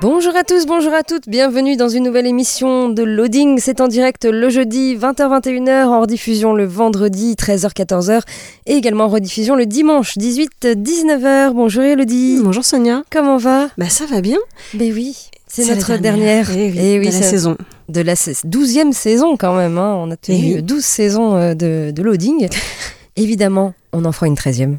Bonjour 0.00 0.34
à 0.34 0.44
tous, 0.44 0.64
bonjour 0.66 0.94
à 0.94 1.02
toutes, 1.02 1.28
bienvenue 1.28 1.76
dans 1.76 1.90
une 1.90 2.04
nouvelle 2.04 2.26
émission 2.26 2.88
de 2.88 3.02
Loading. 3.02 3.58
C'est 3.60 3.82
en 3.82 3.88
direct 3.88 4.24
le 4.24 4.48
jeudi 4.48 4.96
20h-21h, 4.96 5.84
en 5.88 6.00
rediffusion 6.00 6.54
le 6.54 6.64
vendredi 6.64 7.34
13h-14h 7.34 8.22
et 8.66 8.72
également 8.76 9.04
en 9.04 9.08
rediffusion 9.08 9.56
le 9.56 9.66
dimanche 9.66 10.16
18-19h. 10.16 11.52
Bonjour 11.52 11.82
Elodie. 11.82 12.38
Bonjour 12.42 12.64
Sonia. 12.64 13.02
Comment 13.10 13.36
va? 13.36 13.68
Bah 13.76 13.90
ça 13.90 14.06
va 14.06 14.22
bien. 14.22 14.38
Ben 14.72 14.90
oui, 14.94 15.28
c'est 15.46 15.66
notre 15.68 15.98
dernière. 15.98 16.46
dernière. 16.46 16.50
Eh 16.56 16.70
oui, 16.70 16.78
Eh 16.82 16.98
oui, 16.98 17.06
de 17.08 17.12
la 17.12 17.22
saison. 17.22 17.56
De 17.90 18.00
la 18.00 18.14
12e 18.14 18.92
saison 18.92 19.36
quand 19.36 19.54
même. 19.54 19.76
hein. 19.76 19.96
On 19.98 20.10
a 20.10 20.16
tenu 20.16 20.38
Eh 20.40 20.54
oui. 20.56 20.62
12 20.62 20.82
saisons 20.82 21.36
euh, 21.36 21.52
de, 21.54 21.90
de 21.90 22.02
Loading. 22.02 22.48
évidemment, 23.16 23.74
on 23.92 24.06
en 24.06 24.12
fera 24.12 24.28
une 24.28 24.34
13e. 24.34 24.78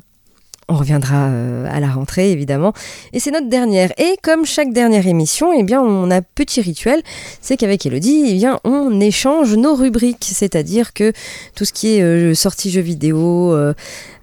On 0.72 0.76
reviendra 0.78 1.26
euh, 1.28 1.68
à 1.70 1.82
la 1.82 1.90
rentrée, 1.90 2.32
évidemment. 2.32 2.72
Et 3.12 3.20
c'est 3.20 3.32
notre 3.32 3.50
dernière. 3.50 3.92
Et 4.00 4.16
comme 4.24 4.46
chaque 4.46 4.72
dernière 4.72 5.06
émission, 5.06 5.52
eh 5.52 5.64
bien, 5.64 5.82
on 5.82 6.10
a 6.10 6.18
un 6.18 6.22
petit 6.22 6.62
rituel. 6.62 7.02
C'est 7.42 7.58
qu'avec 7.58 7.86
Elodie, 7.86 8.24
eh 8.30 8.34
bien, 8.36 8.58
on 8.64 9.02
échange 9.02 9.54
nos 9.58 9.76
rubriques. 9.76 10.30
C'est-à-dire 10.34 10.94
que 10.94 11.12
tout 11.56 11.66
ce 11.66 11.74
qui 11.74 11.98
est 11.98 12.02
euh, 12.02 12.34
sortie 12.36 12.72
jeux 12.72 12.80
vidéo, 12.80 13.54
euh, 13.54 13.74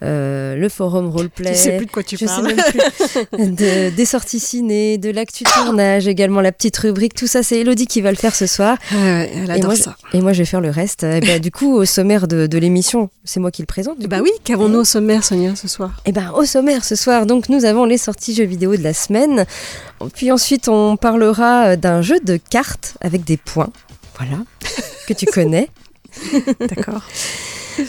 euh, 0.02 0.56
le 0.56 0.68
forum 0.70 1.08
roleplay. 1.10 1.52
Je 1.52 1.58
sais 1.58 1.76
plus 1.76 1.84
de 1.86 1.90
quoi 1.90 2.02
tu 2.02 2.16
je 2.16 2.24
parles. 2.24 2.48
sais 2.48 2.54
même 2.54 2.64
plus. 2.64 3.48
De- 3.56 3.90
des 3.94 4.04
sorties 4.06 4.40
ciné, 4.40 4.96
de 4.96 5.10
l'actu 5.10 5.44
tournage, 5.44 6.08
également 6.08 6.40
la 6.40 6.52
petite 6.52 6.76
rubrique. 6.78 7.14
Tout 7.14 7.26
ça, 7.26 7.42
c'est 7.42 7.58
Elodie 7.60 7.86
qui 7.86 8.00
va 8.00 8.10
le 8.10 8.16
faire 8.16 8.34
ce 8.34 8.46
soir. 8.46 8.78
Ah 8.92 8.96
elle 9.24 9.48
Et 9.48 9.52
adore 9.52 9.66
moi, 9.66 9.76
ça. 9.76 9.96
je, 10.12 10.16
et 10.16 10.20
moi, 10.22 10.32
je 10.32 10.38
vais 10.38 10.44
faire 10.46 10.60
le 10.62 10.70
reste. 10.70 11.02
Et 11.04 11.20
ben, 11.20 11.40
du 11.40 11.50
coup, 11.50 11.74
au 11.74 11.84
sommaire 11.84 12.26
de, 12.26 12.46
de 12.46 12.58
l'émission, 12.58 13.10
c'est 13.24 13.40
moi 13.40 13.50
qui 13.50 13.60
le 13.62 13.66
présente. 13.66 13.98
Bah 14.06 14.18
coup. 14.18 14.24
oui, 14.24 14.30
qu'avons-nous 14.44 14.78
au 14.80 14.84
sommaire 14.84 15.24
Sonia 15.24 15.54
ce 15.56 15.68
soir? 15.68 15.90
Eh 16.06 16.12
ben, 16.12 16.30
au 16.38 16.44
sommaire 16.44 16.84
ce 16.84 16.94
soir, 16.94 17.26
donc 17.26 17.48
nous 17.48 17.64
avons 17.64 17.84
les 17.84 17.98
sorties 17.98 18.34
jeux 18.34 18.44
vidéo 18.44 18.76
de 18.76 18.82
la 18.82 18.94
semaine. 18.94 19.44
Puis 20.14 20.30
ensuite, 20.30 20.68
on 20.68 20.96
parlera 20.96 21.66
euh, 21.66 21.76
d'un 21.76 22.00
jeu 22.00 22.20
de 22.20 22.36
cartes 22.36 22.96
avec 23.00 23.24
des 23.24 23.36
points. 23.36 23.70
Voilà, 24.16 24.42
que 25.06 25.14
tu 25.14 25.26
connais. 25.26 25.68
D'accord. 26.60 27.02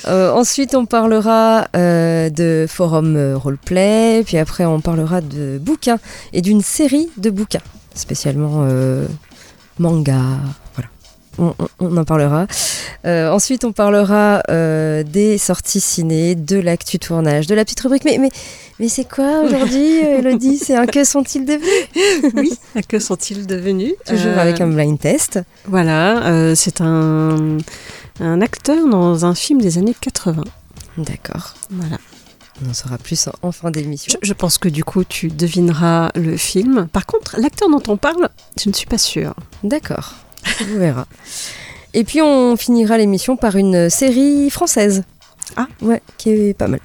Euh, 0.07 0.31
ensuite, 0.31 0.75
on 0.75 0.85
parlera 0.85 1.67
euh, 1.75 2.29
de 2.29 2.67
forum 2.69 3.33
roleplay. 3.33 4.21
Puis 4.23 4.37
après, 4.37 4.63
on 4.63 4.81
parlera 4.81 5.19
de 5.19 5.57
bouquins 5.59 5.97
et 6.31 6.43
d'une 6.43 6.61
série 6.61 7.09
de 7.17 7.31
bouquins, 7.31 7.63
spécialement 7.95 8.65
euh, 8.69 9.07
manga. 9.79 10.37
On, 11.39 11.97
en 11.97 12.03
parlera. 12.03 12.47
Euh, 13.05 13.29
ensuite, 13.31 13.63
on 13.63 13.71
parlera 13.71 14.43
euh, 14.49 15.03
des 15.03 15.37
sorties 15.37 15.79
ciné, 15.79 16.35
de 16.35 16.57
l'actu 16.57 16.99
tournage, 16.99 17.47
de 17.47 17.55
la 17.55 17.63
petite 17.63 17.79
rubrique. 17.79 18.03
Mais, 18.05 18.17
mais, 18.17 18.29
mais 18.79 18.89
c'est 18.89 19.07
quoi 19.07 19.41
aujourd'hui, 19.41 19.97
Elodie? 19.99 20.57
C'est 20.57 20.75
un 20.75 20.85
que 20.85 21.03
sont-ils 21.03 21.45
devenus? 21.45 22.33
Oui, 22.35 22.51
à 22.75 22.81
que 22.81 22.99
sont-ils 22.99 23.47
devenus? 23.47 23.93
Toujours 24.05 24.27
Euh, 24.27 24.39
avec 24.39 24.59
un 24.61 24.67
blind 24.67 24.99
test. 24.99 25.39
Voilà, 25.65 26.53
c'est 26.55 26.81
un, 26.81 27.57
un 28.19 28.41
acteur 28.41 28.87
dans 28.87 29.25
un 29.25 29.35
film 29.35 29.61
des 29.61 29.77
années 29.77 29.95
80. 29.99 30.43
D'accord. 30.97 31.53
Voilà. 31.69 31.97
On 32.65 32.69
en 32.69 32.73
saura 32.73 32.97
plus 32.97 33.27
en, 33.27 33.31
en 33.47 33.51
fin 33.53 33.71
d'émission. 33.71 34.13
Je, 34.21 34.27
je 34.27 34.33
pense 34.33 34.57
que 34.57 34.67
du 34.67 34.83
coup, 34.83 35.05
tu 35.05 35.29
devineras 35.29 36.09
le 36.15 36.35
film. 36.35 36.87
Par 36.91 37.05
contre, 37.05 37.37
l'acteur 37.39 37.69
dont 37.69 37.81
on 37.87 37.95
parle, 37.95 38.27
je 38.61 38.67
ne 38.67 38.73
suis 38.73 38.85
pas 38.87 38.97
sûre. 38.97 39.33
D'accord, 39.63 40.15
on 40.73 40.77
verra. 40.79 41.07
Et 41.93 42.03
puis 42.03 42.21
on 42.21 42.55
finira 42.55 42.97
l'émission 42.97 43.35
par 43.37 43.55
une 43.55 43.89
série 43.89 44.49
française. 44.49 45.03
Ah. 45.55 45.67
Ouais, 45.81 46.01
qui 46.17 46.29
est 46.29 46.53
pas 46.53 46.67
mal. 46.67 46.79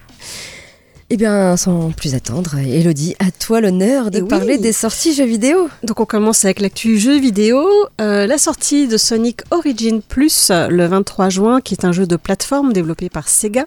Eh 1.11 1.19
bien, 1.19 1.57
sans 1.59 1.91
plus 1.93 2.15
attendre, 2.15 2.57
Elodie, 2.59 3.15
à 3.19 3.31
toi 3.31 3.61
l'honneur 3.61 4.11
de 4.11 4.19
Eh 4.19 4.23
oui. 4.23 4.29
parler 4.29 4.57
des 4.59 4.73
sorties 4.73 5.15
jeux 5.15 5.27
vidéo. 5.27 5.69
Donc 5.83 6.01
on 6.01 6.07
commence 6.07 6.47
avec 6.47 6.61
l'actu 6.61 6.99
jeu 6.99 7.19
vidéo. 7.21 7.63
Euh, 8.01 8.27
la 8.27 8.39
sortie 8.39 8.89
de 8.89 8.97
Sonic 8.97 9.43
Origin 9.51 10.01
Plus 10.01 10.51
le 10.51 10.87
23 10.87 11.29
juin, 11.29 11.61
qui 11.61 11.75
est 11.75 11.85
un 11.85 11.93
jeu 11.93 12.07
de 12.07 12.17
plateforme 12.17 12.73
développé 12.73 13.11
par 13.11 13.29
Sega. 13.29 13.67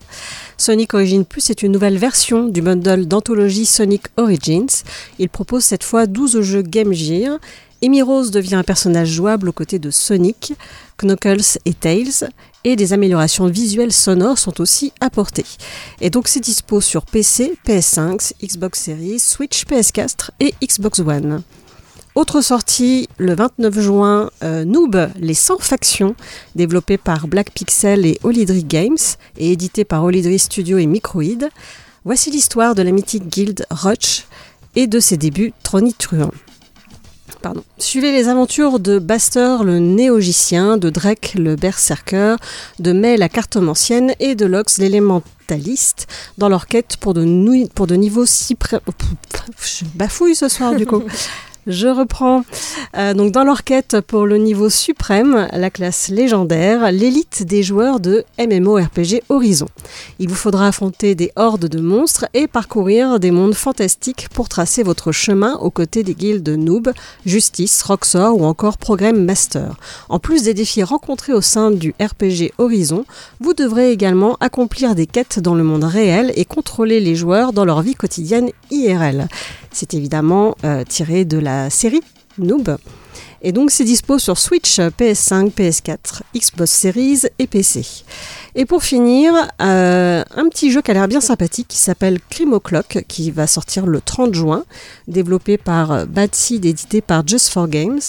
Sonic 0.58 0.96
Origin 0.96 1.24
Plus 1.26 1.52
est 1.52 1.62
une 1.62 1.72
nouvelle 1.72 2.00
version 2.00 2.48
du 2.48 2.64
bundle 2.64 3.06
d'anthologie 3.06 3.68
Sonic 3.68 4.08
Origins. 4.18 4.66
Il 5.20 5.30
propose 5.30 5.64
cette 5.64 5.84
fois 5.84 6.08
12 6.08 6.42
jeux 6.42 6.64
Game 6.64 6.92
Gear. 6.92 7.38
Amy 7.84 8.02
Rose 8.02 8.32
devient 8.32 8.56
un 8.56 8.64
personnage 8.64 9.10
jouable 9.10 9.50
aux 9.50 9.54
côtés 9.54 9.78
de 9.78 9.92
Sonic, 9.92 10.54
Knuckles 10.98 11.60
et 11.66 11.76
Tails, 11.76 12.30
et 12.64 12.76
des 12.76 12.92
améliorations 12.92 13.46
visuelles 13.46 13.94
sonores 13.94 14.40
sont 14.40 14.60
aussi 14.60 14.94
apportées. 15.00 15.46
Et 16.02 16.10
donc 16.10 16.28
c'est 16.28 16.40
dispo 16.40 16.82
sur 16.82 17.06
PC, 17.06 17.54
PS5, 17.68 18.34
Xbox 18.44 18.82
Series, 18.82 19.20
Switch, 19.20 19.66
PS4 19.66 20.32
et 20.40 20.56
Xbox 20.62 21.00
One. 21.00 21.44
Autre 22.16 22.42
sortie, 22.42 23.08
le 23.20 23.36
29 23.36 23.80
juin, 23.80 24.32
euh, 24.44 24.66
Noob, 24.66 25.12
les 25.20 25.36
100 25.36 25.60
factions, 25.60 26.16
développé 26.56 26.98
par 26.98 27.28
Black 27.28 27.52
Pixel 27.52 28.08
et 28.08 28.18
Olydri 28.24 28.64
Games, 28.64 28.98
et 29.38 29.52
édité 29.52 29.86
par 29.86 30.04
Olydri 30.04 30.40
Studio 30.40 30.80
et 30.80 30.88
Microïd. 30.88 31.50
Voici 32.06 32.32
l'histoire 32.32 32.74
de 32.74 32.82
la 32.82 32.90
mythique 32.90 33.28
guilde 33.30 33.68
Roach 33.70 34.26
et 34.76 34.88
de 34.88 35.00
ses 35.00 35.18
débuts 35.18 35.54
tronitruants. 35.62 36.32
Suivez 37.78 38.12
les 38.12 38.28
aventures 38.28 38.80
de 38.80 39.00
Baster 39.00 39.58
le 39.64 39.80
néogicien, 39.80 40.78
de 40.78 40.90
Drake 40.90 41.36
le 41.38 41.56
berserker, 41.56 42.36
de 42.80 42.92
May 42.92 43.18
la 43.18 43.30
cartomancienne 43.30 44.14
et 44.20 44.36
de 44.36 44.46
Lox 44.46 44.78
l'élémentaliste 44.78 46.08
dans 46.38 46.50
leur 46.50 46.68
quête 46.68 46.98
pour 46.98 47.14
de, 47.14 47.68
pour 47.74 47.88
niveaux 47.96 48.26
si 48.26 48.56
près... 48.56 48.80
Je 49.62 49.86
bafouille 49.96 50.36
ce 50.36 50.50
soir 50.50 50.76
du 50.76 50.86
coup. 50.86 51.04
Je 51.68 51.90
reprends. 51.90 52.44
Euh, 52.96 53.14
donc 53.14 53.34
dans 53.34 53.44
leur 53.44 53.66
quête 53.66 53.98
pour 54.00 54.26
le 54.26 54.38
niveau 54.38 54.70
suprême, 54.70 55.50
la 55.52 55.70
classe 55.70 56.08
légendaire, 56.08 56.94
l'élite 56.94 57.44
des 57.44 57.62
joueurs 57.62 58.00
de 58.00 58.24
MMORPG 58.40 59.24
Horizon. 59.28 59.68
Il 60.20 60.30
vous 60.30 60.36
faudra 60.36 60.68
affronter 60.68 61.14
des 61.14 61.30
hordes 61.36 61.68
de 61.68 61.82
monstres 61.82 62.26
et 62.34 62.48
parcourir 62.48 63.20
des 63.20 63.32
mondes 63.32 63.54
fantastiques 63.54 64.30
pour 64.34 64.48
tracer 64.48 64.82
votre 64.82 65.12
chemin 65.12 65.56
aux 65.56 65.70
côtés 65.70 66.04
des 66.04 66.16
guildes 66.16 66.48
Noob, 66.48 66.94
Justice, 67.26 67.84
Roxor 67.84 68.40
ou 68.40 68.46
encore 68.46 68.78
Programme 68.78 69.26
Master. 69.26 69.76
En 70.08 70.20
plus 70.20 70.44
des 70.44 70.54
défis 70.54 70.84
rencontrés 70.84 71.34
au 71.34 71.42
sein 71.42 71.72
du 71.72 71.94
RPG 72.02 72.54
Horizon, 72.60 73.04
vous 73.42 73.54
devrez 73.54 73.92
également 73.92 74.38
accomplir 74.40 74.96
des 74.96 75.06
quêtes 75.06 75.42
dans 75.42 75.56
le 75.56 75.64
monde 75.64 75.84
réel 75.84 76.32
et 76.38 76.46
contrôler 76.46 77.02
les 77.02 77.16
joueurs 77.16 77.52
dans 77.52 77.66
leur 77.66 77.82
vie 77.82 77.96
quotidienne 77.96 78.52
IRL. 78.72 79.28
C'est 79.80 79.94
évidemment 79.94 80.56
euh, 80.64 80.84
tiré 80.84 81.24
de 81.24 81.38
la 81.38 81.70
série 81.70 82.02
Noob. 82.40 82.78
Et 83.44 83.52
donc 83.52 83.70
c'est 83.70 83.84
dispo 83.84 84.18
sur 84.18 84.40
Switch, 84.40 84.80
PS5, 84.80 85.52
PS4, 85.52 86.22
Xbox 86.36 86.72
Series 86.72 87.22
et 87.38 87.46
PC. 87.46 87.86
Et 88.56 88.66
pour 88.66 88.82
finir, 88.82 89.36
euh, 89.62 90.24
un 90.36 90.50
petit 90.50 90.72
jeu 90.72 90.82
qui 90.82 90.90
a 90.90 90.96
l'air 90.96 91.08
bien 91.08 91.22
sympathique 91.22 91.68
qui 91.68 91.78
s'appelle 91.78 92.18
Crime 92.28 92.60
Clock, 92.60 93.06
qui 93.08 93.30
va 93.30 93.46
sortir 93.46 93.86
le 93.86 94.02
30 94.02 94.34
juin, 94.34 94.66
développé 95.08 95.60
par 95.60 95.92
euh, 95.92 96.06
Bad 96.06 96.34
Seed, 96.34 96.66
édité 96.66 97.02
par 97.02 97.28
Just 97.28 97.50
for 97.50 97.68
Games. 97.68 98.02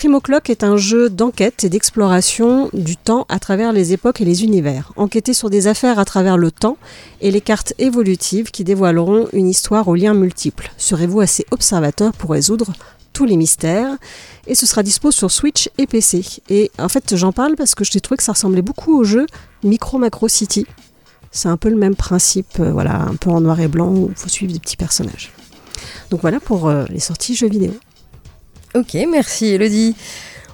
Crime 0.00 0.18
Clock 0.22 0.48
est 0.48 0.64
un 0.64 0.78
jeu 0.78 1.10
d'enquête 1.10 1.62
et 1.62 1.68
d'exploration 1.68 2.70
du 2.72 2.96
temps 2.96 3.26
à 3.28 3.38
travers 3.38 3.74
les 3.74 3.92
époques 3.92 4.22
et 4.22 4.24
les 4.24 4.44
univers. 4.44 4.94
Enquêter 4.96 5.34
sur 5.34 5.50
des 5.50 5.66
affaires 5.66 5.98
à 5.98 6.06
travers 6.06 6.38
le 6.38 6.50
temps 6.50 6.78
et 7.20 7.30
les 7.30 7.42
cartes 7.42 7.74
évolutives 7.78 8.50
qui 8.50 8.64
dévoileront 8.64 9.28
une 9.34 9.46
histoire 9.46 9.88
aux 9.88 9.94
liens 9.94 10.14
multiples. 10.14 10.72
Serez-vous 10.78 11.20
assez 11.20 11.44
observateur 11.50 12.14
pour 12.14 12.30
résoudre 12.30 12.72
tous 13.12 13.26
les 13.26 13.36
mystères? 13.36 13.94
Et 14.46 14.54
ce 14.54 14.64
sera 14.64 14.82
dispo 14.82 15.10
sur 15.10 15.30
Switch 15.30 15.68
et 15.76 15.86
PC. 15.86 16.24
Et 16.48 16.70
en 16.78 16.88
fait, 16.88 17.14
j'en 17.14 17.32
parle 17.32 17.54
parce 17.54 17.74
que 17.74 17.84
j'ai 17.84 18.00
trouvé 18.00 18.16
que 18.16 18.22
ça 18.22 18.32
ressemblait 18.32 18.62
beaucoup 18.62 18.98
au 18.98 19.04
jeu 19.04 19.26
Micro 19.64 19.98
Macro 19.98 20.28
City. 20.28 20.64
C'est 21.30 21.50
un 21.50 21.58
peu 21.58 21.68
le 21.68 21.76
même 21.76 21.94
principe, 21.94 22.58
euh, 22.58 22.72
voilà, 22.72 23.02
un 23.02 23.16
peu 23.16 23.28
en 23.28 23.42
noir 23.42 23.60
et 23.60 23.68
blanc 23.68 23.90
où 23.90 24.08
il 24.08 24.16
faut 24.16 24.30
suivre 24.30 24.54
des 24.54 24.60
petits 24.60 24.78
personnages. 24.78 25.30
Donc 26.08 26.22
voilà 26.22 26.40
pour 26.40 26.68
euh, 26.68 26.86
les 26.88 27.00
sorties 27.00 27.34
jeux 27.34 27.50
vidéo. 27.50 27.74
Ok, 28.74 28.96
merci 29.10 29.46
Elodie. 29.46 29.96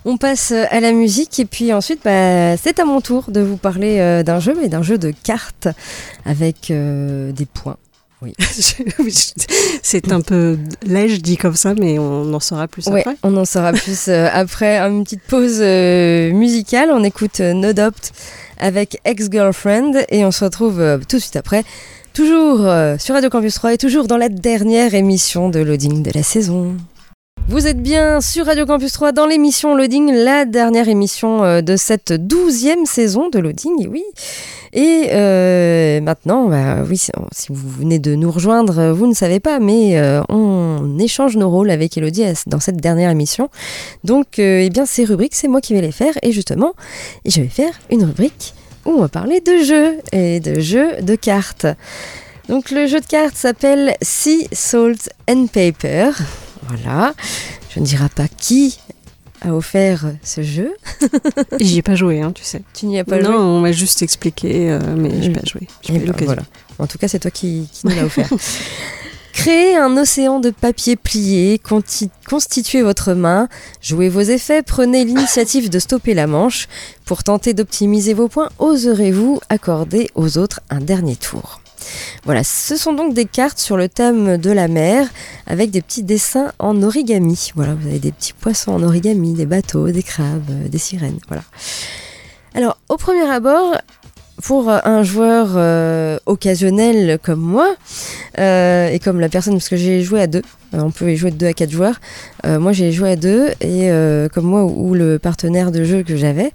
On 0.09 0.17
passe 0.17 0.53
à 0.53 0.81
la 0.81 0.93
musique 0.93 1.39
et 1.41 1.45
puis 1.45 1.73
ensuite 1.73 2.01
bah, 2.05 2.57
c'est 2.57 2.79
à 2.79 2.85
mon 2.85 3.01
tour 3.01 3.25
de 3.29 3.41
vous 3.41 3.57
parler 3.57 3.99
euh, 3.99 4.23
d'un 4.23 4.39
jeu, 4.39 4.55
mais 4.59 4.69
d'un 4.69 4.83
jeu 4.83 4.99
de 4.99 5.13
cartes 5.25 5.69
avec 6.25 6.71
euh, 6.71 7.33
des 7.33 7.45
points. 7.45 7.77
Oui. 8.23 8.33
c'est 9.83 10.13
un 10.13 10.21
peu 10.23 10.59
lège 10.87 11.21
dit 11.21 11.37
comme 11.37 11.57
ça, 11.57 11.75
mais 11.75 11.99
on 11.99 12.33
en 12.33 12.41
saura 12.41 12.69
plus 12.69 12.87
Ouais, 12.87 13.01
après. 13.01 13.17
on 13.23 13.37
en 13.37 13.45
saura 13.45 13.73
plus 13.73 14.09
euh, 14.09 14.29
après 14.33 14.79
une 14.79 15.05
petite 15.05 15.23
pause 15.23 15.61
musicale. 15.61 16.91
On 16.93 17.05
écoute 17.05 17.41
No 17.41 17.73
Doubt 17.73 18.13
avec 18.59 19.01
Ex-Girlfriend 19.05 20.07
et 20.09 20.25
on 20.25 20.31
se 20.31 20.45
retrouve 20.45 21.01
tout 21.09 21.17
de 21.17 21.23
suite 21.23 21.37
après. 21.37 21.65
Toujours 22.15 22.61
sur 22.99 23.15
Radio 23.15 23.29
Campus 23.29 23.55
3 23.57 23.75
et 23.75 23.79
toujours 23.79 24.07
dans 24.07 24.17
la 24.17 24.31
dernière 24.31 24.95
émission 24.95 25.51
de 25.51 25.59
Loading 25.59 26.03
de 26.03 26.13
la 26.15 26.23
saison. 26.23 26.77
Vous 27.49 27.69
êtes 27.69 27.81
bien 27.81 28.21
sur 28.21 28.47
Radio 28.47 28.67
Campus 28.67 28.91
3 28.91 29.13
dans 29.13 29.25
l'émission 29.25 29.77
Loading, 29.77 30.13
la 30.13 30.45
dernière 30.45 30.89
émission 30.89 31.45
euh, 31.45 31.61
de 31.61 31.77
cette 31.77 32.13
douzième 32.13 32.87
saison 32.87 33.29
de 33.29 33.39
Loading, 33.39 33.85
et 33.85 33.87
oui. 33.87 34.03
Et 34.73 35.11
euh, 35.13 36.01
maintenant, 36.01 36.49
bah, 36.49 36.79
oui, 36.89 36.99
si 36.99 37.13
vous 37.51 37.69
venez 37.69 38.01
de 38.01 38.17
nous 38.17 38.33
rejoindre, 38.33 38.81
euh, 38.81 38.93
vous 38.93 39.07
ne 39.07 39.15
savez 39.15 39.39
pas, 39.39 39.61
mais 39.61 39.97
on 40.29 40.99
échange 40.99 41.37
nos 41.37 41.49
rôles 41.49 41.71
avec 41.71 41.97
Elodie 41.97 42.25
dans 42.49 42.59
cette 42.59 42.79
dernière 42.79 43.11
émission. 43.11 43.49
Donc, 44.03 44.41
eh 44.41 44.69
bien, 44.69 44.85
ces 44.85 45.05
rubriques, 45.05 45.37
c'est 45.37 45.49
moi 45.49 45.61
qui 45.61 45.73
vais 45.73 45.83
les 45.83 45.93
faire, 45.93 46.15
et 46.23 46.33
justement, 46.33 46.73
je 47.25 47.43
vais 47.43 47.49
faire 47.49 47.73
une 47.91 48.03
rubrique 48.03 48.55
où 48.87 48.91
on 48.91 49.01
va 49.01 49.09
parler 49.09 49.41
de 49.41 49.63
jeux 49.63 49.99
et 50.11 50.41
de 50.41 50.59
jeux 50.59 51.01
de 51.01 51.15
cartes. 51.15 51.69
Donc, 52.49 52.73
le 52.73 52.89
jeu 52.89 52.99
de 52.99 53.07
cartes 53.07 53.37
s'appelle 53.37 53.95
Sea, 54.03 54.49
Salt 54.51 55.11
and 55.31 55.47
Paper. 55.47 56.11
Voilà. 56.69 57.15
Je 57.71 57.81
ne 57.81 57.85
dirai 57.85 58.09
pas 58.09 58.29
qui 58.29 58.79
a 59.43 59.55
offert 59.55 60.07
ce 60.23 60.43
jeu. 60.43 60.75
J'y 61.61 61.79
ai 61.79 61.83
pas 61.83 61.95
joué, 61.95 62.21
hein, 62.21 62.33
tu 62.33 62.45
sais. 62.45 62.63
Tu 62.75 62.87
n'y 62.87 62.99
as 62.99 63.05
pas 63.05 63.19
non, 63.19 63.33
joué 63.33 63.37
on 63.37 63.61
m'a 63.61 63.73
juste 63.73 64.03
expliqué, 64.03 64.71
euh, 64.71 64.81
mais 64.97 65.23
j'ai 65.23 65.33
pas 65.33 65.45
joué. 65.45 65.69
Eh 65.89 66.01
pas 66.01 66.13
ben, 66.13 66.25
voilà. 66.25 66.43
En 66.79 66.87
tout 66.87 66.99
cas, 66.99 67.09
c'est 67.09 67.19
toi 67.19 67.31
qui, 67.31 67.69
qui 67.73 67.87
nous 67.87 67.95
l'as 67.95 68.05
offert. 68.05 68.29
Créez 69.37 69.77
un 69.77 69.95
océan 69.99 70.41
de 70.41 70.49
papier 70.49 70.97
plié, 70.97 71.61
constituez 72.27 72.81
votre 72.81 73.13
main, 73.13 73.49
jouez 73.83 74.09
vos 74.09 74.23
effets, 74.23 74.63
prenez 74.63 75.05
l'initiative 75.05 75.69
de 75.69 75.79
stopper 75.79 76.15
la 76.15 76.27
manche. 76.27 76.69
Pour 77.05 77.23
tenter 77.23 77.53
d'optimiser 77.53 78.15
vos 78.15 78.29
points, 78.29 78.49
oserez-vous 78.59 79.41
accorder 79.51 80.09
aux 80.15 80.39
autres 80.39 80.61
un 80.71 80.81
dernier 80.81 81.17
tour? 81.17 81.61
Voilà, 82.25 82.45
ce 82.45 82.77
sont 82.77 82.93
donc 82.93 83.15
des 83.15 83.25
cartes 83.25 83.59
sur 83.59 83.77
le 83.77 83.89
thème 83.89 84.37
de 84.37 84.51
la 84.51 84.69
mer 84.69 85.09
avec 85.47 85.71
des 85.71 85.83
petits 85.83 86.03
dessins 86.03 86.53
en 86.59 86.83
origami. 86.83 87.53
Voilà, 87.55 87.75
vous 87.75 87.89
avez 87.89 87.99
des 87.99 88.13
petits 88.13 88.33
poissons 88.33 88.73
en 88.73 88.83
origami, 88.83 89.35
des 89.35 89.47
bateaux, 89.47 89.89
des 89.91 90.03
crabes, 90.03 90.51
euh, 90.51 90.69
des 90.69 90.79
sirènes. 90.79 91.19
Voilà. 91.29 91.43
Alors, 92.55 92.79
au 92.89 92.97
premier 92.97 93.29
abord, 93.29 93.75
pour 94.43 94.69
euh, 94.69 94.79
un 94.85 95.03
joueur 95.03 95.53
euh, 95.55 96.19
occasionnel 96.27 97.19
comme 97.23 97.41
moi, 97.41 97.75
euh, 98.39 98.89
et 98.89 98.99
comme 98.99 99.21
la 99.21 99.29
personne, 99.29 99.55
parce 99.55 99.69
que 99.69 99.77
j'ai 99.77 100.03
joué 100.03 100.21
à 100.21 100.27
deux, 100.27 100.43
euh, 100.75 100.81
on 100.81 100.91
peut 100.91 101.11
y 101.11 101.17
jouer 101.17 101.31
de 101.31 101.37
deux 101.37 101.47
à 101.47 101.53
quatre 101.53 101.71
joueurs, 101.71 102.01
moi 102.45 102.73
j'ai 102.73 102.93
joué 102.93 103.13
à 103.13 103.17
deux, 103.17 103.49
et 103.61 103.91
comme 104.33 104.45
moi 104.45 104.65
ou, 104.65 104.91
ou 104.91 104.95
le 104.95 105.19
partenaire 105.19 105.73
de 105.73 105.85
jeu 105.85 106.03
que 106.03 106.17
j'avais, 106.17 106.53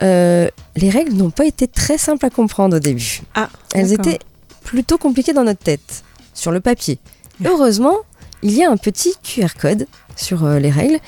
les 0.00 0.90
règles 0.90 1.12
n'ont 1.14 1.30
pas 1.30 1.46
été 1.46 1.66
très 1.68 1.98
simples 1.98 2.24
à 2.24 2.30
comprendre 2.30 2.76
au 2.76 2.80
début. 2.80 3.22
Ah, 3.34 3.50
Elles 3.74 3.92
étaient 3.92 4.18
plutôt 4.62 4.98
compliquées 4.98 5.32
dans 5.32 5.44
notre 5.44 5.62
tête, 5.62 6.04
sur 6.34 6.52
le 6.52 6.60
papier. 6.60 6.98
Heureusement, 7.44 7.96
il 8.42 8.52
y 8.52 8.64
a 8.64 8.70
un 8.70 8.76
petit 8.76 9.14
QR 9.22 9.54
code 9.58 9.86
sur 10.16 10.44
euh, 10.44 10.58
les 10.58 10.70
règles 10.70 10.98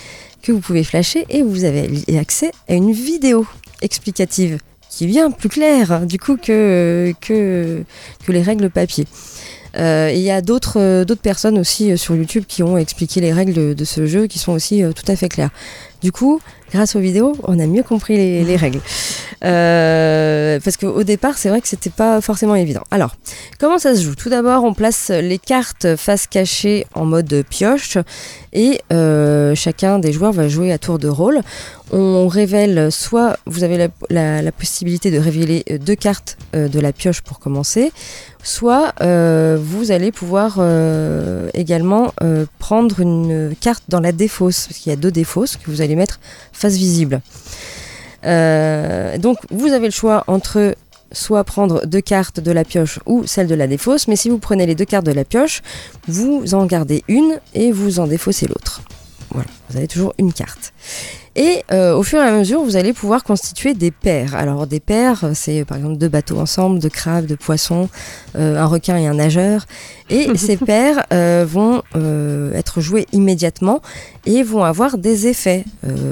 que 0.43 0.53
vous 0.53 0.61
pouvez 0.61 0.85
flasher 0.85 1.25
et 1.29 1.43
vous 1.43 1.65
avez 1.65 1.89
accès 2.19 2.53
à 2.69 2.75
une 2.75 2.93
vidéo 2.93 3.47
explicative 3.81 4.59
qui 4.91 5.05
est 5.05 5.07
bien 5.07 5.31
plus 5.31 5.49
claire 5.49 5.93
hein, 5.93 6.05
du 6.05 6.19
coup 6.19 6.37
que, 6.37 7.15
que, 7.21 7.83
que 8.25 8.33
les 8.33 8.43
règles 8.43 8.69
papier. 8.69 9.07
Euh, 9.77 10.11
il 10.13 10.21
y 10.21 10.31
a 10.31 10.43
d'autres 10.43 10.79
euh, 10.79 11.05
d'autres 11.07 11.23
personnes 11.23 11.59
aussi 11.59 11.91
euh, 11.91 11.97
sur 11.97 12.15
YouTube 12.15 12.45
qui 12.47 12.63
ont 12.63 12.77
expliqué 12.77 13.23
les 13.23 13.33
règles 13.33 13.55
de, 13.55 13.73
de 13.73 13.85
ce 13.87 14.05
jeu 14.05 14.27
qui 14.27 14.39
sont 14.39 14.53
aussi 14.53 14.83
tout 14.95 15.11
à 15.11 15.17
fait 15.17 15.31
claires. 15.31 15.51
Du 16.03 16.13
coup, 16.13 16.41
grâce 16.73 16.97
aux 16.97 17.01
vidéos, 17.01 17.37
on 17.45 17.59
a 17.59 17.67
mieux 17.67 17.83
compris 17.83 18.17
les, 18.17 18.45
les 18.45 18.57
règles. 18.57 18.81
Euh, 19.45 20.61
parce 20.63 20.77
qu'au 20.77 21.03
départ, 21.03 21.37
c'est 21.37 21.49
vrai 21.49 21.61
que 21.61 21.69
c'était 21.69 21.91
pas 21.91 22.21
forcément 22.21 22.55
évident. 22.55 22.83
Alors, 22.91 23.17
comment 23.59 23.79
ça 23.79 23.95
se 23.95 24.03
joue? 24.03 24.15
Tout 24.15 24.29
d'abord, 24.29 24.65
on 24.65 24.75
place 24.75 25.11
les 25.11 25.39
cartes 25.39 25.97
face 25.97 26.27
cachée 26.27 26.87
en 26.95 27.05
mode 27.05 27.45
pioche 27.49 27.99
et 28.53 28.81
euh, 28.93 29.55
chacun 29.55 29.99
des 29.99 30.13
joueurs 30.13 30.33
va 30.33 30.49
jouer 30.49 30.73
à 30.73 30.79
tour 30.79 30.99
de 30.99 31.09
rôle. 31.09 31.41
On 31.91 32.27
révèle 32.29 32.91
soit 32.91 33.37
vous 33.47 33.65
avez 33.65 33.89
la, 34.09 34.53
possibilité 34.53 35.11
de 35.11 35.19
révéler 35.19 35.65
euh, 35.71 35.79
deux 35.79 35.97
cartes 35.97 36.39
de 36.53 36.81
la 36.81 36.93
pioche 36.93 37.21
pour 37.23 37.39
commencer, 37.39 37.93
soit 38.43 38.93
vous 39.01 39.91
allez 39.91 40.13
pouvoir 40.13 40.61
également 41.55 42.13
prendre 42.59 43.01
une 43.01 43.55
carte 43.59 43.85
dans 43.89 44.01
la 44.01 44.13
défausse, 44.13 44.67
parce 44.67 44.81
qu'il 44.81 44.91
y 44.91 44.93
a 44.93 44.97
deux 44.97 45.11
défausses 45.11 45.57
que 45.57 45.71
vous 45.71 45.81
allez 45.81 45.97
mettre 45.97 46.21
visible. 46.69 47.21
Euh, 48.25 49.19
donc 49.19 49.39
vous 49.51 49.73
avez 49.73 49.87
le 49.87 49.93
choix 49.93 50.25
entre 50.27 50.75
soit 51.11 51.45
prendre 51.45 51.87
deux 51.87 52.01
cartes 52.01 52.41
de 52.41 52.53
la 52.53 52.65
pioche 52.65 52.99
ou 53.07 53.27
celle 53.27 53.47
de 53.47 53.55
la 53.55 53.67
défausse, 53.67 54.09
mais 54.09 54.17
si 54.17 54.31
vous 54.31 54.39
prenez 54.39 54.67
les 54.67 54.75
deux 54.75 54.85
cartes 54.85 55.07
de 55.07 55.13
la 55.13 55.25
pioche, 55.25 55.63
vous 56.09 56.55
en 56.55 56.65
gardez 56.67 57.05
une 57.09 57.39
et 57.55 57.73
vous 57.73 58.01
en 58.01 58.07
défaussez 58.07 58.47
l'autre. 58.47 58.83
Voilà, 59.31 59.49
vous 59.73 59.79
avez 59.79 59.89
toujours 59.89 60.13
une 60.19 60.33
carte. 60.33 60.73
Et 61.35 61.65
euh, 61.73 61.97
au 61.97 62.03
fur 62.03 62.21
et 62.21 62.27
à 62.27 62.33
mesure, 62.33 62.63
vous 62.63 62.77
allez 62.77 62.93
pouvoir 62.93 63.25
constituer 63.25 63.73
des 63.73 63.91
paires. 63.91 64.35
Alors 64.35 64.67
des 64.67 64.81
paires, 64.81 65.31
c'est 65.33 65.65
par 65.65 65.79
exemple 65.79 65.97
deux 65.97 66.09
bateaux 66.09 66.39
ensemble, 66.39 66.79
deux 66.79 66.91
crabes, 66.91 67.25
deux 67.25 67.37
poissons, 67.37 67.89
euh, 68.37 68.61
un 68.61 68.67
requin 68.67 68.99
et 68.99 69.07
un 69.07 69.15
nageur. 69.15 69.65
Et 70.11 70.29
ces 70.37 70.59
paires 70.59 71.07
euh, 71.11 71.47
vont 71.49 71.83
être 72.55 72.83
jouées 72.83 73.07
immédiatement 73.13 73.81
et 74.27 74.43
vont 74.43 74.63
avoir 74.63 74.99
des 74.99 75.27
effets. 75.27 75.65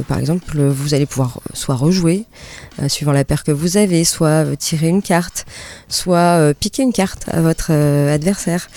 Par 0.08 0.18
exemple, 0.18 0.58
vous 0.58 0.94
allez 0.94 1.06
pouvoir 1.06 1.40
soit 1.52 1.74
rejouer, 1.74 2.24
suivant 2.88 3.12
la 3.12 3.24
paire 3.24 3.44
que 3.44 3.52
vous 3.52 3.76
avez, 3.76 4.04
soit 4.04 4.56
tirer 4.56 4.88
une 4.88 5.02
carte, 5.02 5.44
soit 5.88 6.54
piquer 6.58 6.82
une 6.82 6.92
carte 6.92 7.28
à 7.28 7.40
votre 7.40 7.72
adversaire. 7.72 8.68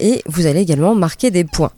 Et 0.00 0.22
vous 0.26 0.46
allez 0.46 0.60
également 0.60 0.94
marquer 0.94 1.30
des 1.30 1.44
points. 1.44 1.72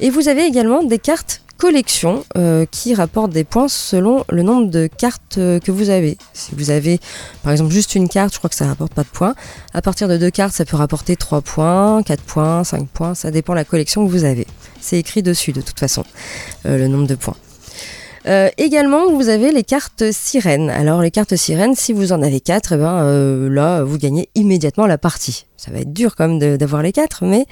Et 0.00 0.10
vous 0.10 0.28
avez 0.28 0.44
également 0.44 0.82
des 0.82 0.98
cartes 0.98 1.42
collection 1.58 2.24
euh, 2.36 2.64
qui 2.70 2.94
rapportent 2.94 3.32
des 3.32 3.44
points 3.44 3.68
selon 3.68 4.24
le 4.30 4.42
nombre 4.42 4.70
de 4.70 4.86
cartes 4.86 5.38
euh, 5.38 5.58
que 5.58 5.72
vous 5.72 5.90
avez. 5.90 6.16
Si 6.32 6.54
vous 6.54 6.70
avez 6.70 7.00
par 7.42 7.52
exemple 7.52 7.72
juste 7.72 7.94
une 7.96 8.08
carte, 8.08 8.32
je 8.32 8.38
crois 8.38 8.48
que 8.48 8.56
ça 8.56 8.66
rapporte 8.66 8.94
pas 8.94 9.02
de 9.02 9.08
points. 9.08 9.34
À 9.74 9.82
partir 9.82 10.08
de 10.08 10.16
deux 10.16 10.30
cartes, 10.30 10.54
ça 10.54 10.64
peut 10.64 10.76
rapporter 10.76 11.16
3 11.16 11.42
points, 11.42 12.02
4 12.02 12.22
points, 12.22 12.64
5 12.64 12.88
points, 12.88 13.14
ça 13.14 13.30
dépend 13.30 13.52
de 13.52 13.58
la 13.58 13.64
collection 13.64 14.06
que 14.06 14.10
vous 14.10 14.24
avez. 14.24 14.46
C'est 14.80 14.98
écrit 14.98 15.22
dessus 15.22 15.52
de 15.52 15.60
toute 15.60 15.78
façon, 15.78 16.04
euh, 16.64 16.78
le 16.78 16.86
nombre 16.86 17.08
de 17.08 17.16
points. 17.16 17.36
Euh, 18.26 18.48
également, 18.58 19.10
vous 19.10 19.28
avez 19.28 19.52
les 19.52 19.64
cartes 19.64 20.10
sirènes. 20.12 20.70
Alors, 20.70 21.02
les 21.02 21.10
cartes 21.10 21.36
sirènes, 21.36 21.74
si 21.74 21.92
vous 21.92 22.12
en 22.12 22.22
avez 22.22 22.40
quatre, 22.40 22.72
eh 22.74 22.76
ben, 22.76 23.02
euh, 23.02 23.48
là, 23.48 23.82
vous 23.84 23.98
gagnez 23.98 24.28
immédiatement 24.34 24.86
la 24.86 24.98
partie. 24.98 25.46
Ça 25.56 25.70
va 25.70 25.78
être 25.78 25.92
dur 25.92 26.14
quand 26.16 26.28
même 26.28 26.56
d'avoir 26.56 26.82
les 26.82 26.92
quatre, 26.92 27.24
mais 27.24 27.46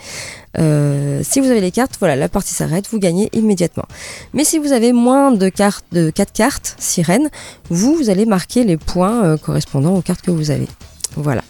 euh, 0.58 1.20
si 1.24 1.40
vous 1.40 1.50
avez 1.50 1.60
les 1.60 1.70
cartes, 1.72 1.96
voilà, 1.98 2.16
la 2.16 2.28
partie 2.28 2.54
s'arrête, 2.54 2.86
vous 2.90 2.98
gagnez 2.98 3.28
immédiatement. 3.32 3.86
Mais 4.32 4.44
si 4.44 4.58
vous 4.58 4.72
avez 4.72 4.92
moins 4.92 5.32
de 5.32 5.48
cartes, 5.48 5.86
de 5.92 6.10
quatre 6.10 6.32
cartes 6.32 6.76
sirènes, 6.78 7.30
vous, 7.70 7.96
vous 7.96 8.10
allez 8.10 8.26
marquer 8.26 8.64
les 8.64 8.76
points 8.76 9.36
correspondant 9.38 9.94
aux 9.96 10.02
cartes 10.02 10.22
que 10.22 10.30
vous 10.30 10.50
avez. 10.50 10.68
Voilà. 11.16 11.42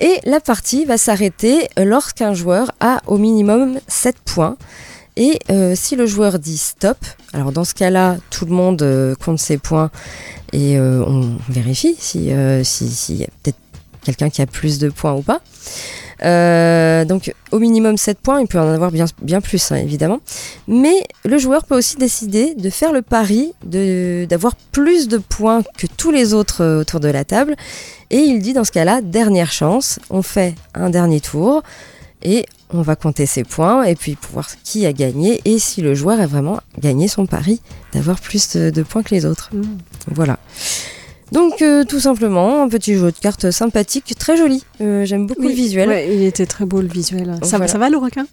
Et 0.00 0.18
la 0.24 0.40
partie 0.40 0.86
va 0.86 0.96
s'arrêter 0.96 1.68
lorsqu'un 1.76 2.32
joueur 2.32 2.72
a 2.80 3.02
au 3.06 3.18
minimum 3.18 3.78
7 3.86 4.16
points. 4.24 4.56
Et 5.20 5.38
euh, 5.50 5.74
si 5.76 5.96
le 5.96 6.06
joueur 6.06 6.38
dit 6.38 6.56
stop, 6.56 6.96
alors 7.34 7.52
dans 7.52 7.64
ce 7.64 7.74
cas-là, 7.74 8.16
tout 8.30 8.46
le 8.46 8.52
monde 8.52 8.80
euh, 8.80 9.14
compte 9.14 9.38
ses 9.38 9.58
points 9.58 9.90
et 10.54 10.78
euh, 10.78 11.04
on 11.06 11.36
vérifie 11.50 11.94
si 11.98 12.24
y 12.24 12.32
a 12.32 13.26
peut-être 13.42 13.58
quelqu'un 14.02 14.30
qui 14.30 14.40
a 14.40 14.46
plus 14.46 14.78
de 14.78 14.88
points 14.88 15.12
ou 15.12 15.20
pas. 15.20 15.42
Donc 17.04 17.34
au 17.52 17.58
minimum 17.58 17.98
7 17.98 18.18
points, 18.18 18.40
il 18.40 18.46
peut 18.46 18.58
en 18.58 18.72
avoir 18.72 18.90
bien, 18.90 19.40
plus 19.42 19.72
hein, 19.72 19.76
évidemment. 19.76 20.20
Mais 20.66 21.04
le 21.26 21.36
joueur 21.36 21.66
peut 21.66 21.76
aussi 21.76 21.96
décider 21.96 22.54
de 22.54 22.70
faire 22.70 22.92
le 22.94 23.02
pari 23.02 23.52
d'avoir 23.62 24.56
plus 24.72 25.06
de 25.06 25.18
points 25.18 25.62
que 25.76 25.86
tous 25.98 26.12
les 26.12 26.32
autres 26.32 26.80
autour 26.80 27.00
de 27.00 27.08
la 27.08 27.26
table. 27.26 27.56
Et 28.08 28.20
il 28.20 28.40
dit 28.40 28.54
dans 28.54 28.64
ce 28.64 28.72
cas-là, 28.72 29.02
dernière 29.02 29.52
chance, 29.52 29.98
on 30.08 30.22
fait 30.22 30.54
un 30.72 30.88
dernier 30.88 31.20
tour 31.20 31.62
et 32.22 32.46
on 32.72 32.82
va 32.82 32.96
compter 32.96 33.26
ses 33.26 33.44
points 33.44 33.82
et 33.84 33.94
puis 33.94 34.14
pour 34.14 34.32
voir 34.32 34.48
qui 34.62 34.86
a 34.86 34.92
gagné 34.92 35.40
et 35.44 35.58
si 35.58 35.82
le 35.82 35.94
joueur 35.94 36.20
a 36.20 36.26
vraiment 36.26 36.60
gagné 36.78 37.08
son 37.08 37.26
pari 37.26 37.60
d'avoir 37.92 38.20
plus 38.20 38.56
de, 38.56 38.70
de 38.70 38.82
points 38.82 39.02
que 39.02 39.14
les 39.14 39.26
autres. 39.26 39.50
Mm. 39.52 39.62
Voilà. 40.14 40.38
Donc 41.32 41.62
euh, 41.62 41.84
tout 41.84 42.00
simplement 42.00 42.62
un 42.62 42.68
petit 42.68 42.94
jeu 42.94 43.12
de 43.12 43.16
cartes 43.18 43.50
sympathique, 43.50 44.14
très 44.18 44.36
joli. 44.36 44.64
Euh, 44.80 45.04
J'aime 45.04 45.26
beaucoup 45.26 45.42
le 45.42 45.54
visuel. 45.54 45.88
Ouais, 45.88 46.14
il 46.14 46.22
était 46.24 46.46
très 46.46 46.64
beau 46.64 46.80
le 46.80 46.88
visuel. 46.88 47.38
Ça, 47.42 47.56
Voilà. 47.56 47.68
ça 47.68 47.78
va 47.78 47.88
le 47.90 47.98
requin? 47.98 48.26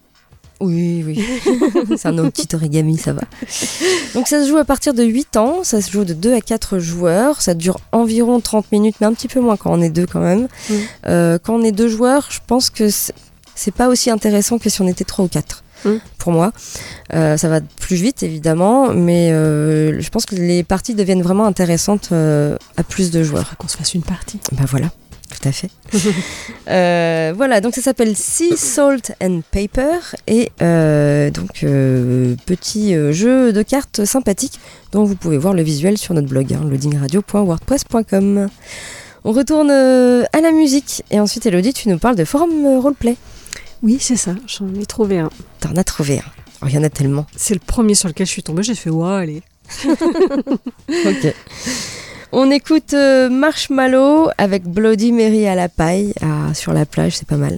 Oui, 0.59 1.03
oui. 1.05 1.23
c'est 1.97 2.07
un 2.07 2.29
petit 2.31 2.47
origami, 2.55 2.97
ça 2.97 3.13
va. 3.13 3.21
Donc 4.15 4.27
ça 4.27 4.43
se 4.43 4.49
joue 4.49 4.57
à 4.57 4.65
partir 4.65 4.95
de 4.95 5.03
8 5.03 5.37
ans, 5.37 5.63
ça 5.63 5.81
se 5.81 5.91
joue 5.91 6.03
de 6.03 6.13
2 6.13 6.33
à 6.33 6.41
4 6.41 6.79
joueurs, 6.79 7.41
ça 7.41 7.53
dure 7.53 7.79
environ 7.91 8.39
30 8.39 8.71
minutes, 8.71 8.95
mais 8.99 9.05
un 9.05 9.13
petit 9.13 9.27
peu 9.27 9.39
moins 9.39 9.55
quand 9.55 9.71
on 9.71 9.81
est 9.81 9.91
deux 9.91 10.07
quand 10.07 10.19
même. 10.19 10.47
Mm. 10.69 10.73
Euh, 11.07 11.37
quand 11.41 11.55
on 11.55 11.63
est 11.63 11.71
deux 11.71 11.87
joueurs, 11.87 12.27
je 12.31 12.39
pense 12.47 12.71
que 12.71 12.89
c'est- 13.57 13.71
pas 13.71 13.87
aussi 13.89 14.09
intéressant 14.09 14.57
que 14.59 14.69
si 14.69 14.81
on 14.81 14.87
était 14.87 15.03
3 15.05 15.25
ou 15.25 15.27
4. 15.27 15.63
Mm. 15.85 15.89
Pour 16.17 16.31
moi, 16.31 16.51
Euh, 17.13 17.37
ça 17.37 17.47
va 17.49 17.61
plus 17.61 17.95
vite 17.95 18.21
évidemment, 18.23 18.93
mais 18.93 19.31
euh, 19.31 20.01
je 20.01 20.09
pense 20.09 20.25
que 20.25 20.35
les 20.35 20.63
parties 20.63 20.93
deviennent 20.95 21.21
vraiment 21.21 21.45
intéressantes 21.45 22.09
euh, 22.11 22.57
à 22.77 22.83
plus 22.83 23.11
de 23.11 23.23
joueurs. 23.23 23.55
Qu'on 23.57 23.67
se 23.69 23.77
fasse 23.77 23.93
une 23.93 24.01
partie. 24.03 24.39
Bah 24.51 24.63
voilà, 24.67 24.89
tout 25.29 25.47
à 25.47 25.51
fait. 25.51 25.69
Euh, 26.69 27.31
voilà, 27.35 27.61
donc 27.61 27.75
ça 27.75 27.81
s'appelle 27.81 28.13
Sea 28.17 28.57
Salt 28.57 29.13
and 29.23 29.39
Paper 29.51 29.99
et 30.27 30.51
euh, 30.61 31.29
donc 31.31 31.63
euh, 31.63 32.35
petit 32.45 32.93
jeu 33.13 33.53
de 33.53 33.61
cartes 33.61 34.03
sympathique 34.03 34.59
dont 34.91 35.05
vous 35.05 35.15
pouvez 35.15 35.37
voir 35.37 35.53
le 35.53 35.61
visuel 35.61 35.97
sur 35.97 36.13
notre 36.13 36.27
blog, 36.27 36.51
hein, 36.53 36.59
loadingradio.wordpress.com. 36.69 38.49
On 39.23 39.31
retourne 39.31 39.71
à 39.71 40.41
la 40.41 40.51
musique 40.51 41.03
et 41.11 41.19
ensuite 41.21 41.45
Elodie, 41.45 41.71
tu 41.73 41.87
nous 41.87 41.99
parles 41.99 42.15
de 42.17 42.25
forum 42.25 42.49
roleplay. 42.81 43.15
Oui, 43.83 43.97
c'est 43.99 44.15
ça, 44.15 44.35
j'en 44.47 44.73
ai 44.73 44.85
trouvé 44.85 45.19
un. 45.19 45.29
T'en 45.59 45.75
as 45.75 45.83
trouvé 45.83 46.19
un. 46.19 46.31
Oh, 46.61 46.65
Il 46.67 46.73
y 46.73 46.77
en 46.77 46.83
a 46.83 46.89
tellement. 46.89 47.25
C'est 47.35 47.53
le 47.53 47.59
premier 47.59 47.93
sur 47.93 48.07
lequel 48.07 48.25
je 48.25 48.31
suis 48.31 48.43
tombée, 48.43 48.63
j'ai 48.63 48.75
fait 48.75 48.89
ouais, 48.89 49.09
allez. 49.09 49.41
Ok. 51.05 51.33
On 52.33 52.51
écoute 52.51 52.93
euh, 52.93 53.29
Marshmallow 53.29 54.29
avec 54.37 54.63
Bloody 54.63 55.13
Mary 55.13 55.47
à 55.47 55.55
la 55.55 55.69
paille 55.69 56.13
sur 56.53 56.73
la 56.73 56.85
plage, 56.85 57.17
c'est 57.17 57.27
pas 57.27 57.37
mal. 57.37 57.57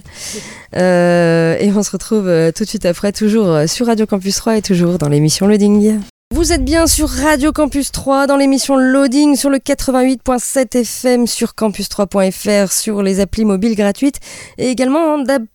Euh, 0.76 1.56
et 1.58 1.72
on 1.72 1.82
se 1.82 1.90
retrouve 1.90 2.28
euh, 2.28 2.52
tout 2.52 2.62
de 2.64 2.68
suite 2.68 2.86
après, 2.86 3.12
toujours 3.12 3.68
sur 3.68 3.86
Radio 3.86 4.06
Campus 4.06 4.36
3 4.36 4.58
et 4.58 4.62
toujours 4.62 4.98
dans 4.98 5.08
l'émission 5.08 5.48
Loading. 5.48 5.98
Vous 6.32 6.52
êtes 6.52 6.64
bien 6.64 6.86
sur 6.86 7.08
Radio 7.08 7.50
Campus 7.50 7.90
3 7.90 8.28
dans 8.28 8.36
l'émission 8.36 8.76
Loading 8.76 9.34
sur 9.34 9.50
le 9.50 9.58
88.7 9.58 10.78
FM 10.78 11.26
sur 11.26 11.54
campus3.fr 11.58 12.70
sur 12.70 13.02
les 13.02 13.18
applis 13.18 13.44
mobiles 13.44 13.74
gratuites 13.74 14.20
et 14.56 14.68
également 14.68 15.14
en 15.14 15.18
DAB+. 15.18 15.48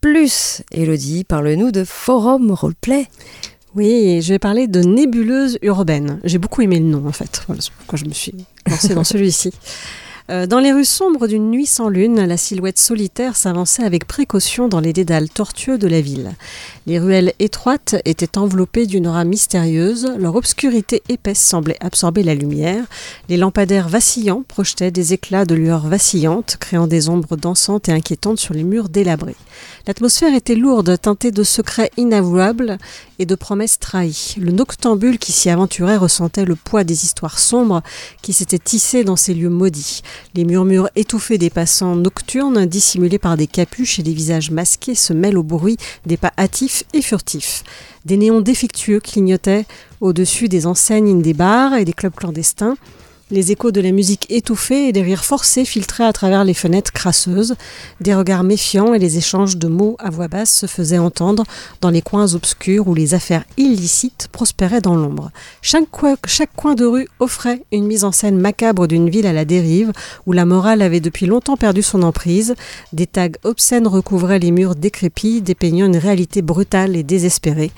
Elodie, 0.73 1.23
parle-nous 1.23 1.71
de 1.71 1.85
Forum 1.85 2.51
Roleplay. 2.51 3.07
Oui, 3.73 4.21
je 4.21 4.33
vais 4.33 4.39
parler 4.39 4.67
de 4.67 4.81
nébuleuse 4.81 5.59
urbaine. 5.61 6.19
J'ai 6.25 6.39
beaucoup 6.39 6.61
aimé 6.61 6.79
le 6.79 6.87
nom 6.87 7.07
en 7.07 7.13
fait. 7.13 7.43
Voilà, 7.47 7.61
c'est 7.61 7.71
pourquoi 7.71 7.97
je 7.97 8.03
me 8.03 8.13
suis 8.13 8.33
lancée 8.69 8.93
dans 8.95 9.03
celui-ci. 9.05 9.51
Euh, 10.31 10.47
Dans 10.47 10.59
les 10.59 10.71
rues 10.71 10.85
sombres 10.85 11.27
d'une 11.27 11.51
nuit 11.51 11.67
sans 11.67 11.87
lune, 11.87 12.25
la 12.25 12.37
silhouette 12.37 12.79
solitaire 12.79 13.35
s'avançait 13.35 13.83
avec 13.83 14.07
précaution 14.07 14.67
dans 14.67 14.79
les 14.79 14.91
dédales 14.91 15.29
tortueux 15.29 15.77
de 15.77 15.87
la 15.87 16.01
ville. 16.01 16.31
Les 16.87 16.97
ruelles 16.99 17.33
étroites 17.37 17.95
étaient 18.05 18.39
enveloppées 18.39 18.87
d'une 18.87 19.05
aura 19.05 19.23
mystérieuse, 19.23 20.11
leur 20.17 20.35
obscurité 20.35 21.03
épaisse 21.09 21.39
semblait 21.39 21.77
absorber 21.79 22.23
la 22.23 22.33
lumière, 22.33 22.85
les 23.29 23.37
lampadaires 23.37 23.87
vacillants 23.87 24.43
projetaient 24.47 24.91
des 24.91 25.13
éclats 25.13 25.45
de 25.45 25.53
lueur 25.53 25.87
vacillantes, 25.87 26.57
créant 26.59 26.87
des 26.87 27.07
ombres 27.07 27.37
dansantes 27.37 27.87
et 27.89 27.91
inquiétantes 27.91 28.39
sur 28.39 28.55
les 28.55 28.63
murs 28.63 28.89
délabrés. 28.89 29.35
L'atmosphère 29.87 30.33
était 30.33 30.55
lourde, 30.55 30.99
teintée 30.99 31.29
de 31.29 31.43
secrets 31.43 31.91
inavouables 31.95 32.79
et 33.19 33.27
de 33.27 33.35
promesses 33.35 33.77
trahies. 33.77 34.33
Le 34.39 34.51
noctambule 34.51 35.19
qui 35.19 35.31
s'y 35.31 35.51
aventurait 35.51 35.97
ressentait 35.97 36.43
le 36.43 36.55
poids 36.55 36.83
des 36.83 37.05
histoires 37.05 37.37
sombres 37.37 37.83
qui 38.23 38.33
s'étaient 38.33 38.57
tissées 38.57 39.03
dans 39.03 39.15
ces 39.15 39.35
lieux 39.35 39.49
maudits. 39.49 40.01
Les 40.33 40.43
murmures 40.43 40.89
étouffés 40.95 41.37
des 41.37 41.51
passants 41.51 41.95
nocturnes, 41.95 42.65
dissimulés 42.65 43.19
par 43.19 43.37
des 43.37 43.45
capuches 43.45 43.99
et 43.99 44.03
des 44.03 44.13
visages 44.13 44.49
masqués, 44.49 44.95
se 44.95 45.13
mêlent 45.13 45.37
au 45.37 45.43
bruit 45.43 45.77
des 46.07 46.17
pas 46.17 46.33
hâtifs 46.35 46.83
et 46.93 47.03
furtifs. 47.03 47.63
Des 48.05 48.17
néons 48.17 48.41
défectueux 48.41 48.99
clignotaient 48.99 49.65
au-dessus 50.01 50.49
des 50.49 50.65
enseignes 50.65 51.21
des 51.21 51.33
bars 51.35 51.75
et 51.75 51.85
des 51.85 51.93
clubs 51.93 52.15
clandestins. 52.15 52.75
Les 53.31 53.51
échos 53.51 53.71
de 53.71 53.81
la 53.81 53.91
musique 53.91 54.27
étouffée 54.29 54.87
et 54.87 54.91
des 54.91 55.01
rires 55.01 55.25
forcés 55.25 55.65
filtraient 55.65 56.03
à 56.05 56.13
travers 56.13 56.43
les 56.43 56.53
fenêtres 56.53 56.91
crasseuses. 56.93 57.55
Des 57.99 58.13
regards 58.13 58.43
méfiants 58.43 58.93
et 58.93 58.99
les 58.99 59.17
échanges 59.17 59.57
de 59.57 59.67
mots 59.67 59.95
à 59.97 60.11
voix 60.11 60.27
basse 60.27 60.55
se 60.55 60.67
faisaient 60.67 60.99
entendre 60.99 61.43
dans 61.81 61.89
les 61.89 62.03
coins 62.03 62.35
obscurs 62.35 62.87
où 62.87 62.93
les 62.93 63.15
affaires 63.15 63.43
illicites 63.57 64.27
prospéraient 64.31 64.79
dans 64.79 64.95
l'ombre. 64.95 65.31
Chaque, 65.63 65.89
coin- 65.89 66.75
de 66.75 66.85
rue 66.85 67.07
offrait 67.19 67.63
une 67.71 67.87
mise 67.87 68.03
en 68.03 68.11
scène 68.11 68.37
macabre 68.37 68.87
d'une 68.87 69.09
ville 69.09 69.25
à 69.25 69.33
la 69.33 69.43
dérive 69.45 69.91
où 70.27 70.31
la 70.31 70.45
morale 70.45 70.83
avait 70.83 70.99
depuis 70.99 71.25
longtemps 71.25 71.57
perdu 71.57 71.81
son 71.81 72.03
emprise. 72.03 72.53
Des 72.93 73.07
tags 73.07 73.29
obscènes 73.43 73.87
recouvraient 73.87 74.37
les 74.39 74.51
murs 74.51 74.75
décrépits, 74.75 75.41
dépeignant 75.41 75.87
une 75.87 75.97
réalité 75.97 76.43
brutale 76.43 76.95
et 76.95 77.01
désespérée. 77.01 77.71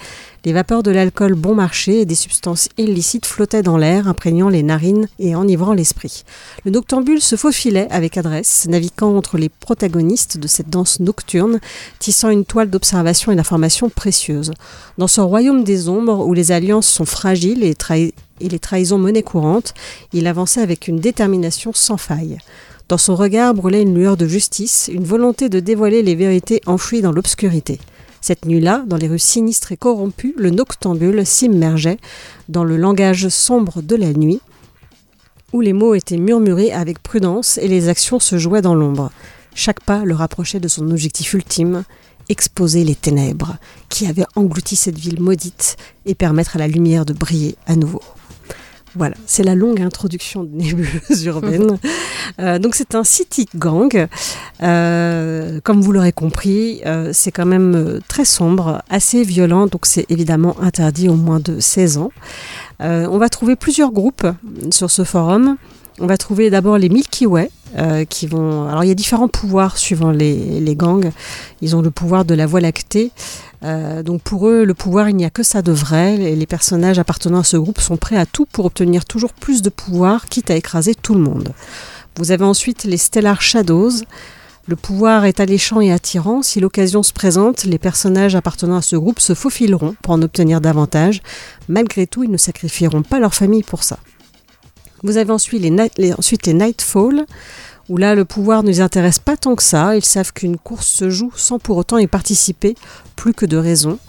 Les 0.48 0.54
vapeurs 0.54 0.82
de 0.82 0.92
l'alcool 0.92 1.34
bon 1.34 1.56
marché 1.56 2.00
et 2.00 2.06
des 2.06 2.16
substances 2.16 2.70
illicites 2.78 3.26
flottaient 3.26 3.64
dans 3.64 3.76
l'air, 3.76 4.08
imprégnant 4.08 4.48
les 4.48 4.64
narines 4.64 5.10
et 5.20 5.36
enivrant 5.36 5.74
l'esprit. 5.74 6.24
Le 6.64 6.72
noctambule 6.72 7.20
se 7.20 7.36
faufilait 7.36 7.90
avec 7.92 8.16
adresse, 8.16 8.66
naviguant 8.70 9.18
entre 9.18 9.38
les 9.38 9.50
protagonistes 9.50 10.38
de 10.38 10.48
cette 10.48 10.70
danse 10.70 11.02
nocturne, 11.02 11.60
tissant 12.00 12.30
une 12.30 12.46
toile 12.46 12.70
d'observation 12.70 13.34
et 13.34 13.36
d'information 13.36 13.90
précieuse. 13.90 14.54
Dans 14.98 15.10
ce 15.10 15.20
royaume 15.20 15.66
des 15.66 15.90
ombres, 15.90 16.26
où 16.26 16.34
les 16.34 16.54
alliances 16.54 16.88
sont 16.88 17.04
fragiles 17.04 17.62
et, 17.66 17.76
et 18.40 18.48
les 18.48 18.60
trahisons 18.60 19.00
monnaie 19.00 19.24
courante, 19.24 19.74
il 20.14 20.28
avançait 20.28 20.62
avec 20.62 20.88
une 20.88 21.02
détermination 21.02 21.74
sans 21.74 21.98
faille. 21.98 22.38
Dans 22.88 22.98
son 22.98 23.18
regard 23.18 23.54
brûlait 23.54 23.82
une 23.82 23.96
lueur 23.96 24.16
de 24.16 24.28
justice, 24.28 24.90
une 24.94 25.04
volonté 25.04 25.50
de 25.50 25.60
dévoiler 25.60 26.04
les 26.04 26.16
vérités 26.16 26.62
enfouies 26.68 27.02
dans 27.02 27.12
l'obscurité. 27.12 27.82
Cette 28.22 28.46
nuit-là, 28.46 28.84
dans 28.88 28.98
les 28.98 29.08
rues 29.08 29.20
sinistres 29.20 29.72
et 29.72 29.78
corrompues, 29.78 30.34
le 30.38 30.50
noctambule 30.50 31.26
s'immergeait 31.26 32.00
dans 32.50 32.64
le 32.64 32.78
langage 32.78 33.30
sombre 33.30 33.82
de 33.82 33.96
la 33.96 34.14
nuit, 34.14 34.42
où 35.54 35.62
les 35.62 35.74
mots 35.74 35.96
étaient 35.96 36.18
murmurés 36.18 36.72
avec 36.72 37.00
prudence 37.00 37.58
et 37.58 37.68
les 37.68 37.90
actions 37.90 38.20
se 38.20 38.38
jouaient 38.38 38.62
dans 38.62 38.76
l'ombre. 38.76 39.12
Chaque 39.56 39.82
pas 39.82 40.04
le 40.04 40.14
rapprochait 40.14 40.60
de 40.60 40.68
son 40.68 40.92
objectif 40.92 41.34
ultime, 41.34 41.84
exposer 42.30 42.84
les 42.84 42.96
ténèbres 42.96 43.58
qui 43.90 44.06
avaient 44.06 44.26
englouti 44.36 44.76
cette 44.76 44.98
ville 44.98 45.22
maudite 45.22 45.78
et 46.06 46.16
permettre 46.16 46.58
à 46.58 46.60
la 46.60 46.68
lumière 46.68 47.06
de 47.06 47.14
briller 47.14 47.56
à 47.66 47.76
nouveau. 47.76 48.02
Voilà, 48.98 49.16
c'est 49.28 49.44
la 49.44 49.54
longue 49.54 49.82
introduction 49.82 50.44
de 50.44 50.50
Nébuleuse 50.56 51.24
urbaine. 51.26 51.78
Euh, 52.40 52.58
donc 52.58 52.74
c'est 52.74 52.96
un 52.96 53.04
city 53.04 53.48
gang. 53.56 54.08
Euh, 54.64 55.60
comme 55.64 55.82
vous 55.82 55.92
l'aurez 55.92 56.12
compris, 56.12 56.82
euh, 56.86 57.12
c'est 57.14 57.32
quand 57.32 57.46
même 57.46 58.00
très 58.08 58.26
sombre, 58.26 58.82
assez 58.90 59.24
violent, 59.24 59.68
donc 59.68 59.86
c'est 59.86 60.06
évidemment 60.10 60.56
interdit 60.62 61.10
aux 61.10 61.16
moins 61.16 61.40
de 61.40 61.60
16 61.60 61.98
ans. 62.00 62.12
On 62.80 63.18
va 63.18 63.30
trouver 63.30 63.56
plusieurs 63.56 63.92
groupes 63.92 64.28
sur 64.72 64.92
ce 64.92 65.04
forum. 65.04 65.58
On 66.00 66.06
va 66.06 66.18
trouver 66.18 66.52
d'abord 66.52 66.78
les 66.78 66.90
Milky 66.90 67.26
Way, 67.26 67.50
euh, 67.76 68.06
qui 68.06 68.28
vont. 68.28 68.68
Alors 68.68 68.84
il 68.84 68.88
y 68.88 68.92
a 68.92 68.96
différents 68.96 69.28
pouvoirs 69.28 69.78
suivant 69.78 70.12
les, 70.12 70.60
les 70.60 70.76
gangs. 70.76 71.12
Ils 71.62 71.76
ont 71.76 71.82
le 71.82 71.90
pouvoir 71.90 72.24
de 72.24 72.36
la 72.36 72.46
Voie 72.46 72.62
lactée. 72.62 73.12
Euh, 73.64 74.04
donc 74.04 74.22
pour 74.22 74.48
eux, 74.48 74.66
le 74.66 74.74
pouvoir, 74.74 75.10
il 75.10 75.16
n'y 75.16 75.26
a 75.26 75.30
que 75.30 75.44
ça 75.44 75.62
de 75.62 75.72
vrai. 75.72 76.18
Les, 76.18 76.36
les 76.36 76.46
personnages 76.46 77.00
appartenant 77.00 77.40
à 77.40 77.44
ce 77.44 77.58
groupe 77.58 77.80
sont 77.80 77.98
prêts 77.98 78.18
à 78.18 78.26
tout 78.26 78.46
pour 78.46 78.66
obtenir 78.66 79.06
toujours 79.06 79.34
plus 79.34 79.62
de 79.62 79.70
pouvoir, 79.70 80.28
quitte 80.28 80.52
à 80.52 80.56
écraser 80.56 80.96
tout 80.96 81.16
le 81.16 81.22
monde. 81.22 81.54
Vous 82.18 82.32
avez 82.32 82.46
ensuite 82.46 82.84
les 82.84 82.98
Stellar 82.98 83.42
Shadows. 83.42 84.04
Le 84.68 84.76
pouvoir 84.76 85.24
est 85.24 85.40
alléchant 85.40 85.80
et 85.80 85.94
attirant. 85.94 86.42
Si 86.42 86.60
l'occasion 86.60 87.02
se 87.02 87.14
présente, 87.14 87.64
les 87.64 87.78
personnages 87.78 88.36
appartenant 88.36 88.76
à 88.76 88.82
ce 88.82 88.98
groupe 88.98 89.20
se 89.20 89.34
faufileront 89.34 89.96
pour 90.02 90.14
en 90.14 90.22
obtenir 90.22 90.60
davantage. 90.60 91.22
Malgré 91.70 92.06
tout, 92.06 92.24
ils 92.24 92.32
ne 92.32 92.38
sacrifieront 92.38 93.04
pas 93.04 93.20
leur 93.20 93.34
famille 93.34 93.64
pour 93.64 93.84
ça. 93.84 93.98
Vous 95.04 95.18
avez 95.18 95.32
ensuite 95.32 95.62
les, 95.62 96.54
Nightfall, 96.54 97.26
où 97.90 97.98
là, 97.98 98.16
le 98.16 98.26
pouvoir 98.26 98.64
ne 98.64 98.68
les 98.68 98.82
intéresse 98.82 99.20
pas 99.20 99.38
tant 99.38 99.56
que 99.56 99.64
ça. 99.64 99.96
Ils 99.96 100.06
savent 100.06 100.34
qu'une 100.34 100.58
course 100.58 100.88
se 100.88 101.10
joue 101.10 101.32
sans 101.36 101.60
pour 101.60 101.78
autant 101.78 101.98
y 101.98 102.08
participer, 102.08 102.76
plus 103.16 103.34
que 103.34 103.46
de 103.46 103.58
raison. 103.58 104.00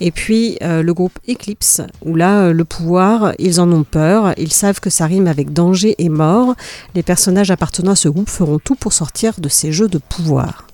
Et 0.00 0.10
puis 0.10 0.56
euh, 0.62 0.82
le 0.82 0.94
groupe 0.94 1.18
Eclipse, 1.28 1.82
où 2.04 2.16
là, 2.16 2.44
euh, 2.44 2.52
le 2.52 2.64
pouvoir, 2.64 3.32
ils 3.38 3.60
en 3.60 3.70
ont 3.70 3.84
peur. 3.84 4.32
Ils 4.38 4.52
savent 4.52 4.80
que 4.80 4.90
ça 4.90 5.06
rime 5.06 5.26
avec 5.26 5.52
danger 5.52 5.94
et 5.98 6.08
mort. 6.08 6.54
Les 6.94 7.02
personnages 7.02 7.50
appartenant 7.50 7.92
à 7.92 7.96
ce 7.96 8.08
groupe 8.08 8.30
feront 8.30 8.58
tout 8.58 8.76
pour 8.76 8.92
sortir 8.92 9.34
de 9.38 9.48
ces 9.48 9.72
jeux 9.72 9.88
de 9.88 9.98
pouvoir. 9.98 10.69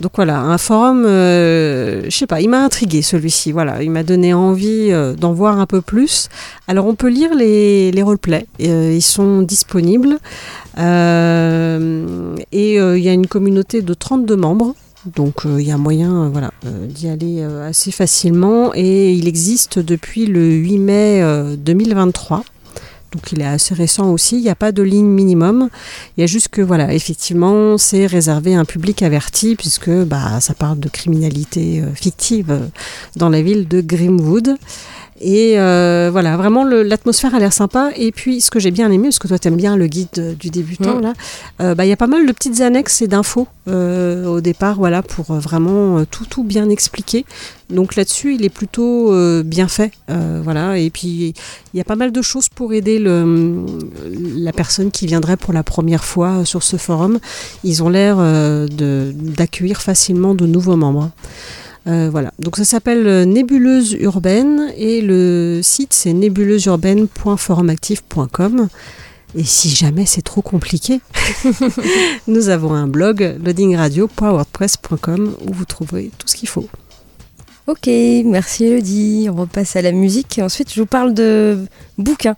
Donc 0.00 0.12
voilà, 0.14 0.40
un 0.40 0.58
forum, 0.58 1.04
euh, 1.04 2.04
je 2.04 2.16
sais 2.16 2.28
pas, 2.28 2.40
il 2.40 2.48
m'a 2.48 2.62
intrigué 2.62 3.02
celui-ci. 3.02 3.50
Voilà, 3.50 3.82
il 3.82 3.90
m'a 3.90 4.04
donné 4.04 4.32
envie 4.32 4.92
euh, 4.92 5.14
d'en 5.14 5.32
voir 5.32 5.58
un 5.58 5.66
peu 5.66 5.80
plus. 5.80 6.28
Alors 6.68 6.86
on 6.86 6.94
peut 6.94 7.08
lire 7.08 7.34
les, 7.34 7.90
les 7.90 8.02
roleplays, 8.02 8.46
euh, 8.62 8.92
ils 8.94 9.02
sont 9.02 9.42
disponibles. 9.42 10.18
Euh, 10.78 12.36
et 12.52 12.78
euh, 12.78 12.96
il 12.96 13.02
y 13.02 13.08
a 13.08 13.12
une 13.12 13.26
communauté 13.26 13.82
de 13.82 13.92
32 13.92 14.36
membres. 14.36 14.74
Donc 15.16 15.42
il 15.44 15.62
y 15.62 15.72
a 15.72 15.78
moyen 15.78 16.28
voilà, 16.28 16.50
d'y 16.62 17.08
aller 17.08 17.42
assez 17.42 17.90
facilement. 17.90 18.72
Et 18.74 19.12
il 19.12 19.26
existe 19.26 19.80
depuis 19.80 20.26
le 20.26 20.48
8 20.48 20.78
mai 20.78 21.22
euh, 21.22 21.56
2023. 21.56 22.44
Donc 23.12 23.32
il 23.32 23.40
est 23.40 23.46
assez 23.46 23.74
récent 23.74 24.10
aussi. 24.10 24.36
Il 24.36 24.42
n'y 24.42 24.50
a 24.50 24.54
pas 24.54 24.72
de 24.72 24.82
ligne 24.82 25.06
minimum. 25.06 25.68
Il 26.16 26.20
y 26.20 26.24
a 26.24 26.26
juste 26.26 26.48
que, 26.48 26.60
voilà, 26.60 26.92
effectivement, 26.92 27.78
c'est 27.78 28.06
réservé 28.06 28.54
à 28.54 28.60
un 28.60 28.64
public 28.64 29.02
averti, 29.02 29.56
puisque 29.56 29.90
bah, 29.90 30.40
ça 30.40 30.54
parle 30.54 30.78
de 30.78 30.88
criminalité 30.88 31.80
euh, 31.80 31.94
fictive 31.94 32.50
euh, 32.50 32.66
dans 33.16 33.30
la 33.30 33.42
ville 33.42 33.66
de 33.66 33.80
Grimwood. 33.80 34.56
Et 35.20 35.58
euh, 35.58 36.08
voilà, 36.12 36.36
vraiment 36.36 36.64
l'atmosphère 36.64 37.34
a 37.34 37.38
l'air 37.38 37.52
sympa. 37.52 37.90
Et 37.96 38.12
puis 38.12 38.40
ce 38.40 38.50
que 38.50 38.60
j'ai 38.60 38.70
bien 38.70 38.90
aimé, 38.90 39.08
parce 39.08 39.18
que 39.18 39.28
toi 39.28 39.38
t'aimes 39.38 39.56
bien 39.56 39.76
le 39.76 39.86
guide 39.86 40.36
du 40.38 40.50
débutant, 40.50 40.96
Mm. 40.98 41.02
là, 41.02 41.12
euh, 41.60 41.74
bah, 41.74 41.84
il 41.84 41.88
y 41.88 41.92
a 41.92 41.96
pas 41.96 42.06
mal 42.06 42.26
de 42.26 42.32
petites 42.32 42.60
annexes 42.60 43.02
et 43.02 43.08
d'infos 43.08 43.48
euh, 43.68 44.26
au 44.26 44.40
départ, 44.40 44.76
voilà, 44.76 45.02
pour 45.02 45.30
euh, 45.32 45.38
vraiment 45.38 45.98
euh, 45.98 46.04
tout, 46.10 46.24
tout 46.24 46.44
bien 46.44 46.68
expliquer. 46.68 47.24
Donc 47.68 47.96
là-dessus, 47.96 48.34
il 48.36 48.44
est 48.44 48.48
plutôt 48.48 49.12
euh, 49.12 49.42
bien 49.42 49.68
fait, 49.68 49.90
euh, 50.10 50.40
voilà. 50.42 50.78
Et 50.78 50.88
puis 50.90 51.34
il 51.74 51.76
y 51.76 51.80
a 51.80 51.84
pas 51.84 51.96
mal 51.96 52.12
de 52.12 52.22
choses 52.22 52.48
pour 52.48 52.72
aider 52.72 52.98
le, 52.98 53.66
la 54.36 54.52
personne 54.52 54.90
qui 54.90 55.06
viendrait 55.06 55.36
pour 55.36 55.52
la 55.52 55.62
première 55.62 56.04
fois 56.04 56.44
sur 56.44 56.62
ce 56.62 56.76
forum. 56.76 57.18
Ils 57.64 57.82
ont 57.82 57.88
l'air 57.90 58.16
euh, 58.18 58.66
d'accueillir 58.68 59.82
facilement 59.82 60.34
de 60.34 60.46
nouveaux 60.46 60.76
membres. 60.76 61.10
Euh, 61.88 62.10
voilà, 62.10 62.32
donc 62.38 62.56
ça 62.56 62.64
s'appelle 62.64 63.06
euh, 63.06 63.24
Nébuleuse 63.24 63.94
Urbaine 63.94 64.70
et 64.76 65.00
le 65.00 65.60
site 65.62 65.94
c'est 65.94 66.12
nébuleuseurbaine.forumactif.com. 66.12 68.68
Et 69.34 69.44
si 69.44 69.70
jamais 69.70 70.04
c'est 70.06 70.22
trop 70.22 70.42
compliqué, 70.42 71.00
nous 72.28 72.48
avons 72.48 72.72
un 72.74 72.86
blog 72.86 73.36
loadingradio.wordpress.com 73.44 75.34
où 75.46 75.52
vous 75.52 75.64
trouverez 75.64 76.12
tout 76.18 76.28
ce 76.28 76.36
qu'il 76.36 76.48
faut. 76.48 76.68
Ok, 77.66 77.90
merci 78.24 78.64
Elodie. 78.64 79.28
On 79.30 79.34
repasse 79.36 79.76
à 79.76 79.82
la 79.82 79.92
musique. 79.92 80.38
Et 80.38 80.42
ensuite, 80.42 80.72
je 80.72 80.80
vous 80.80 80.86
parle 80.86 81.12
de 81.12 81.66
bouquins 81.98 82.36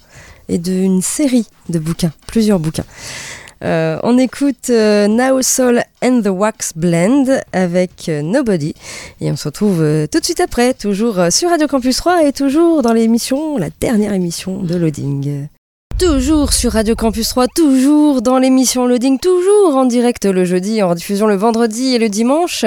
et 0.49 0.59
d'une 0.59 1.01
série 1.03 1.47
de 1.69 1.79
bouquins, 1.79 2.11
plusieurs 2.27 2.59
bouquins. 2.59 2.83
Euh, 3.63 3.99
on 4.03 4.17
écoute 4.17 4.71
euh, 4.71 5.07
Now 5.07 5.43
Soul 5.43 5.83
and 6.03 6.23
the 6.23 6.29
Wax 6.29 6.73
Blend 6.75 7.27
avec 7.53 8.09
euh, 8.09 8.23
Nobody. 8.23 8.75
Et 9.21 9.31
on 9.31 9.37
se 9.37 9.49
retrouve 9.49 10.09
tout 10.11 10.21
de 10.21 10.25
suite 10.25 10.41
après, 10.41 10.75
toujours 10.75 11.21
sur 11.31 11.51
Radio 11.51 11.67
Campus 11.67 11.97
3 11.99 12.25
et 12.25 12.33
toujours 12.33 12.83
dans 12.83 12.93
l'émission, 12.93 13.59
la 13.59 13.69
dernière 13.81 14.15
émission 14.15 14.63
de 14.63 14.77
Loading. 14.77 15.49
Toujours 15.99 16.55
sur 16.55 16.73
Radio 16.73 16.95
Campus 16.95 17.29
3, 17.29 17.49
toujours 17.49 18.23
dans 18.23 18.39
l'émission 18.39 18.87
Loading, 18.87 19.19
toujours 19.19 19.77
en 19.77 19.85
direct 19.85 20.25
le 20.25 20.47
jeudi, 20.47 20.83
en 20.83 20.89
rediffusion 20.89 21.27
le 21.27 21.37
vendredi 21.37 21.95
et 21.95 21.99
le 21.99 22.09
dimanche. 22.09 22.65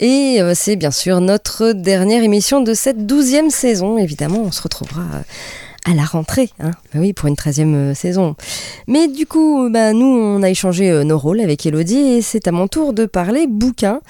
Et 0.00 0.40
c'est 0.54 0.76
bien 0.76 0.90
sûr 0.90 1.20
notre 1.20 1.72
dernière 1.72 2.22
émission 2.22 2.62
de 2.62 2.72
cette 2.72 3.06
douzième 3.06 3.50
saison. 3.50 3.98
Évidemment, 3.98 4.40
on 4.46 4.52
se 4.52 4.62
retrouvera 4.62 5.02
à 5.84 5.94
la 5.94 6.04
rentrée, 6.04 6.50
hein. 6.60 6.70
Bah 6.94 7.00
oui, 7.00 7.12
pour 7.12 7.28
une 7.28 7.36
treizième 7.36 7.74
euh, 7.74 7.94
saison. 7.94 8.36
Mais 8.86 9.08
du 9.08 9.26
coup, 9.26 9.68
bah, 9.70 9.92
nous, 9.92 10.06
on 10.06 10.42
a 10.42 10.48
échangé 10.50 10.90
euh, 10.90 11.02
nos 11.02 11.18
rôles 11.18 11.40
avec 11.40 11.66
Elodie 11.66 11.96
et 11.98 12.22
c'est 12.22 12.46
à 12.46 12.52
mon 12.52 12.68
tour 12.68 12.92
de 12.92 13.04
parler 13.04 13.46
bouquins. 13.48 14.00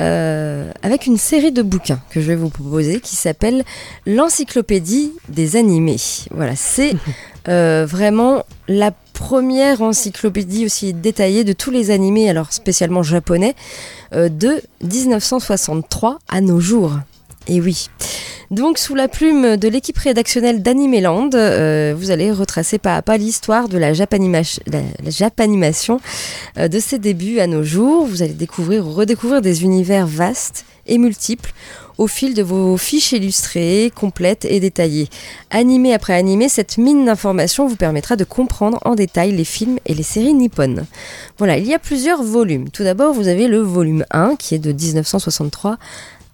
euh, 0.00 0.70
avec 0.82 1.06
une 1.06 1.16
série 1.16 1.50
de 1.50 1.62
bouquins 1.62 2.00
que 2.10 2.20
je 2.20 2.26
vais 2.28 2.36
vous 2.36 2.50
proposer 2.50 3.00
qui 3.00 3.16
s'appelle 3.16 3.64
l'encyclopédie 4.06 5.12
des 5.28 5.56
animés. 5.56 5.96
Voilà, 6.30 6.54
c'est 6.54 6.92
euh, 7.48 7.84
vraiment 7.88 8.44
la 8.68 8.92
première 9.12 9.82
encyclopédie 9.82 10.66
aussi 10.66 10.92
détaillée 10.92 11.42
de 11.42 11.52
tous 11.52 11.72
les 11.72 11.90
animés, 11.90 12.30
alors 12.30 12.52
spécialement 12.52 13.02
japonais, 13.02 13.56
de 14.12 14.62
1963 14.82 16.18
à 16.28 16.40
nos 16.40 16.60
jours. 16.60 16.92
Et 17.48 17.60
oui. 17.60 17.88
Donc, 18.50 18.78
sous 18.78 18.94
la 18.94 19.08
plume 19.08 19.58
de 19.58 19.68
l'équipe 19.68 19.98
rédactionnelle 19.98 20.62
d'Animeland, 20.62 21.28
euh, 21.34 21.94
vous 21.96 22.10
allez 22.10 22.32
retracer 22.32 22.78
pas 22.78 22.96
à 22.96 23.02
pas 23.02 23.18
l'histoire 23.18 23.68
de 23.68 23.76
la, 23.76 23.92
Japanima- 23.92 24.58
la- 24.66 24.80
la 25.04 25.10
Japanimation 25.10 26.00
euh, 26.56 26.66
de 26.66 26.78
ses 26.78 26.98
débuts 26.98 27.40
à 27.40 27.46
nos 27.46 27.62
jours. 27.62 28.06
Vous 28.06 28.22
allez 28.22 28.32
découvrir 28.32 28.86
ou 28.86 28.92
redécouvrir 28.92 29.42
des 29.42 29.64
univers 29.64 30.06
vastes 30.06 30.64
et 30.86 30.96
multiples 30.96 31.52
au 31.98 32.06
fil 32.06 32.32
de 32.32 32.42
vos 32.42 32.78
fiches 32.78 33.12
illustrées, 33.12 33.92
complètes 33.94 34.46
et 34.46 34.60
détaillées. 34.60 35.08
Animé 35.50 35.92
après 35.92 36.14
animé, 36.14 36.48
cette 36.48 36.78
mine 36.78 37.04
d'informations 37.04 37.66
vous 37.66 37.76
permettra 37.76 38.16
de 38.16 38.24
comprendre 38.24 38.78
en 38.86 38.94
détail 38.94 39.32
les 39.32 39.44
films 39.44 39.78
et 39.84 39.92
les 39.94 40.02
séries 40.04 40.32
nippones. 40.32 40.86
Voilà, 41.36 41.58
il 41.58 41.66
y 41.66 41.74
a 41.74 41.78
plusieurs 41.78 42.22
volumes. 42.22 42.70
Tout 42.70 42.84
d'abord, 42.84 43.12
vous 43.12 43.28
avez 43.28 43.48
le 43.48 43.58
volume 43.60 44.04
1 44.12 44.36
qui 44.36 44.54
est 44.54 44.58
de 44.60 44.72
1963 44.72 45.76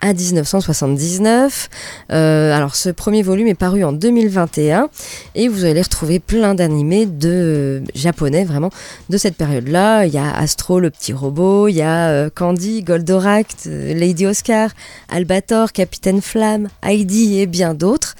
à 0.04 0.12
1979. 0.12 1.70
Euh, 2.12 2.54
alors 2.54 2.76
ce 2.76 2.90
premier 2.90 3.22
volume 3.22 3.46
est 3.46 3.54
paru 3.54 3.84
en 3.84 3.92
2021 3.92 4.90
et 5.34 5.48
vous 5.48 5.64
allez 5.64 5.80
retrouver 5.80 6.20
plein 6.20 6.54
d'animés 6.54 7.06
de 7.06 7.30
euh, 7.32 7.80
japonais 7.94 8.44
vraiment 8.44 8.68
de 9.08 9.16
cette 9.16 9.36
période-là. 9.36 10.04
Il 10.04 10.12
y 10.12 10.18
a 10.18 10.30
Astro 10.30 10.78
le 10.78 10.90
petit 10.90 11.14
robot, 11.14 11.68
il 11.68 11.76
y 11.76 11.82
a 11.82 12.10
euh, 12.10 12.28
Candy, 12.28 12.82
Goldorak, 12.82 13.46
Lady 13.64 14.26
Oscar, 14.26 14.70
Albator, 15.08 15.72
Capitaine 15.72 16.20
Flamme, 16.20 16.68
Heidi 16.82 17.40
et 17.40 17.46
bien 17.46 17.72
d'autres. 17.72 18.14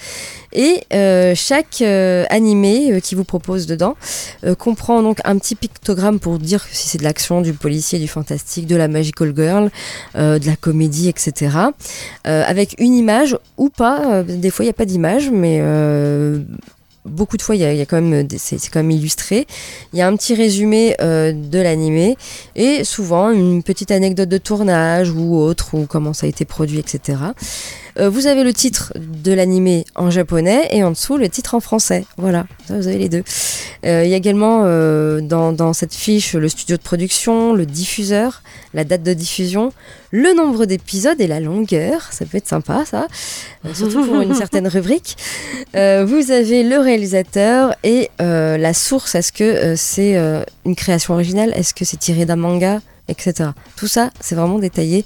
Et 0.55 0.85
euh, 0.93 1.35
chaque 1.35 1.83
euh, 1.83 2.25
animé 2.31 2.93
euh, 2.93 3.01
qui 3.01 3.17
vous 3.17 3.25
propose 3.25 3.67
dedans 3.67 3.97
euh, 4.45 4.55
comprend 4.55 5.03
donc 5.03 5.19
un 5.25 5.37
petit 5.39 5.57
pictogramme 5.57 6.21
pour 6.21 6.39
dire 6.39 6.65
si 6.71 6.89
c'est 6.89 6.99
de 6.99 7.03
l'action, 7.03 7.41
du 7.41 7.53
policier, 7.53 7.99
du 7.99 8.07
fantastique, 8.07 8.67
de 8.67 8.77
la 8.77 8.87
magical 8.87 9.33
girl, 9.37 9.71
de 10.15 10.47
la 10.47 10.57
comédie, 10.57 11.09
etc. 11.09 11.57
Avec 12.25 12.77
une 12.79 12.95
image 12.95 13.37
ou 13.57 13.69
pas. 13.69 14.23
des 14.23 14.51
fois, 14.51 14.65
il 14.65 14.67
n'y 14.67 14.71
a 14.71 14.75
pas 14.75 14.85
d'image, 14.85 15.31
mais 15.31 15.61
beaucoup 17.05 17.37
de 17.37 17.43
fois, 17.43 17.57
c'est 17.57 18.71
quand 18.71 18.83
même 18.83 18.91
illustré. 18.91 19.47
Il 19.93 19.99
y 19.99 20.03
a 20.03 20.07
un 20.07 20.17
petit 20.17 20.35
résumé 20.35 20.97
de 21.01 21.59
l'animé 21.59 22.17
et 22.55 22.85
souvent 22.85 23.31
une 23.31 23.63
petite 23.63 23.91
anecdote 23.91 24.29
de 24.29 24.39
tournage 24.39 25.11
ou 25.11 25.37
autre 25.37 25.75
ou 25.75 25.87
comment 25.87 26.13
ça 26.13 26.27
a 26.27 26.29
été 26.29 26.45
produit, 26.45 26.79
etc. 26.79 27.17
Euh, 27.99 28.11
vous 28.11 28.27
avez 28.27 28.43
le 28.43 28.53
titre 28.53 28.93
de 28.97 29.33
l'animé 29.33 29.85
en 29.95 30.11
japonais 30.11 30.69
et 30.73 30.83
en 30.83 30.91
dessous 30.91 31.17
le 31.17 31.29
titre 31.29 31.55
en 31.55 31.61
français. 31.61 32.05
Voilà, 32.17 32.47
ça, 32.67 32.77
vous 32.77 32.89
avez 32.89 32.99
les 32.99 33.09
deux. 33.09 33.23
Euh, 33.87 34.03
il 34.05 34.11
y 34.11 34.15
a 34.15 34.17
également 34.17 34.63
euh, 34.65 35.21
dans, 35.21 35.53
dans 35.53 35.73
cette 35.73 35.95
fiche 35.95 36.35
le 36.35 36.49
studio 36.49 36.77
de 36.77 36.83
production, 36.83 37.55
le 37.55 37.67
diffuseur, 37.67 38.43
la 38.73 38.85
date 38.85 39.03
de 39.03 39.13
diffusion, 39.13 39.73
le 40.11 40.35
nombre 40.35 40.65
d'épisodes 40.65 41.21
et 41.21 41.27
la 41.27 41.39
longueur. 41.39 42.13
Ça 42.13 42.25
peut 42.25 42.39
être 42.39 42.49
sympa, 42.49 42.85
ça. 42.85 43.07
Surtout 43.73 44.05
pour 44.05 44.21
une 44.21 44.35
certaine 44.45 44.67
rubrique. 44.67 45.17
Vous 45.75 46.31
avez 46.31 46.63
le 46.63 46.79
réalisateur 46.79 47.75
et 47.85 48.11
la 48.19 48.75
source. 48.75 49.15
Est-ce 49.15 49.33
que 49.33 49.75
c'est 49.77 50.17
une 50.65 50.77
création 50.77 51.15
originale? 51.15 51.53
Est-ce 51.57 51.75
que 51.75 51.85
c'est 51.85 51.99
tiré 51.99 52.25
d'un 52.25 52.37
manga? 52.37 52.81
Etc. 53.09 53.51
Tout 53.77 53.87
ça, 53.89 54.11
c'est 54.21 54.35
vraiment 54.35 54.59
détaillé 54.59 55.05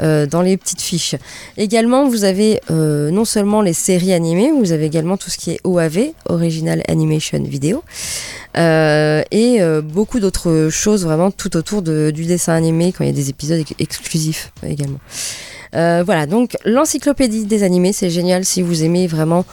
euh, 0.00 0.26
dans 0.26 0.42
les 0.42 0.56
petites 0.56 0.80
fiches. 0.80 1.14
Également, 1.56 2.08
vous 2.08 2.24
avez 2.24 2.60
euh, 2.70 3.10
non 3.10 3.24
seulement 3.24 3.62
les 3.62 3.72
séries 3.72 4.12
animées, 4.12 4.50
vous 4.52 4.72
avez 4.72 4.86
également 4.86 5.16
tout 5.16 5.30
ce 5.30 5.38
qui 5.38 5.52
est 5.52 5.60
OAV, 5.64 6.12
Original 6.26 6.82
Animation 6.88 7.42
Video, 7.42 7.82
euh, 8.56 9.22
et 9.30 9.60
beaucoup 9.82 10.20
d'autres 10.20 10.68
choses 10.70 11.04
vraiment 11.04 11.30
tout 11.30 11.56
autour 11.56 11.82
du 11.82 12.24
dessin 12.24 12.54
animé 12.54 12.92
quand 12.92 13.04
il 13.04 13.08
y 13.08 13.10
a 13.10 13.14
des 13.14 13.30
épisodes 13.30 13.60
ex- 13.60 13.74
exclusifs 13.78 14.52
également. 14.66 14.98
Euh, 15.74 16.02
voilà, 16.04 16.26
donc 16.26 16.56
l'encyclopédie 16.64 17.44
des 17.44 17.62
animés, 17.62 17.92
c'est 17.92 18.10
génial 18.10 18.44
si 18.44 18.62
vous 18.62 18.84
aimez 18.84 19.06
vraiment 19.06 19.44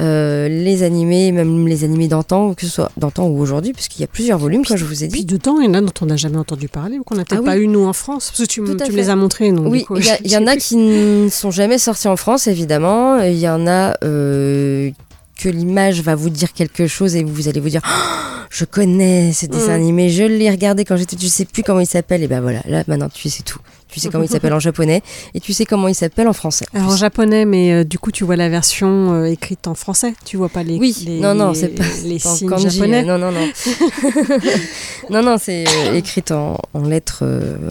euh, 0.00 0.48
les 0.48 0.82
animés, 0.82 1.32
même 1.32 1.66
les 1.66 1.84
animés 1.84 2.08
d'antan, 2.08 2.54
que 2.54 2.66
ce 2.66 2.72
soit 2.72 2.90
d'antan 2.96 3.26
ou 3.28 3.40
aujourd'hui, 3.40 3.72
puisqu'il 3.72 4.00
y 4.00 4.04
a 4.04 4.08
plusieurs 4.08 4.38
volumes, 4.38 4.64
comme 4.64 4.76
je 4.76 4.84
vous 4.84 5.02
ai 5.04 5.08
Puis 5.08 5.20
dit. 5.20 5.26
de 5.26 5.36
temps, 5.36 5.60
il 5.60 5.66
y 5.66 5.68
en 5.68 5.74
a 5.74 5.80
dont 5.80 5.92
on 6.00 6.06
n'a 6.06 6.16
jamais 6.16 6.36
entendu 6.38 6.68
parler 6.68 6.98
ou 6.98 7.04
qu'on 7.04 7.14
n'a 7.14 7.24
peut-être 7.24 7.38
Ah 7.40 7.42
oui. 7.42 7.46
pas 7.46 7.56
eu 7.58 7.68
nous 7.68 7.84
en 7.86 7.92
France. 7.92 8.30
Parce 8.30 8.40
que 8.46 8.52
tu, 8.52 8.60
m- 8.60 8.66
me 8.76 8.96
les 8.96 9.08
as 9.10 9.16
montrés, 9.16 9.50
non 9.50 9.68
Oui, 9.68 9.84
il 10.24 10.30
y, 10.30 10.36
en 10.36 10.46
a 10.46 10.56
qui 10.56 10.76
ne 10.76 11.28
sont 11.30 11.50
jamais 11.50 11.78
sortis 11.78 12.08
en 12.08 12.16
France, 12.16 12.46
évidemment. 12.46 13.18
Il 13.22 13.38
y 13.38 13.48
en 13.48 13.66
a 13.66 13.94
euh, 14.04 14.90
que 15.38 15.48
l'image 15.48 16.02
va 16.02 16.14
vous 16.14 16.30
dire 16.30 16.52
quelque 16.52 16.86
chose 16.86 17.16
et 17.16 17.24
vous 17.24 17.48
allez 17.48 17.60
vous 17.60 17.68
dire 17.70 17.80
Oh, 17.84 18.38
Je 18.50 18.64
connais 18.66 19.32
ce 19.32 19.46
dessin 19.46 19.68
Mm. 19.72 19.80
animé, 19.80 20.10
je 20.10 20.24
l'ai 20.24 20.50
regardé 20.50 20.84
quand 20.84 20.96
j'étais, 20.96 21.16
je 21.18 21.26
sais 21.28 21.44
plus 21.46 21.62
comment 21.62 21.80
il 21.80 21.86
s'appelle. 21.86 22.22
Et 22.22 22.28
ben 22.28 22.40
voilà, 22.42 22.60
là 22.66 22.84
maintenant 22.88 23.08
tu 23.08 23.30
sais 23.30 23.42
tout. 23.42 23.58
Tu 23.92 24.00
sais 24.00 24.08
comment 24.08 24.24
il 24.24 24.30
s'appelle 24.30 24.52
en 24.54 24.58
japonais 24.58 25.02
et 25.34 25.40
tu 25.40 25.52
sais 25.52 25.64
comment 25.66 25.86
il 25.86 25.94
s'appelle 25.94 26.26
en 26.26 26.32
français. 26.32 26.64
en 26.74 26.78
Alors 26.78 26.92
en 26.92 26.96
japonais, 26.96 27.44
mais 27.44 27.72
euh, 27.72 27.84
du 27.84 27.98
coup, 27.98 28.10
tu 28.10 28.24
vois 28.24 28.36
la 28.36 28.48
version 28.48 29.12
euh, 29.12 29.24
écrite 29.26 29.66
en 29.68 29.74
français. 29.74 30.14
Tu 30.24 30.36
vois 30.36 30.48
pas 30.48 30.62
les, 30.62 30.78
Oui, 30.78 30.96
les, 31.06 31.20
non, 31.20 31.34
non, 31.34 31.52
c'est 31.54 31.68
pas, 31.68 31.84
les 32.04 32.18
pas 32.18 32.30
en 32.30 32.34
signes 32.34 32.48
kanji, 32.48 32.70
japonais. 32.70 33.02
euh, 33.02 33.04
Non, 33.06 33.18
non, 33.18 33.30
non. 33.30 33.46
non, 35.10 35.22
non, 35.22 35.36
c'est 35.38 35.64
euh, 35.68 35.94
écrit 35.94 36.24
en, 36.30 36.56
en 36.74 36.82
lettres, 36.82 37.24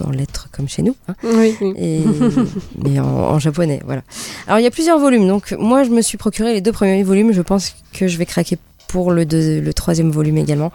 en 0.06 0.10
lettres 0.10 0.48
comme 0.52 0.68
chez 0.68 0.82
nous. 0.82 0.94
hein. 1.08 1.14
Oui, 1.24 1.54
oui. 1.60 1.74
et, 1.76 2.00
mais 2.84 3.00
en, 3.00 3.06
en 3.06 3.38
japonais, 3.38 3.80
voilà. 3.84 4.02
Alors 4.46 4.58
il 4.60 4.62
y 4.62 4.66
a 4.66 4.70
plusieurs 4.70 4.98
volumes, 4.98 5.26
donc 5.26 5.54
moi 5.58 5.84
je 5.84 5.90
me 5.90 6.02
suis 6.02 6.18
procuré 6.18 6.52
les 6.52 6.60
deux 6.60 6.72
premiers 6.72 7.02
volumes, 7.02 7.32
je 7.32 7.42
pense 7.42 7.74
que 7.92 8.06
je 8.08 8.16
vais 8.18 8.26
craquer 8.26 8.58
pour 8.92 9.10
le, 9.10 9.24
deux- 9.24 9.60
le 9.60 9.74
troisième 9.74 10.10
volume 10.10 10.36
également. 10.36 10.70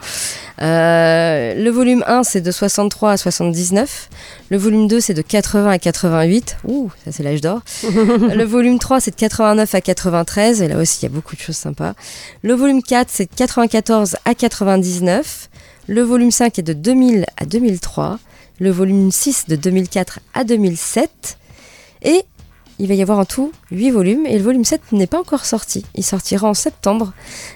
Euh, 0.60 1.54
le 1.54 1.70
volume 1.70 2.02
1, 2.06 2.24
c'est 2.24 2.40
de 2.40 2.50
63 2.50 3.12
à 3.12 3.16
79. 3.16 4.10
Le 4.50 4.56
volume 4.58 4.88
2, 4.88 5.00
c'est 5.00 5.14
de 5.14 5.22
80 5.22 5.70
à 5.70 5.78
88. 5.78 6.56
Ouh, 6.66 6.90
ça 7.04 7.12
c'est 7.12 7.22
l'âge 7.22 7.40
d'or. 7.40 7.60
le 7.84 8.42
volume 8.44 8.78
3, 8.80 9.00
c'est 9.00 9.12
de 9.12 9.16
89 9.16 9.72
à 9.74 9.80
93. 9.80 10.62
Et 10.62 10.68
là 10.68 10.78
aussi, 10.78 10.98
il 11.00 11.02
y 11.04 11.06
a 11.06 11.14
beaucoup 11.14 11.36
de 11.36 11.40
choses 11.40 11.56
sympas. 11.56 11.94
Le 12.42 12.54
volume 12.54 12.82
4, 12.82 13.08
c'est 13.10 13.30
de 13.30 13.36
94 13.36 14.16
à 14.24 14.34
99. 14.34 15.48
Le 15.86 16.02
volume 16.02 16.30
5 16.32 16.58
est 16.58 16.62
de 16.62 16.72
2000 16.72 17.24
à 17.36 17.46
2003. 17.46 18.18
Le 18.58 18.70
volume 18.70 19.12
6 19.12 19.44
de 19.48 19.54
2004 19.56 20.18
à 20.34 20.42
2007. 20.42 21.38
Et 22.02 22.22
il 22.78 22.86
va 22.88 22.94
y 22.94 23.02
avoir 23.02 23.18
en 23.18 23.24
tout 23.24 23.52
8 23.72 23.90
volumes 23.90 24.26
et 24.26 24.36
le 24.38 24.44
volume 24.44 24.64
7 24.64 24.80
n'est 24.92 25.06
pas 25.06 25.18
encore 25.20 25.44
sorti. 25.44 25.84
Il 25.94 26.04
sortira 26.04 26.48
en 26.48 26.54
septembre 26.54 27.12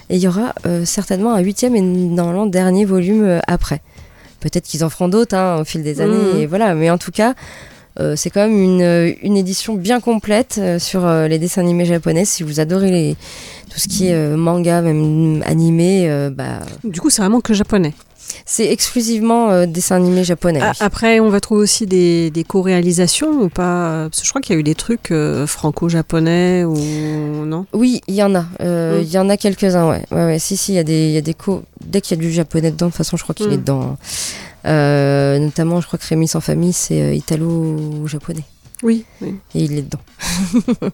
et 0.09 0.15
il 0.17 0.21
y 0.21 0.27
aura 0.27 0.53
euh, 0.65 0.85
certainement 0.85 1.33
un 1.33 1.39
huitième 1.39 1.75
et 1.75 1.81
normalement 1.81 2.45
dernier 2.45 2.85
volume 2.85 3.23
euh, 3.23 3.39
après. 3.47 3.81
Peut-être 4.41 4.65
qu'ils 4.65 4.83
en 4.83 4.89
feront 4.89 5.07
d'autres 5.07 5.35
hein, 5.35 5.59
au 5.61 5.63
fil 5.63 5.83
des 5.83 6.01
années, 6.01 6.33
Mhm. 6.33 6.39
et 6.41 6.45
voilà. 6.47 6.75
Mais 6.75 6.89
en 6.89 6.97
tout 6.97 7.11
cas, 7.11 7.33
euh, 7.99 8.15
c'est 8.17 8.29
quand 8.29 8.41
même 8.47 8.57
une, 8.61 9.15
une 9.21 9.37
édition 9.37 9.75
bien 9.75 10.01
complète 10.01 10.59
sur 10.79 11.07
les 11.07 11.39
dessins 11.39 11.61
animés 11.61 11.85
japonais. 11.85 12.25
Si 12.25 12.43
vous 12.43 12.59
adorez 12.59 12.91
les, 12.91 13.15
tout 13.71 13.79
ce 13.79 13.87
qui 13.87 14.07
est 14.07 14.35
manga, 14.35 14.81
même 14.81 15.41
animé, 15.45 16.29
bah, 16.35 16.59
Du 16.83 16.99
coup, 16.99 17.09
c'est 17.09 17.21
vraiment 17.21 17.39
que 17.39 17.53
japonais. 17.53 17.93
C'est 18.45 18.71
exclusivement 18.71 19.49
euh, 19.51 19.65
dessins 19.65 19.95
animés 19.95 20.23
japonais. 20.23 20.59
Oui. 20.61 20.67
Après, 20.79 21.19
on 21.19 21.29
va 21.29 21.39
trouver 21.39 21.61
aussi 21.61 21.85
des, 21.87 22.29
des 22.31 22.43
co-réalisations 22.43 23.29
ou 23.43 23.49
pas 23.49 24.07
Parce 24.09 24.19
que 24.21 24.25
je 24.25 24.31
crois 24.31 24.41
qu'il 24.41 24.53
y 24.53 24.57
a 24.57 24.59
eu 24.59 24.63
des 24.63 24.75
trucs 24.75 25.11
euh, 25.11 25.45
franco-japonais 25.47 26.63
ou 26.65 26.75
non? 27.45 27.65
Oui, 27.73 28.01
il 28.07 28.15
y 28.15 28.23
en 28.23 28.35
a. 28.35 28.45
Euh, 28.61 28.99
Mm. 28.99 29.03
Il 29.03 29.11
y 29.11 29.17
en 29.17 29.29
a 29.29 29.37
quelques-uns, 29.37 29.89
ouais. 29.89 30.03
ouais, 30.11 30.25
ouais. 30.25 30.39
Si, 30.39 30.57
si, 30.57 30.73
il 30.73 30.75
y 30.75 30.79
a 30.79 30.83
des, 30.83 31.05
il 31.07 31.11
y 31.11 31.17
a 31.17 31.21
des 31.21 31.33
co. 31.33 31.63
Dès 31.85 32.01
qu'il 32.01 32.17
y 32.17 32.19
a 32.19 32.23
du 32.23 32.31
japonais 32.31 32.71
dedans, 32.71 32.87
de 32.87 32.91
toute 32.91 32.97
façon, 32.97 33.17
je 33.17 33.23
crois 33.23 33.33
qu'il 33.35 33.47
Mm. 33.47 33.53
est 33.53 33.57
dedans. 33.57 33.97
Euh, 34.65 35.39
notamment, 35.39 35.81
je 35.81 35.87
crois 35.87 35.99
que 35.99 36.05
Rémi 36.07 36.27
sans 36.27 36.41
famille, 36.41 36.73
c'est 36.73 37.01
euh, 37.01 37.13
italo-japonais. 37.13 38.43
Oui. 38.83 39.05
oui. 39.21 39.35
Et 39.55 39.63
il 39.63 39.77
est 39.77 39.81
dedans. 39.83 39.99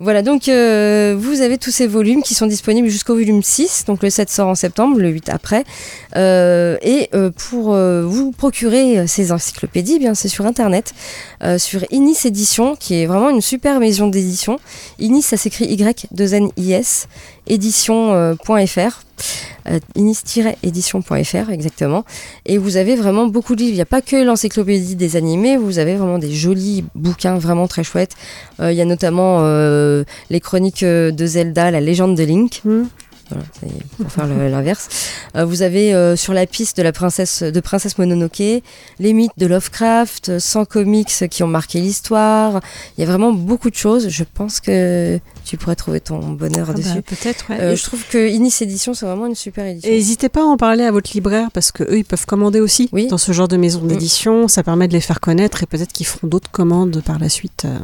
Voilà, 0.00 0.22
donc 0.22 0.48
euh, 0.48 1.14
vous 1.16 1.40
avez 1.40 1.56
tous 1.56 1.70
ces 1.70 1.86
volumes 1.86 2.22
qui 2.22 2.34
sont 2.34 2.46
disponibles 2.46 2.88
jusqu'au 2.88 3.14
volume 3.14 3.42
6, 3.42 3.84
donc 3.86 4.02
le 4.02 4.10
7 4.10 4.28
sort 4.28 4.48
en 4.48 4.56
septembre, 4.56 4.98
le 4.98 5.08
8 5.08 5.28
après. 5.28 5.64
Euh, 6.16 6.76
et 6.82 7.08
euh, 7.14 7.30
pour 7.30 7.76
vous 7.76 8.32
procurer 8.32 9.06
ces 9.06 9.30
encyclopédies, 9.30 9.94
eh 9.96 9.98
bien 10.00 10.14
c'est 10.14 10.28
sur 10.28 10.46
internet, 10.46 10.94
sur 11.58 11.84
Inis 11.90 12.18
Édition, 12.24 12.74
qui 12.74 12.94
est 12.94 13.06
vraiment 13.06 13.30
une 13.30 13.40
super 13.40 13.78
maison 13.78 14.08
d'édition. 14.08 14.58
Inis, 14.98 15.22
ça 15.22 15.36
s'écrit 15.36 15.66
Y-2-N-I-S, 15.66 17.08
édition.fr. 17.46 19.02
Euh, 19.66 19.78
inis-édition.fr 19.94 21.50
exactement 21.50 22.04
et 22.44 22.58
vous 22.58 22.76
avez 22.76 22.96
vraiment 22.96 23.26
beaucoup 23.26 23.54
de 23.54 23.60
livres 23.60 23.72
il 23.72 23.76
n'y 23.76 23.80
a 23.80 23.86
pas 23.86 24.02
que 24.02 24.16
l'encyclopédie 24.22 24.94
des 24.94 25.16
animés 25.16 25.56
vous 25.56 25.78
avez 25.78 25.96
vraiment 25.96 26.18
des 26.18 26.32
jolis 26.32 26.84
bouquins 26.94 27.38
vraiment 27.38 27.66
très 27.66 27.82
chouettes 27.84 28.14
Euh, 28.60 28.72
il 28.72 28.76
y 28.76 28.82
a 28.82 28.84
notamment 28.84 29.38
euh, 29.40 30.04
les 30.28 30.40
chroniques 30.40 30.82
euh, 30.82 31.10
de 31.12 31.24
Zelda 31.24 31.70
la 31.70 31.80
légende 31.80 32.14
de 32.14 32.24
Link 32.24 32.60
Hmm. 32.64 32.84
voilà, 33.30 33.44
pour 33.96 34.12
faire 34.12 34.26
l'inverse. 34.26 34.88
Euh, 35.36 35.44
vous 35.46 35.62
avez 35.62 35.94
euh, 35.94 36.14
sur 36.14 36.34
la 36.34 36.46
piste 36.46 36.76
de 36.76 36.82
la 36.82 36.92
princesse 36.92 37.42
de 37.42 37.60
princesse 37.60 37.96
Mononoke, 37.96 38.62
les 38.98 39.12
mythes 39.12 39.32
de 39.38 39.46
Lovecraft, 39.46 40.28
euh, 40.28 40.38
100 40.38 40.66
comics 40.66 41.28
qui 41.30 41.42
ont 41.42 41.48
marqué 41.48 41.80
l'histoire. 41.80 42.60
Il 42.96 43.00
y 43.00 43.04
a 43.04 43.06
vraiment 43.06 43.32
beaucoup 43.32 43.70
de 43.70 43.76
choses. 43.76 44.08
Je 44.10 44.24
pense 44.24 44.60
que 44.60 45.18
tu 45.44 45.56
pourrais 45.56 45.76
trouver 45.76 46.00
ton 46.00 46.18
bonheur 46.30 46.66
Ah 46.70 46.72
bah, 46.72 46.78
dessus. 46.78 47.02
Peut-être, 47.02 47.50
ouais. 47.50 47.60
Euh, 47.60 47.76
je 47.76 47.82
trouve 47.84 48.02
que 48.08 48.28
Inis 48.28 48.54
Édition 48.60 48.94
c'est 48.94 49.06
vraiment 49.06 49.26
une 49.26 49.34
super 49.34 49.66
édition. 49.66 49.90
Et 49.90 49.94
n'hésitez 49.94 50.28
pas 50.28 50.40
à 50.40 50.44
en 50.44 50.56
parler 50.56 50.84
à 50.84 50.90
votre 50.90 51.10
libraire 51.12 51.50
parce 51.52 51.70
que 51.72 51.82
eux 51.84 51.98
ils 51.98 52.04
peusent 52.04 52.24
commander 52.24 52.60
aussi 52.60 52.88
Oui. 52.92 53.06
dans 53.08 53.18
ce 53.18 53.32
genre 53.32 53.48
de 53.48 53.56
maison 53.56 53.84
d'édition. 53.84 54.48
Ça 54.48 54.62
permet 54.62 54.88
de 54.88 54.92
les 54.94 55.00
faire 55.00 55.20
connaître 55.20 55.62
et 55.62 55.66
peut-être 55.66 55.92
qu'ils 55.92 56.06
feront 56.06 56.26
d'autres 56.26 56.50
commandes 56.50 57.02
par 57.04 57.18
la 57.18 57.28
suite. 57.28 57.64
euh. 57.66 57.78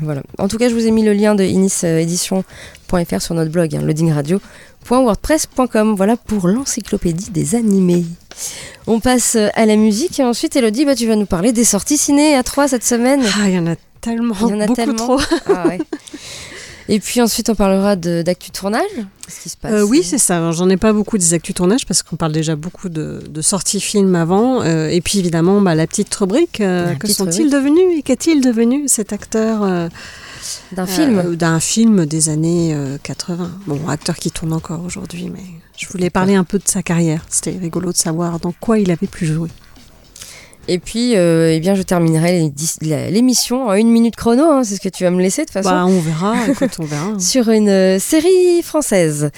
Voilà. 0.00 0.22
En 0.38 0.48
tout 0.48 0.56
cas, 0.56 0.70
je 0.70 0.74
vous 0.74 0.86
ai 0.86 0.90
mis 0.90 1.04
le 1.04 1.12
lien 1.12 1.34
de 1.34 1.44
inisédition.fr 1.44 3.20
sur 3.20 3.34
notre 3.34 3.50
blog, 3.50 3.76
hein, 3.76 3.82
loadingradio.wordpress.com. 3.82 5.94
Voilà 5.96 6.16
pour 6.16 6.48
l'encyclopédie 6.48 7.30
des 7.30 7.54
animés. 7.54 8.06
On 8.86 9.00
passe 9.00 9.36
euh, 9.36 9.48
à 9.54 9.66
la 9.66 9.76
musique 9.76 10.18
et 10.18 10.24
ensuite, 10.24 10.56
Elodie, 10.56 10.86
bah, 10.86 10.94
tu 10.94 11.06
vas 11.06 11.14
nous 11.16 11.26
parler 11.26 11.52
des 11.52 11.64
sorties 11.64 11.98
ciné 11.98 12.34
à 12.36 12.42
3 12.42 12.68
cette 12.68 12.84
semaine. 12.84 13.20
Ah, 13.38 13.48
il 13.50 13.54
y 13.54 13.58
en 13.58 13.66
a 13.66 13.74
tellement, 14.00 14.34
Il 14.40 14.48
y 14.48 14.54
en 14.54 14.60
a 14.60 14.66
beaucoup 14.66 14.76
tellement. 14.76 14.96
trop. 14.96 15.20
Ah 15.46 15.68
ouais. 15.68 15.78
Et 16.88 16.98
puis 17.00 17.20
ensuite, 17.20 17.48
on 17.50 17.54
parlera 17.54 17.96
d'actu 17.96 18.50
tournage. 18.50 18.82
Qu'est-ce 19.26 19.40
qui 19.40 19.48
se 19.48 19.56
passe 19.56 19.72
Euh, 19.72 19.82
oui, 19.82 20.02
c'est 20.02 20.18
ça. 20.18 20.50
J'en 20.52 20.68
ai 20.68 20.76
pas 20.76 20.92
beaucoup 20.92 21.16
des 21.18 21.32
actus 21.34 21.54
tournage 21.54 21.86
parce 21.86 22.02
qu'on 22.02 22.16
parle 22.16 22.32
déjà 22.32 22.56
beaucoup 22.56 22.88
de, 22.88 23.22
de 23.28 23.42
sorties 23.42 23.80
films 23.80 24.14
avant. 24.14 24.62
Euh, 24.62 24.88
et 24.88 25.00
puis 25.00 25.18
évidemment, 25.20 25.60
bah, 25.60 25.74
la 25.74 25.86
petite 25.86 26.14
rubrique. 26.14 26.60
euh, 26.60 26.86
La 26.86 26.94
que 26.96 27.06
sont-ils 27.08 27.50
devenus 27.50 27.98
et 27.98 28.02
qu'est-il 28.02 28.40
devenu 28.42 28.88
cet 28.88 29.12
acteur 29.12 29.62
euh, 29.62 29.88
d'un 30.72 30.86
film. 30.86 31.18
euh, 31.18 31.36
D'un 31.36 31.60
film 31.60 32.04
des 32.06 32.28
années 32.28 32.72
euh, 32.74 32.98
80. 33.02 33.50
Bon, 33.66 33.88
acteur 33.88 34.16
qui 34.16 34.30
tourne 34.30 34.52
encore 34.52 34.82
aujourd'hui, 34.84 35.30
mais 35.32 35.42
je 35.78 35.86
voulais 35.88 36.10
parler 36.10 36.34
un 36.34 36.44
peu 36.44 36.58
de 36.58 36.66
sa 36.68 36.82
carrière. 36.82 37.24
C'était 37.28 37.56
rigolo 37.58 37.92
de 37.92 37.96
savoir 37.96 38.38
dans 38.40 38.52
quoi 38.52 38.78
il 38.78 38.90
avait 38.90 39.06
pu 39.06 39.24
jouer. 39.26 39.48
Et 40.68 40.78
puis, 40.78 41.16
euh, 41.16 41.52
eh 41.52 41.60
bien, 41.60 41.74
je 41.74 41.82
terminerai 41.82 42.52
l'émission 43.10 43.66
en 43.66 43.74
une 43.74 43.90
minute 43.90 44.16
chrono. 44.16 44.44
hein, 44.44 44.64
c'est 44.64 44.76
ce 44.76 44.80
que 44.80 44.88
tu 44.88 45.04
vas 45.04 45.10
me 45.10 45.20
laisser 45.20 45.42
de 45.42 45.46
toute 45.46 45.54
façon. 45.54 45.70
Bah, 45.70 45.84
on 45.86 46.00
verra. 46.00 46.34
Écoute, 46.48 46.76
on 46.78 46.84
verra. 46.84 47.08
sur 47.18 47.50
une 47.50 47.68
euh, 47.68 47.98
série 47.98 48.62
française. 48.62 49.30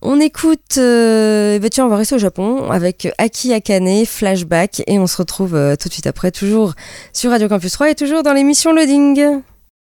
On 0.00 0.20
écoute, 0.20 0.76
euh, 0.78 1.56
eh 1.56 1.58
ben 1.58 1.68
tiens, 1.68 1.84
on 1.84 1.88
va 1.88 1.96
rester 1.96 2.14
au 2.14 2.18
Japon 2.18 2.70
avec 2.70 3.08
Aki 3.18 3.52
Akane, 3.52 4.06
Flashback, 4.06 4.82
et 4.86 4.96
on 5.00 5.08
se 5.08 5.16
retrouve 5.16 5.56
euh, 5.56 5.74
tout 5.74 5.88
de 5.88 5.92
suite 5.92 6.06
après, 6.06 6.30
toujours 6.30 6.74
sur 7.12 7.32
Radio 7.32 7.48
Campus 7.48 7.72
3 7.72 7.90
et 7.90 7.94
toujours 7.96 8.22
dans 8.22 8.32
l'émission 8.32 8.72
Loading. 8.72 9.40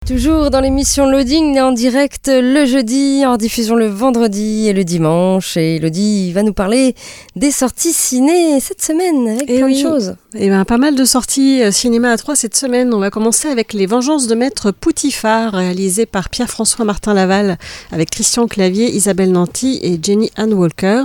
Toujours 0.08 0.50
dans 0.50 0.62
l'émission 0.62 1.06
Loading, 1.10 1.60
en 1.60 1.72
direct 1.72 2.28
le 2.28 2.66
jeudi, 2.66 3.24
en 3.24 3.38
diffusion 3.38 3.76
le 3.76 3.86
vendredi 3.86 4.68
et 4.68 4.74
le 4.74 4.84
dimanche. 4.84 5.58
Et 5.58 5.76
Elodie 5.76 6.34
va 6.34 6.42
nous 6.42 6.54
parler 6.54 6.96
des 7.36 7.52
sorties 7.52 7.94
ciné 7.94 8.60
cette 8.60 8.82
semaine 8.82 9.28
avec 9.28 9.46
Eh 9.48 9.58
plein 9.58 9.68
oui. 9.68 9.76
de 9.82 9.88
choses. 9.88 10.16
Eh 10.34 10.50
ben, 10.50 10.66
pas 10.66 10.80
mal 10.80 10.96
de 10.96 11.06
sorties 11.06 11.62
euh, 11.62 11.72
cinéma 11.72 12.10
à 12.10 12.18
3 12.18 12.36
cette 12.36 12.58
semaine. 12.58 12.94
On 12.96 13.00
va 13.00 13.12
commencer 13.12 13.48
avec 13.48 13.74
Les 13.74 13.86
Vengeances 13.86 14.26
de 14.26 14.34
Maître 14.34 14.72
Poutifard, 14.72 15.54
réalisé 15.54 16.08
par 16.08 16.30
Pierre-François 16.30 16.84
Martin 16.84 17.14
Laval, 17.14 17.60
avec 17.92 18.10
Christian 18.10 18.48
Clavier, 18.48 18.90
Isabelle 18.94 19.32
Nanty 19.32 19.80
et 19.84 20.00
Jenny 20.02 20.32
Ann 20.36 20.52
Walker. 20.52 21.04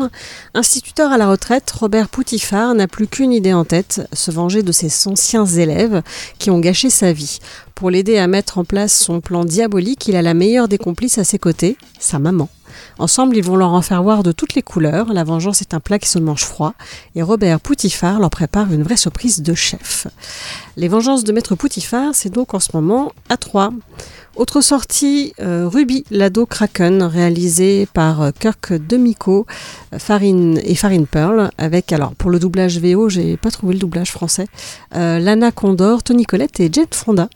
Instituteur 0.54 1.12
à 1.12 1.18
la 1.18 1.28
retraite, 1.28 1.70
Robert 1.70 2.09
Poutifard 2.09 2.74
n'a 2.74 2.88
plus 2.88 3.06
qu'une 3.06 3.32
idée 3.35 3.52
en 3.52 3.66
tête, 3.66 4.09
se 4.14 4.30
venger 4.30 4.62
de 4.62 4.72
ses 4.72 4.90
anciens 5.06 5.44
élèves 5.44 6.00
qui 6.38 6.50
ont 6.50 6.59
gâché 6.61 6.88
sa 6.88 7.12
vie. 7.12 7.40
Pour 7.76 7.90
l'aider 7.90 8.16
à 8.16 8.26
mettre 8.26 8.56
en 8.56 8.64
place 8.64 8.98
son 8.98 9.20
plan 9.20 9.44
diabolique, 9.44 10.08
il 10.08 10.16
a 10.16 10.22
la 10.22 10.32
meilleure 10.32 10.66
des 10.66 10.78
complices 10.78 11.18
à 11.18 11.24
ses 11.24 11.38
côtés, 11.38 11.76
sa 11.98 12.18
maman. 12.18 12.48
Ensemble, 12.98 13.36
ils 13.36 13.44
vont 13.44 13.56
leur 13.56 13.74
en 13.74 13.82
faire 13.82 14.02
voir 14.02 14.22
de 14.22 14.32
toutes 14.32 14.54
les 14.54 14.62
couleurs. 14.62 15.12
La 15.12 15.24
vengeance 15.24 15.60
est 15.60 15.74
un 15.74 15.80
plat 15.80 15.98
qui 15.98 16.08
se 16.08 16.18
mange 16.18 16.44
froid. 16.46 16.72
Et 17.16 17.22
Robert 17.22 17.60
Poutifard 17.60 18.18
leur 18.18 18.30
prépare 18.30 18.72
une 18.72 18.82
vraie 18.82 18.96
surprise 18.96 19.42
de 19.42 19.52
chef. 19.52 20.06
Les 20.78 20.88
vengeances 20.88 21.22
de 21.22 21.32
Maître 21.32 21.54
Poutifard, 21.54 22.14
c'est 22.14 22.30
donc 22.30 22.54
en 22.54 22.60
ce 22.60 22.70
moment 22.72 23.12
à 23.28 23.36
3. 23.36 23.74
Autre 24.36 24.62
sortie, 24.62 25.34
euh, 25.40 25.68
Ruby, 25.70 26.04
l'ado 26.10 26.46
Kraken, 26.46 27.02
réalisé 27.02 27.86
par 27.92 28.22
euh, 28.22 28.30
Kirk 28.38 28.72
Demico 28.72 29.46
euh, 29.92 29.98
Farine 29.98 30.58
et 30.64 30.74
Farine 30.74 31.06
Pearl, 31.06 31.50
avec, 31.58 31.92
alors 31.92 32.14
pour 32.14 32.30
le 32.30 32.38
doublage 32.38 32.78
VO, 32.78 33.10
j'ai 33.10 33.36
pas 33.36 33.50
trouvé 33.50 33.74
le 33.74 33.80
doublage 33.80 34.12
français, 34.12 34.46
Lana 34.92 35.52
Condor, 35.52 36.02
Tony 36.02 36.24
Collette 36.24 36.60
et 36.60 36.70
Jet 36.72 36.94
Fonda. 36.94 37.28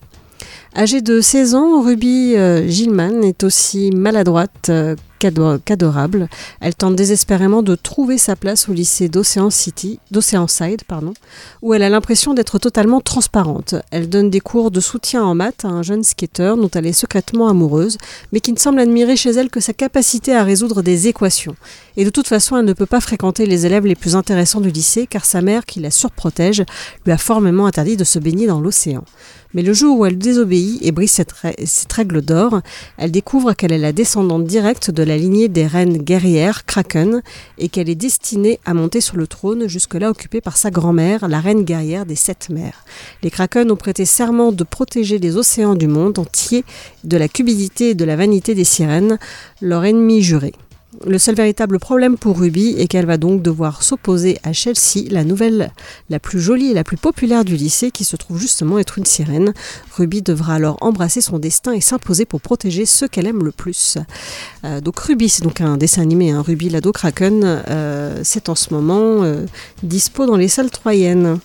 Âgée 0.77 1.01
de 1.01 1.21
16 1.21 1.55
ans, 1.55 1.83
Ruby 1.83 2.35
euh, 2.37 2.67
Gilman 2.69 3.25
est 3.25 3.45
aussi 3.45 3.91
maladroite 3.91 4.69
euh, 4.69 4.97
qu'adorable. 5.21 6.29
Elle 6.61 6.75
tente 6.75 6.97
désespérément 6.97 7.63
de 7.63 7.75
trouver 7.75 8.19
sa 8.19 8.37
place 8.37 8.69
au 8.69 8.73
lycée 8.73 9.09
d'Ocean 9.09 9.51
City, 9.51 9.99
d'Oceanside, 10.11 10.85
pardon, 10.85 11.13
où 11.63 11.75
elle 11.75 11.83
a 11.83 11.89
l'impression 11.89 12.35
d'être 12.35 12.59
totalement 12.59 13.01
transparente. 13.01 13.75
Elle 13.91 14.09
donne 14.09 14.31
des 14.31 14.41
cours 14.41 14.71
de 14.71 14.81
soutien 14.81 15.23
en 15.23 15.35
maths 15.35 15.65
à 15.65 15.69
un 15.69 15.83
jeune 15.83 16.03
skateur 16.03 16.57
dont 16.57 16.71
elle 16.71 16.87
est 16.87 16.93
secrètement 16.93 17.49
amoureuse, 17.49 17.99
mais 18.33 18.41
qui 18.41 18.53
ne 18.53 18.59
semble 18.59 18.81
admirer 18.81 19.17
chez 19.17 19.31
elle 19.31 19.51
que 19.51 19.61
sa 19.61 19.73
capacité 19.73 20.35
à 20.35 20.43
résoudre 20.43 20.83
des 20.83 21.09
équations. 21.09 21.55
Et 21.97 22.05
de 22.05 22.11
toute 22.11 22.29
façon, 22.29 22.57
elle 22.57 22.65
ne 22.65 22.73
peut 22.73 22.87
pas 22.87 23.01
fréquenter 23.01 23.47
les 23.47 23.67
élèves 23.67 23.87
les 23.87 23.95
plus 23.95 24.17
intéressants 24.17 24.61
du 24.61 24.71
lycée, 24.71 25.07
car 25.07 25.25
sa 25.25 25.43
mère, 25.43 25.67
qui 25.67 25.81
la 25.81 25.91
surprotège, 25.91 26.65
lui 27.05 27.13
a 27.13 27.19
formellement 27.19 27.67
interdit 27.67 27.97
de 27.97 28.05
se 28.05 28.19
baigner 28.19 28.47
dans 28.47 28.61
l'océan. 28.61 29.05
Mais 29.53 29.63
le 29.63 29.73
jour 29.73 29.99
où 29.99 30.07
elle 30.07 30.19
désobéit 30.19 30.79
et 30.81 30.93
brise 30.93 31.11
cette 31.11 31.93
règle 31.93 32.23
d'or, 32.23 32.61
elle 32.97 33.11
découvre 33.11 33.53
qu'elle 33.53 33.73
est 33.73 33.79
la 33.79 33.93
descendante 33.93 34.45
directe 34.45 34.91
de 34.91 35.03
la 35.11 35.17
lignée 35.17 35.49
des 35.49 35.67
reines 35.67 35.99
guerrières 35.99 36.65
Kraken 36.65 37.23
et 37.59 37.69
qu'elle 37.69 37.91
est 37.91 37.97
destinée 37.97 38.61
à 38.65 38.75
monter 38.75 39.01
sur 39.01 39.17
le 39.17 39.27
trône 39.27 39.67
jusque-là 39.67 40.09
occupé 40.09 40.41
par 40.41 40.57
sa 40.57 40.71
grand-mère, 40.71 41.27
la 41.27 41.41
reine 41.41 41.65
guerrière 41.65 42.07
des 42.07 42.15
sept 42.15 42.49
mers. 42.49 42.85
Les 43.25 43.31
Kraken 43.31 43.73
ont 43.73 43.77
prêté 43.77 44.05
serment 44.05 44.53
de 44.53 44.63
protéger 44.63 45.19
les 45.19 45.37
océans 45.37 45.75
du 45.75 45.89
monde 45.89 46.21
entier 46.21 46.65
de 47.03 47.17
la 47.17 47.27
cupidité 47.27 47.91
et 47.91 47.95
de 47.97 48.05
la 48.05 48.15
vanité 48.15 48.55
des 48.55 48.63
sirènes, 48.63 49.19
leur 49.61 49.85
ennemi 49.85 50.23
juré. 50.23 50.53
Le 51.07 51.19
seul 51.19 51.37
véritable 51.37 51.79
problème 51.79 52.19
pour 52.19 52.41
Ruby 52.41 52.75
est 52.77 52.89
qu'elle 52.89 53.07
va 53.07 53.17
donc 53.17 53.43
devoir 53.43 53.85
s'opposer 53.85 54.39
à 54.43 54.53
Chelsea, 54.53 55.07
la 55.09 55.23
nouvelle 55.23 55.71
la 56.09 56.19
plus 56.19 56.41
jolie 56.41 56.73
et 56.73 56.75
la 56.75 56.83
plus 56.83 56.97
populaire 56.97 57.45
du 57.45 57.55
lycée, 57.55 57.93
qui 57.93 58.05
se 58.05 58.17
trouve 58.17 58.41
justement 58.41 58.77
être 58.77 58.99
une 58.99 59.07
sirène. 59.07 59.55
Ruby 59.97 60.21
devra 60.21 60.55
alors 60.55 60.79
embrasser 60.81 61.21
son 61.21 61.39
destin 61.39 61.73
et 61.73 61.81
s'imposer 61.81 62.25
pour 62.25 62.41
protéger 62.41 62.87
ceux 62.87 63.07
qu'elle 63.07 63.29
aime 63.29 63.45
le 63.45 63.53
plus. 63.53 63.99
Euh, 64.65 64.81
donc 64.81 64.99
Ruby, 64.99 65.29
c'est 65.29 65.45
donc 65.45 65.61
un 65.61 65.77
dessin 65.77 66.03
animé, 66.03 66.33
hein, 66.33 66.43
Ruby 66.43 66.69
l'ado 66.69 66.91
Kraken, 66.91 67.41
euh, 67.45 68.21
c'est 68.25 68.49
en 68.49 68.57
ce 68.57 68.75
moment 68.75 69.23
euh, 69.23 69.47
dispo 69.85 70.27
dans 70.27 70.37
les 70.37 70.49
salles 70.49 70.71
troyennes. 70.73 71.39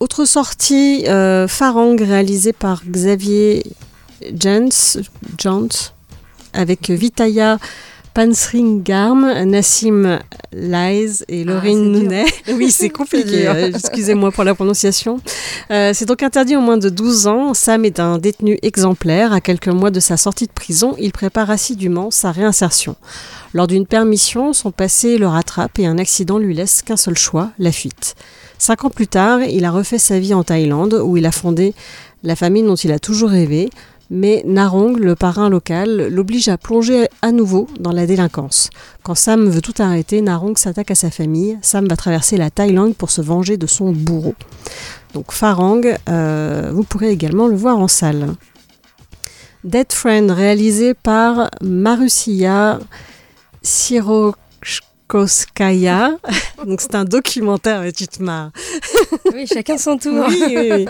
Autre 0.00 0.24
sortie, 0.24 1.04
Farang, 1.46 1.96
réalisée 2.00 2.54
par 2.54 2.82
Xavier 2.86 3.62
Jans 4.34 4.70
avec 6.54 6.88
Vitaya 6.90 7.58
Pansringarm, 8.20 9.32
Nassim 9.46 10.18
Laiz 10.52 11.24
et 11.28 11.42
Laurine 11.42 11.90
Nounet. 11.90 12.26
Oui, 12.52 12.70
c'est 12.70 12.90
compliqué, 12.90 13.48
euh, 13.48 13.70
excusez-moi 13.74 14.30
pour 14.30 14.44
la 14.44 14.54
prononciation. 14.54 15.20
Euh, 15.70 15.92
c'est 15.94 16.04
donc 16.04 16.22
interdit 16.22 16.54
au 16.54 16.60
moins 16.60 16.76
de 16.76 16.90
12 16.90 17.28
ans. 17.28 17.54
Sam 17.54 17.86
est 17.86 17.98
un 17.98 18.18
détenu 18.18 18.58
exemplaire. 18.60 19.32
À 19.32 19.40
quelques 19.40 19.68
mois 19.68 19.90
de 19.90 20.00
sa 20.00 20.18
sortie 20.18 20.46
de 20.46 20.52
prison, 20.52 20.96
il 20.98 21.12
prépare 21.12 21.50
assidûment 21.50 22.10
sa 22.10 22.30
réinsertion. 22.30 22.94
Lors 23.54 23.66
d'une 23.66 23.86
permission, 23.86 24.52
son 24.52 24.70
passé 24.70 25.16
le 25.16 25.26
rattrape 25.26 25.78
et 25.78 25.86
un 25.86 25.96
accident 25.96 26.36
lui 26.36 26.52
laisse 26.52 26.82
qu'un 26.82 26.98
seul 26.98 27.16
choix, 27.16 27.52
la 27.58 27.72
fuite. 27.72 28.16
Cinq 28.58 28.84
ans 28.84 28.90
plus 28.90 29.08
tard, 29.08 29.40
il 29.40 29.64
a 29.64 29.70
refait 29.70 29.96
sa 29.96 30.18
vie 30.18 30.34
en 30.34 30.44
Thaïlande 30.44 31.00
où 31.02 31.16
il 31.16 31.24
a 31.24 31.32
fondé 31.32 31.72
la 32.22 32.36
famille 32.36 32.64
dont 32.64 32.74
il 32.74 32.92
a 32.92 32.98
toujours 32.98 33.30
rêvé, 33.30 33.70
mais 34.10 34.42
Narong, 34.44 34.96
le 34.98 35.14
parrain 35.14 35.48
local, 35.48 36.08
l'oblige 36.10 36.48
à 36.48 36.58
plonger 36.58 37.06
à 37.22 37.30
nouveau 37.30 37.68
dans 37.78 37.92
la 37.92 38.06
délinquance. 38.06 38.68
Quand 39.04 39.14
Sam 39.14 39.48
veut 39.48 39.60
tout 39.60 39.74
arrêter, 39.78 40.20
Narong 40.20 40.58
s'attaque 40.58 40.90
à 40.90 40.96
sa 40.96 41.10
famille. 41.10 41.58
Sam 41.62 41.86
va 41.86 41.96
traverser 41.96 42.36
la 42.36 42.50
Thaïlande 42.50 42.96
pour 42.96 43.10
se 43.10 43.20
venger 43.20 43.56
de 43.56 43.68
son 43.68 43.92
bourreau. 43.92 44.34
Donc 45.14 45.30
Farang, 45.30 45.82
euh, 46.08 46.70
vous 46.74 46.82
pourrez 46.82 47.10
également 47.10 47.46
le 47.46 47.56
voir 47.56 47.78
en 47.78 47.88
salle. 47.88 48.34
Dead 49.62 49.92
Friend, 49.92 50.30
réalisé 50.30 50.94
par 50.94 51.50
Marusia 51.60 52.80
Sirokoskaya. 55.10 56.16
Donc 56.66 56.80
c'est 56.80 56.94
un 56.94 57.04
documentaire, 57.04 57.82
mais 57.82 57.92
tu 57.92 58.06
te 58.06 58.22
marres. 58.22 58.50
Oui, 59.32 59.46
chacun 59.46 59.78
son 59.78 59.96
tour. 59.96 60.26
Oui, 60.28 60.42
oui, 60.48 60.68
oui. 60.72 60.86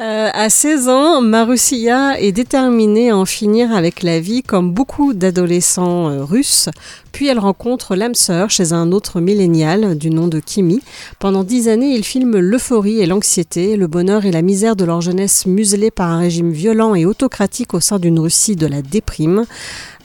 Euh, 0.00 0.30
à 0.32 0.48
16 0.48 0.88
ans, 0.88 1.20
Marusia 1.20 2.20
est 2.20 2.32
déterminée 2.32 3.10
à 3.10 3.16
en 3.16 3.24
finir 3.24 3.74
avec 3.74 4.02
la 4.02 4.20
vie 4.20 4.42
comme 4.42 4.72
beaucoup 4.72 5.14
d'adolescents 5.14 6.10
euh, 6.10 6.24
russes. 6.24 6.68
Puis 7.12 7.26
elle 7.26 7.38
rencontre 7.38 7.96
l'âme 7.96 8.14
sœur 8.14 8.50
chez 8.50 8.72
un 8.72 8.92
autre 8.92 9.20
millénial 9.20 9.96
du 9.96 10.10
nom 10.10 10.28
de 10.28 10.40
Kimi. 10.40 10.80
Pendant 11.18 11.44
dix 11.44 11.68
années, 11.68 11.94
ils 11.94 12.04
filment 12.04 12.38
l'euphorie 12.38 13.00
et 13.00 13.06
l'anxiété, 13.06 13.76
le 13.76 13.86
bonheur 13.86 14.24
et 14.24 14.30
la 14.30 14.42
misère 14.42 14.76
de 14.76 14.84
leur 14.84 15.00
jeunesse 15.00 15.46
muselée 15.46 15.90
par 15.90 16.08
un 16.08 16.18
régime 16.18 16.50
violent 16.50 16.94
et 16.94 17.04
autocratique 17.04 17.74
au 17.74 17.80
sein 17.80 17.98
d'une 17.98 18.18
Russie 18.18 18.56
de 18.56 18.66
la 18.66 18.82
déprime. 18.82 19.44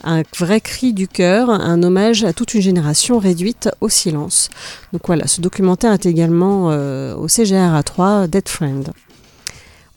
Un 0.04 0.22
vrai 0.38 0.60
cri 0.60 0.92
du 0.92 1.08
cœur, 1.08 1.50
un 1.50 1.82
hommage 1.82 2.24
à 2.24 2.32
toute 2.32 2.54
une 2.54 2.60
génération 2.60 3.18
réduite 3.18 3.68
au 3.80 3.88
silence. 3.88 4.50
Donc 4.92 5.02
voilà, 5.06 5.26
ce 5.26 5.40
documentaire 5.40 5.92
est 5.92 6.06
également 6.06 6.70
euh, 6.70 7.14
au 7.16 7.28
CGR 7.28 7.74
à 7.74 7.82
3, 7.82 8.26
Dead 8.28 8.48
Friend. 8.48 8.92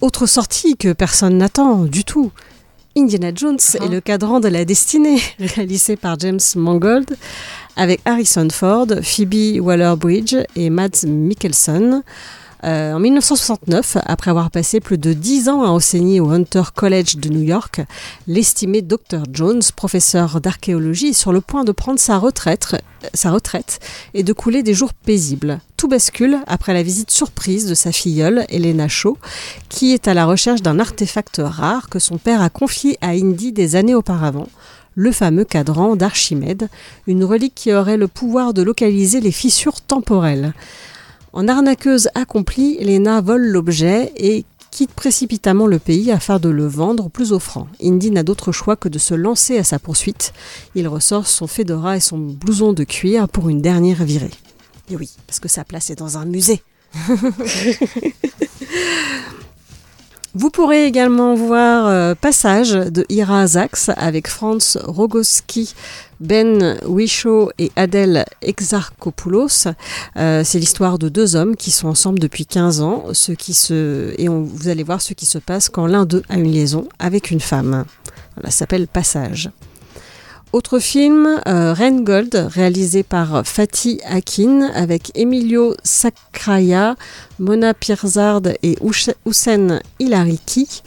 Autre 0.01 0.25
sortie 0.25 0.77
que 0.77 0.93
personne 0.93 1.37
n'attend 1.37 1.83
du 1.83 2.05
tout. 2.05 2.31
Indiana 2.97 3.32
Jones 3.34 3.60
et 3.84 3.88
le 3.88 4.02
cadran 4.02 4.39
de 4.39 4.47
la 4.47 4.65
destinée, 4.65 5.19
réalisé 5.39 5.95
par 5.95 6.19
James 6.19 6.39
Mangold, 6.56 7.15
avec 7.75 8.02
Harrison 8.06 8.47
Ford, 8.52 8.88
Phoebe 9.02 9.62
Waller-Bridge 9.62 10.36
et 10.56 10.69
Mads 10.69 11.06
Mikkelsen. 11.06 12.04
Euh, 12.65 12.93
en 12.93 12.99
1969, 12.99 13.97
après 14.05 14.31
avoir 14.31 14.51
passé 14.51 14.79
plus 14.79 14.97
de 14.97 15.13
dix 15.13 15.47
ans 15.47 15.63
à 15.63 15.67
enseigner 15.67 16.19
au 16.19 16.29
Hunter 16.29 16.63
College 16.75 17.17
de 17.17 17.29
New 17.29 17.41
York, 17.41 17.81
l'estimé 18.27 18.81
Dr 18.81 19.23
Jones, 19.31 19.61
professeur 19.75 20.41
d'archéologie, 20.41 21.07
est 21.07 21.13
sur 21.13 21.31
le 21.31 21.41
point 21.41 21.63
de 21.63 21.71
prendre 21.71 21.99
sa 21.99 22.17
retraite, 22.17 22.75
sa 23.13 23.31
retraite 23.31 23.79
et 24.13 24.23
de 24.23 24.33
couler 24.33 24.61
des 24.61 24.73
jours 24.73 24.93
paisibles. 24.93 25.59
Tout 25.77 25.87
bascule 25.87 26.37
après 26.47 26.73
la 26.73 26.83
visite 26.83 27.11
surprise 27.11 27.65
de 27.65 27.75
sa 27.75 27.93
filleule, 27.93 28.45
Elena 28.49 28.89
Shaw, 28.89 29.17
qui 29.69 29.93
est 29.93 30.09
à 30.09 30.13
la 30.13 30.25
recherche 30.25 30.61
d'un 30.61 30.79
artefact 30.79 31.41
rare 31.43 31.89
que 31.89 31.99
son 31.99 32.17
père 32.17 32.41
a 32.41 32.49
confié 32.49 32.97
à 32.99 33.11
Indy 33.11 33.53
des 33.53 33.77
années 33.77 33.95
auparavant 33.95 34.47
le 34.95 35.13
fameux 35.13 35.45
cadran 35.45 35.95
d'Archimède, 35.95 36.67
une 37.07 37.23
relique 37.23 37.55
qui 37.55 37.71
aurait 37.71 37.95
le 37.95 38.09
pouvoir 38.09 38.53
de 38.53 38.61
localiser 38.61 39.21
les 39.21 39.31
fissures 39.31 39.79
temporelles. 39.79 40.53
En 41.31 41.47
arnaqueuse 41.47 42.09
accomplie, 42.15 42.77
Lena 42.83 43.21
vole 43.21 43.45
l'objet 43.47 44.11
et 44.17 44.45
quitte 44.71 44.91
précipitamment 44.91 45.67
le 45.67 45.77
pays 45.79 46.11
afin 46.11 46.39
de 46.39 46.49
le 46.49 46.65
vendre 46.65 47.09
plus 47.09 47.33
offrant. 47.33 47.67
Indy 47.83 48.11
n'a 48.11 48.23
d'autre 48.23 48.51
choix 48.51 48.75
que 48.75 48.89
de 48.89 48.99
se 48.99 49.13
lancer 49.13 49.57
à 49.57 49.63
sa 49.63 49.79
poursuite. 49.79 50.33
Il 50.75 50.87
ressort 50.87 51.27
son 51.27 51.47
fedora 51.47 51.97
et 51.97 52.01
son 52.01 52.17
blouson 52.17 52.73
de 52.73 52.83
cuir 52.83 53.27
pour 53.29 53.49
une 53.49 53.61
dernière 53.61 54.03
virée. 54.03 54.31
Et 54.89 54.95
oui, 54.95 55.11
parce 55.27 55.39
que 55.39 55.47
sa 55.47 55.63
place 55.63 55.89
est 55.89 55.99
dans 55.99 56.17
un 56.17 56.25
musée. 56.25 56.63
Vous 60.35 60.51
pourrez 60.51 60.85
également 60.85 61.33
voir 61.33 61.87
euh, 61.87 62.13
Passage 62.13 62.71
de 62.71 63.03
Ira 63.09 63.47
Zax 63.47 63.89
avec 63.97 64.27
Franz 64.27 64.77
Rogowski, 64.83 65.73
Ben 66.19 66.77
Wishaw 66.85 67.49
et 67.57 67.71
Adèle 67.75 68.25
Exarchopoulos. 68.43 69.67
Euh, 70.17 70.43
c'est 70.45 70.59
l'histoire 70.59 70.99
de 70.99 71.09
deux 71.09 71.35
hommes 71.35 71.55
qui 71.55 71.71
sont 71.71 71.87
ensemble 71.87 72.19
depuis 72.19 72.45
15 72.45 72.81
ans, 72.81 73.05
ce 73.13 73.31
qui 73.31 73.55
se, 73.55 74.13
et 74.19 74.27
vous 74.27 74.67
allez 74.67 74.83
voir 74.83 75.01
ce 75.01 75.15
qui 75.15 75.25
se 75.25 75.39
passe 75.39 75.67
quand 75.67 75.87
l'un 75.87 76.05
d'eux 76.05 76.23
a 76.29 76.37
une 76.37 76.51
liaison 76.51 76.87
avec 76.99 77.31
une 77.31 77.39
femme. 77.39 77.85
Voilà, 78.35 78.51
ça 78.51 78.59
s'appelle 78.59 78.87
Passage. 78.87 79.49
Autre 80.51 80.79
film, 80.79 81.39
euh, 81.47 81.75
Gold, 82.01 82.47
réalisé 82.49 83.03
par 83.03 83.45
Fatih 83.45 83.99
Akin 84.03 84.63
avec 84.73 85.12
Emilio 85.13 85.75
Sacraia, 85.83 86.95
Mona 87.38 87.75
Pirzard 87.75 88.41
et 88.63 88.75
Hussein 89.27 89.79
Hilariki. 89.99 90.81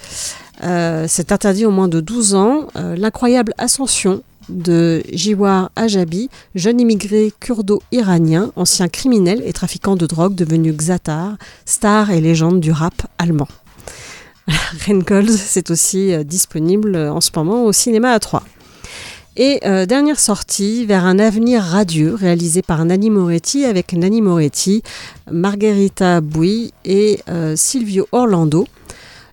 Euh, 0.64 1.07
C'est 1.09 1.31
interdit 1.31 1.64
au 1.64 1.70
moins 1.70 1.87
de 1.87 2.01
12 2.01 2.35
ans. 2.35 2.66
Euh, 2.75 2.96
L'incroyable 2.96 3.55
ascension 3.57 4.25
de 4.48 5.05
Jiwar 5.12 5.70
Ajabi, 5.77 6.29
jeune 6.57 6.81
immigré 6.81 7.33
kurdo-iranien, 7.38 8.51
ancien 8.57 8.88
criminel 8.88 9.44
et 9.46 9.53
trafiquant 9.53 9.94
de 9.94 10.07
drogue 10.07 10.35
devenu 10.35 10.72
Xatar, 10.72 11.37
star 11.66 12.11
et 12.11 12.20
légende 12.20 12.59
du 12.59 12.72
rap 12.72 13.07
allemand. 13.16 13.48
Gold, 14.88 15.31
c'est 15.31 15.70
aussi 15.70 16.12
euh, 16.12 16.25
disponible 16.25 16.96
en 16.96 17.20
ce 17.20 17.31
moment 17.37 17.64
au 17.64 17.72
cinéma 17.72 18.11
à 18.11 18.18
3. 18.18 18.42
Et 19.37 19.61
euh, 19.64 19.87
dernière 19.87 20.21
sortie 20.21 20.85
vers 20.85 21.07
un 21.07 21.18
avenir 21.18 21.62
radieux 21.62 22.14
réalisé 22.14 22.61
par 22.61 22.85
Nanni 22.85 23.09
Moretti 23.09 23.64
avec 23.64 23.95
Nanni 23.95 24.21
Moretti, 24.21 24.83
Margherita 25.31 26.21
Bui 26.21 26.75
et 26.85 27.21
euh, 27.31 27.57
Silvio 27.57 28.07
Orlando. 28.12 28.66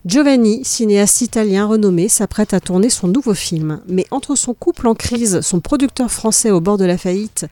Giovanni, 0.05 0.63
cinéaste 0.63 1.19
italien 1.19 1.65
renommé, 1.65 2.07
s'apprête 2.07 2.53
à 2.53 2.61
tourner 2.61 2.89
son 2.89 3.09
nouveau 3.09 3.33
film. 3.33 3.81
Mais 3.89 4.05
entre 4.11 4.35
son 4.35 4.53
couple 4.53 4.87
en 4.87 4.95
crise, 4.95 5.41
son 5.41 5.59
producteur 5.59 6.09
français 6.09 6.51
au 6.51 6.61
bord 6.61 6.77
de 6.77 6.85
la 6.85 6.97
faillite 6.97 7.45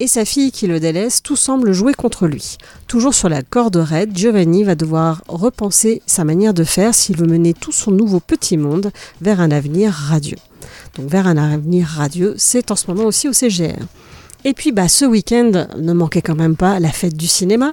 et 0.00 0.08
sa 0.08 0.24
fille 0.24 0.50
qui 0.50 0.66
le 0.66 0.80
délaisse, 0.80 1.22
tout 1.22 1.36
semble 1.36 1.70
jouer 1.70 1.94
contre 1.94 2.26
lui. 2.26 2.58
Toujours 2.88 3.14
sur 3.14 3.28
la 3.28 3.42
corde 3.42 3.76
raide, 3.76 4.16
Giovanni 4.16 4.64
va 4.64 4.74
devoir 4.74 5.22
repenser 5.28 6.02
sa 6.06 6.24
manière 6.24 6.54
de 6.54 6.64
faire 6.64 6.96
s'il 6.96 7.16
veut 7.16 7.28
mener 7.28 7.54
tout 7.54 7.70
son 7.70 7.92
nouveau 7.92 8.18
petit 8.18 8.56
monde 8.56 8.90
vers 9.20 9.40
un 9.40 9.52
avenir 9.52 9.92
radieux. 9.92 10.38
Donc 10.96 11.08
vers 11.08 11.26
un 11.26 11.36
avenir 11.36 11.86
radieux, 11.86 12.34
c'est 12.36 12.70
en 12.70 12.76
ce 12.76 12.90
moment 12.90 13.04
aussi 13.04 13.28
au 13.28 13.32
CGR. 13.32 13.86
Et 14.44 14.54
puis 14.54 14.72
bah, 14.72 14.88
ce 14.88 15.04
week-end, 15.04 15.66
ne 15.78 15.92
manquez 15.92 16.20
quand 16.20 16.34
même 16.34 16.56
pas 16.56 16.80
la 16.80 16.90
fête 16.90 17.16
du 17.16 17.28
cinéma. 17.28 17.72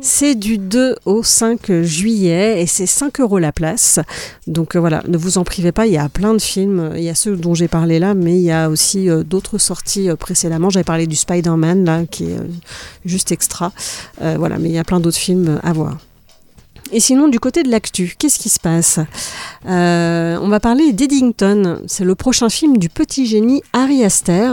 C'est 0.00 0.34
du 0.34 0.56
2 0.56 0.96
au 1.04 1.22
5 1.22 1.82
juillet 1.82 2.62
et 2.62 2.66
c'est 2.66 2.86
5 2.86 3.20
euros 3.20 3.38
la 3.38 3.52
place. 3.52 4.00
Donc 4.46 4.76
euh, 4.76 4.80
voilà, 4.80 5.02
ne 5.08 5.18
vous 5.18 5.36
en 5.36 5.44
privez 5.44 5.72
pas, 5.72 5.86
il 5.86 5.92
y 5.92 5.98
a 5.98 6.08
plein 6.08 6.32
de 6.32 6.40
films. 6.40 6.92
Il 6.96 7.02
y 7.02 7.10
a 7.10 7.14
ceux 7.14 7.36
dont 7.36 7.54
j'ai 7.54 7.68
parlé 7.68 7.98
là, 7.98 8.14
mais 8.14 8.36
il 8.38 8.42
y 8.42 8.50
a 8.50 8.70
aussi 8.70 9.10
euh, 9.10 9.24
d'autres 9.24 9.58
sorties 9.58 10.08
euh, 10.08 10.16
précédemment. 10.16 10.70
J'avais 10.70 10.84
parlé 10.84 11.06
du 11.06 11.16
Spider-Man 11.16 11.84
là, 11.84 12.06
qui 12.06 12.24
est 12.24 12.38
juste 13.04 13.32
extra. 13.32 13.72
voilà, 14.20 14.58
mais 14.58 14.70
il 14.70 14.74
y 14.74 14.78
a 14.78 14.84
plein 14.84 15.00
d'autres 15.00 15.18
films 15.18 15.60
à 15.62 15.72
voir. 15.72 15.98
Et 16.92 17.00
sinon, 17.00 17.28
du 17.28 17.40
côté 17.40 17.62
de 17.62 17.70
l'actu, 17.70 18.14
qu'est-ce 18.18 18.38
qui 18.38 18.48
se 18.48 18.60
passe? 18.60 19.00
Euh, 19.66 20.38
On 20.40 20.48
va 20.48 20.60
parler 20.60 20.92
d'Eddington. 20.92 21.82
C'est 21.86 22.04
le 22.04 22.14
prochain 22.14 22.48
film 22.48 22.78
du 22.78 22.88
petit 22.88 23.26
génie 23.26 23.62
Harry 23.72 24.04
Aster 24.04 24.52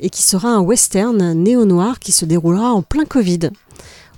et 0.00 0.08
qui 0.08 0.22
sera 0.22 0.50
un 0.50 0.60
western 0.60 1.32
néo-noir 1.32 1.98
qui 1.98 2.12
se 2.12 2.24
déroulera 2.24 2.72
en 2.72 2.82
plein 2.82 3.04
Covid. 3.04 3.50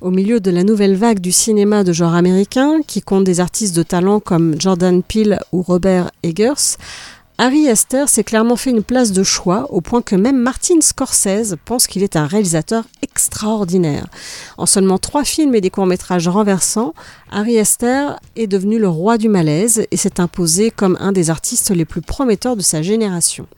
Au 0.03 0.11
milieu 0.11 0.41
de 0.41 0.51
la 0.51 0.65
nouvelle 0.65 0.97
vague 0.97 1.21
du 1.21 1.33
cinéma 1.33 1.83
de 1.83 1.95
genre 1.95 2.15
américain, 2.15 2.81
qui 2.87 3.01
compte 3.01 3.25
des 3.25 3.41
artistes 3.41 3.75
de 3.75 3.83
talent 3.83 4.21
comme 4.21 4.61
Jordan 4.61 5.03
Peele 5.03 5.41
ou 5.53 5.63
Robert 5.63 6.11
Eggers, 6.23 6.77
Harry 7.37 7.69
Astor 7.69 8.09
s'est 8.09 8.23
clairement 8.23 8.55
fait 8.55 8.71
une 8.71 8.85
place 8.85 9.11
de 9.11 9.25
choix 9.25 9.67
au 9.73 9.81
point 9.81 10.03
que 10.03 10.15
même 10.15 10.39
Martin 10.39 10.81
Scorsese 10.81 11.57
pense 11.65 11.89
qu'il 11.89 12.05
est 12.05 12.15
un 12.15 12.27
réalisateur 12.27 12.85
extraordinaire. 13.03 14.07
En 14.57 14.67
seulement 14.67 14.99
trois 14.99 15.25
films 15.25 15.57
et 15.57 15.61
des 15.61 15.69
courts-métrages 15.71 16.29
renversants, 16.29 16.95
Harry 17.33 17.59
Astor 17.59 18.21
est 18.37 18.47
devenu 18.47 18.79
le 18.79 18.89
roi 18.89 19.19
du 19.19 19.29
malaise 19.29 19.85
et 19.91 19.97
s'est 19.97 20.21
imposé 20.21 20.71
comme 20.71 20.97
un 21.01 21.11
des 21.11 21.29
artistes 21.29 21.71
les 21.71 21.85
plus 21.85 22.03
prometteurs 22.03 22.55
de 22.55 22.63
sa 22.63 22.83
génération. 22.83 23.49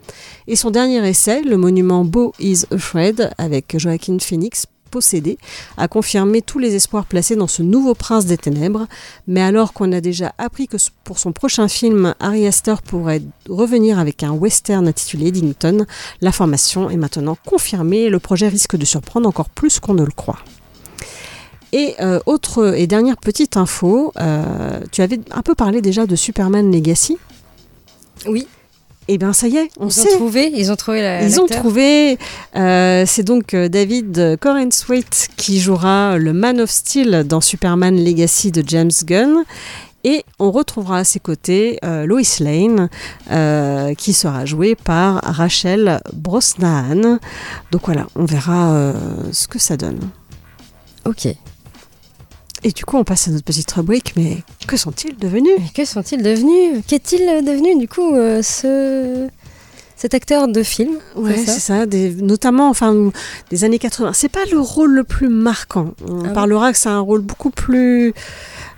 Et 0.46 0.56
son 0.56 0.70
dernier 0.70 1.06
essai, 1.06 1.42
le 1.42 1.58
monument 1.58 2.02
Beau 2.02 2.32
is 2.40 2.64
Afraid, 2.70 3.30
avec 3.36 3.78
Joaquin 3.78 4.16
Phoenix, 4.18 4.64
possédé, 4.90 5.38
a 5.76 5.88
confirmé 5.88 6.42
tous 6.42 6.58
les 6.58 6.74
espoirs 6.74 7.06
placés 7.06 7.36
dans 7.36 7.46
ce 7.46 7.62
nouveau 7.62 7.94
prince 7.94 8.26
des 8.26 8.36
ténèbres. 8.36 8.86
Mais 9.26 9.42
alors 9.42 9.72
qu'on 9.72 9.92
a 9.92 10.00
déjà 10.00 10.32
appris 10.38 10.68
que 10.68 10.76
pour 11.04 11.18
son 11.18 11.32
prochain 11.32 11.68
film, 11.68 12.14
Harry 12.20 12.46
Astor 12.46 12.82
pourrait 12.82 13.22
revenir 13.48 13.98
avec 13.98 14.22
un 14.22 14.32
western 14.32 14.88
intitulé 14.88 15.28
Eddington, 15.28 15.86
l'information 16.20 16.90
est 16.90 16.96
maintenant 16.96 17.36
confirmée 17.44 18.02
et 18.02 18.10
le 18.10 18.18
projet 18.18 18.48
risque 18.48 18.76
de 18.76 18.84
surprendre 18.84 19.28
encore 19.28 19.50
plus 19.50 19.80
qu'on 19.80 19.94
ne 19.94 20.04
le 20.04 20.12
croit. 20.12 20.38
Et 21.72 21.94
euh, 22.00 22.20
autre 22.26 22.74
et 22.74 22.86
dernière 22.86 23.16
petite 23.16 23.56
info, 23.56 24.12
euh, 24.18 24.80
tu 24.92 25.02
avais 25.02 25.20
un 25.30 25.42
peu 25.42 25.54
parlé 25.54 25.82
déjà 25.82 26.06
de 26.06 26.16
Superman 26.16 26.72
Legacy? 26.72 27.18
Oui. 28.26 28.46
Eh 29.08 29.18
bien, 29.18 29.32
ça 29.32 29.46
y 29.46 29.56
est, 29.56 29.70
on 29.78 29.86
Ils 29.86 29.92
sait. 29.92 30.12
ont 30.14 30.16
trouvé, 30.16 30.50
ils 30.54 30.72
ont 30.72 30.76
trouvé 30.76 31.00
la. 31.00 31.22
Ils 31.22 31.40
ont 31.40 31.46
trouvé. 31.46 32.18
euh, 32.56 33.04
c'est 33.06 33.22
donc 33.22 33.54
euh, 33.54 33.68
David 33.68 34.36
Corenswet 34.40 35.04
qui 35.36 35.60
jouera 35.60 36.18
le 36.18 36.32
Man 36.32 36.60
of 36.60 36.70
Steel 36.70 37.22
dans 37.24 37.40
Superman 37.40 37.96
Legacy 38.04 38.50
de 38.50 38.64
James 38.66 38.90
Gunn. 39.04 39.44
Et 40.02 40.24
on 40.38 40.50
retrouvera 40.52 40.98
à 40.98 41.04
ses 41.04 41.18
côtés 41.18 41.78
euh, 41.84 42.04
Lois 42.06 42.20
Lane, 42.40 42.88
euh, 43.32 43.92
qui 43.94 44.12
sera 44.12 44.44
jouée 44.44 44.76
par 44.76 45.20
Rachel 45.24 46.00
Brosnahan. 46.12 47.18
Donc 47.72 47.82
voilà, 47.86 48.06
on 48.14 48.24
verra 48.24 48.92
ce 49.32 49.48
que 49.48 49.58
ça 49.58 49.76
donne. 49.76 49.98
Ok. 51.04 51.28
Et 52.64 52.72
du 52.72 52.84
coup, 52.84 52.96
on 52.96 53.04
passe 53.04 53.28
à 53.28 53.30
notre 53.30 53.44
petite 53.44 53.70
rubrique, 53.72 54.14
mais 54.16 54.38
que 54.66 54.76
sont-ils 54.76 55.16
devenus? 55.16 55.52
Mais 55.58 55.68
que 55.74 55.84
sont-ils 55.84 56.22
devenus? 56.22 56.82
Qu'est-il 56.86 57.44
devenu 57.44 57.78
du 57.78 57.86
coup 57.88 58.14
euh, 58.14 58.42
ce 58.42 59.28
cet 59.98 60.12
acteur 60.14 60.46
de 60.48 60.62
film? 60.62 60.96
Ouais, 61.16 61.36
c'est 61.36 61.44
ça 61.46 61.52
c'est 61.52 61.60
ça, 61.60 61.86
des- 61.86 62.14
notamment 62.14 62.68
enfin 62.68 63.10
des 63.50 63.64
années 63.64 63.78
80. 63.78 64.12
C'est 64.14 64.28
pas 64.30 64.44
le 64.50 64.58
rôle 64.58 64.92
le 64.92 65.04
plus 65.04 65.28
marquant. 65.28 65.94
On 66.08 66.24
Ah 66.24 66.28
parlera 66.30 66.72
que 66.72 66.78
c'est 66.78 66.88
un 66.88 67.00
rôle 67.00 67.20
beaucoup 67.22 67.50
plus 67.50 68.12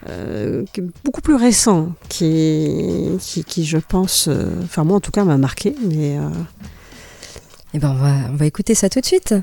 euh, 0.08 0.64
beaucoup 1.04 1.20
plus 1.20 1.34
récent 1.34 1.88
qui, 2.08 3.10
qui, 3.20 3.42
qui, 3.44 3.64
je 3.64 3.78
pense, 3.78 4.26
euh, 4.28 4.44
enfin 4.64 4.84
moi 4.84 4.96
en 4.96 5.00
tout 5.00 5.10
cas 5.12 5.24
m'a 5.24 5.36
marqué. 5.38 5.74
Mais 5.88 6.18
euh, 6.18 6.28
Eh 7.74 7.78
ben 7.78 7.90
on 7.90 7.94
va 8.02 8.12
on 8.32 8.36
va 8.36 8.46
écouter 8.46 8.74
ça 8.74 8.88
tout 8.88 9.00
de 9.00 9.06
suite. 9.06 9.34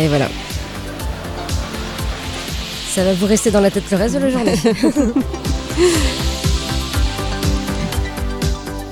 Et 0.00 0.08
voilà. 0.08 0.28
Ça 2.94 3.04
va 3.04 3.12
vous 3.14 3.26
rester 3.26 3.50
dans 3.50 3.60
la 3.60 3.70
tête 3.70 3.84
le 3.90 3.96
reste 3.96 4.14
de 4.14 4.20
la 4.20 4.30
journée. 4.30 4.54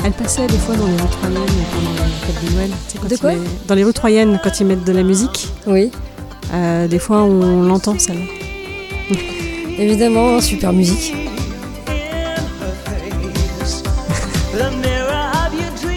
elle 0.04 0.12
passait 0.12 0.46
des 0.46 0.58
fois 0.58 0.76
dans 0.76 0.86
les 0.86 0.92
rues 0.92 1.08
troyennes 1.10 1.40
pendant 1.72 1.90
les 2.04 2.12
fêtes 2.26 2.44
de 2.44 2.50
Noël. 2.54 2.70
Tu 2.70 2.92
sais, 2.92 2.98
quand 3.00 3.08
De 3.08 3.16
quoi 3.16 3.32
met- 3.32 3.38
Dans 3.66 3.74
les 3.74 3.84
rues 3.84 3.92
troyennes, 3.92 4.38
quand 4.44 4.60
ils 4.60 4.66
mettent 4.66 4.84
de 4.84 4.92
la 4.92 5.02
musique, 5.02 5.48
oui, 5.66 5.90
euh, 6.52 6.86
des 6.86 6.98
fois 6.98 7.22
on 7.24 7.62
l'entend 7.62 7.98
celle 7.98 8.20
évidemment, 9.78 10.40
super 10.40 10.72
musique. 10.72 11.14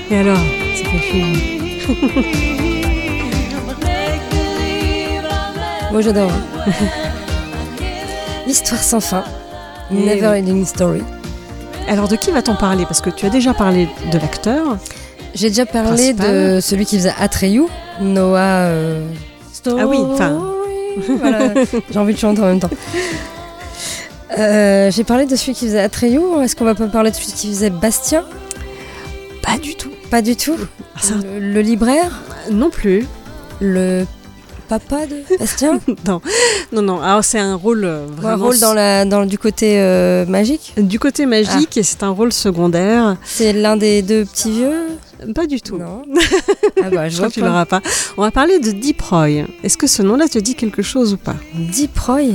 Et 0.10 0.18
alors, 0.18 0.38
c'est 0.76 0.84
quel 0.84 1.00
film 1.00 2.71
Moi 5.92 6.02
j'adore. 6.02 6.32
L'histoire 8.48 8.82
sans 8.82 9.00
fin. 9.00 9.24
Never 9.92 10.28
ending 10.28 10.66
story. 10.66 11.02
Alors 11.88 12.08
de 12.08 12.16
qui 12.16 12.32
va-t-on 12.32 12.56
parler? 12.56 12.86
Parce 12.86 13.02
que 13.02 13.10
tu 13.10 13.26
as 13.26 13.30
déjà 13.30 13.54
parlé 13.54 13.88
de 14.12 14.18
l'acteur. 14.18 14.78
J'ai 15.36 15.50
déjà 15.50 15.66
parlé 15.66 16.14
Principal. 16.14 16.56
de 16.56 16.60
celui 16.62 16.86
qui 16.86 16.98
faisait 16.98 17.14
Atreyu, 17.20 17.64
Noah. 18.02 18.40
euh, 18.68 19.08
Ah 19.68 19.86
oui, 19.88 19.98
enfin. 20.00 20.30
Story. 20.38 20.58
Voilà, 21.20 21.54
j'ai 21.90 22.00
envie 22.00 22.14
de 22.14 22.20
chanter 22.20 22.42
en 22.42 22.48
même 22.48 22.60
temps. 22.60 22.70
Euh, 24.38 24.92
J'ai 24.92 25.06
parlé 25.06 25.26
de 25.26 25.36
celui 25.38 25.54
qui 25.54 25.66
faisait 25.66 25.80
Atreyu. 25.80 26.20
Est-ce 26.44 26.56
qu'on 26.56 26.66
va 26.66 26.76
pas 26.76 26.88
parler 26.88 27.12
de 27.12 27.16
celui 27.16 27.32
qui 27.32 27.48
faisait 27.48 27.70
Bastien? 27.70 28.26
Pas 29.42 29.58
du 29.58 29.76
tout. 29.76 29.92
Pas 30.10 30.22
du 30.22 30.36
tout. 30.36 30.58
Ah, 30.96 31.00
ça- 31.02 31.14
Le, 31.16 31.40
le 31.40 31.62
libraire? 31.62 32.20
Non 32.52 32.70
plus. 32.70 33.06
Le 33.62 34.06
papa 34.72 35.06
de 35.06 35.38
Bastien 35.38 35.82
non, 36.08 36.22
non, 36.72 36.82
non. 36.82 37.02
Alors 37.02 37.26
c'est 37.26 37.40
un 37.40 37.56
rôle 37.56 37.84
euh, 37.84 38.08
Ou 38.08 38.12
Un 38.12 38.22
vraiment 38.22 38.46
rôle 38.46 38.60
dans, 38.60 38.74
la, 38.74 39.04
dans, 39.04 39.26
du 39.26 39.38
côté 39.38 39.80
euh, 39.80 40.26
magique 40.26 40.74
du 40.78 40.98
côté 40.98 41.26
magique 41.26 41.76
et 41.76 41.84
c'est 41.84 42.04
un 42.04 42.12
rôle 42.12 42.32
secondaire. 42.32 43.18
C'est 43.26 43.52
l'un 43.52 43.76
des 43.76 44.02
deux 44.02 44.24
petits 44.24 44.52
vieux 44.52 45.34
Pas 45.36 45.46
du 45.46 45.62
tout. 45.62 45.78
Non. 45.78 46.04
Ah 46.84 46.90
bah, 46.90 47.10
je 47.10 47.18
crois 47.18 47.28
que 47.28 47.34
tu 47.34 47.42
l'auras 47.42 47.66
pas. 47.66 47.82
On 48.18 48.22
va 48.22 48.32
parler 48.32 48.58
de 48.60 48.72
Deep 48.72 49.02
Roy. 49.02 49.46
Est-ce 49.64 49.78
que 49.78 49.86
ce 49.88 50.02
nom-là 50.02 50.28
te 50.28 50.40
dit 50.40 50.56
quelque 50.56 50.82
chose 50.82 51.14
ou 51.14 51.18
pas 51.18 51.36
Deep 51.54 52.00
Roy 52.00 52.32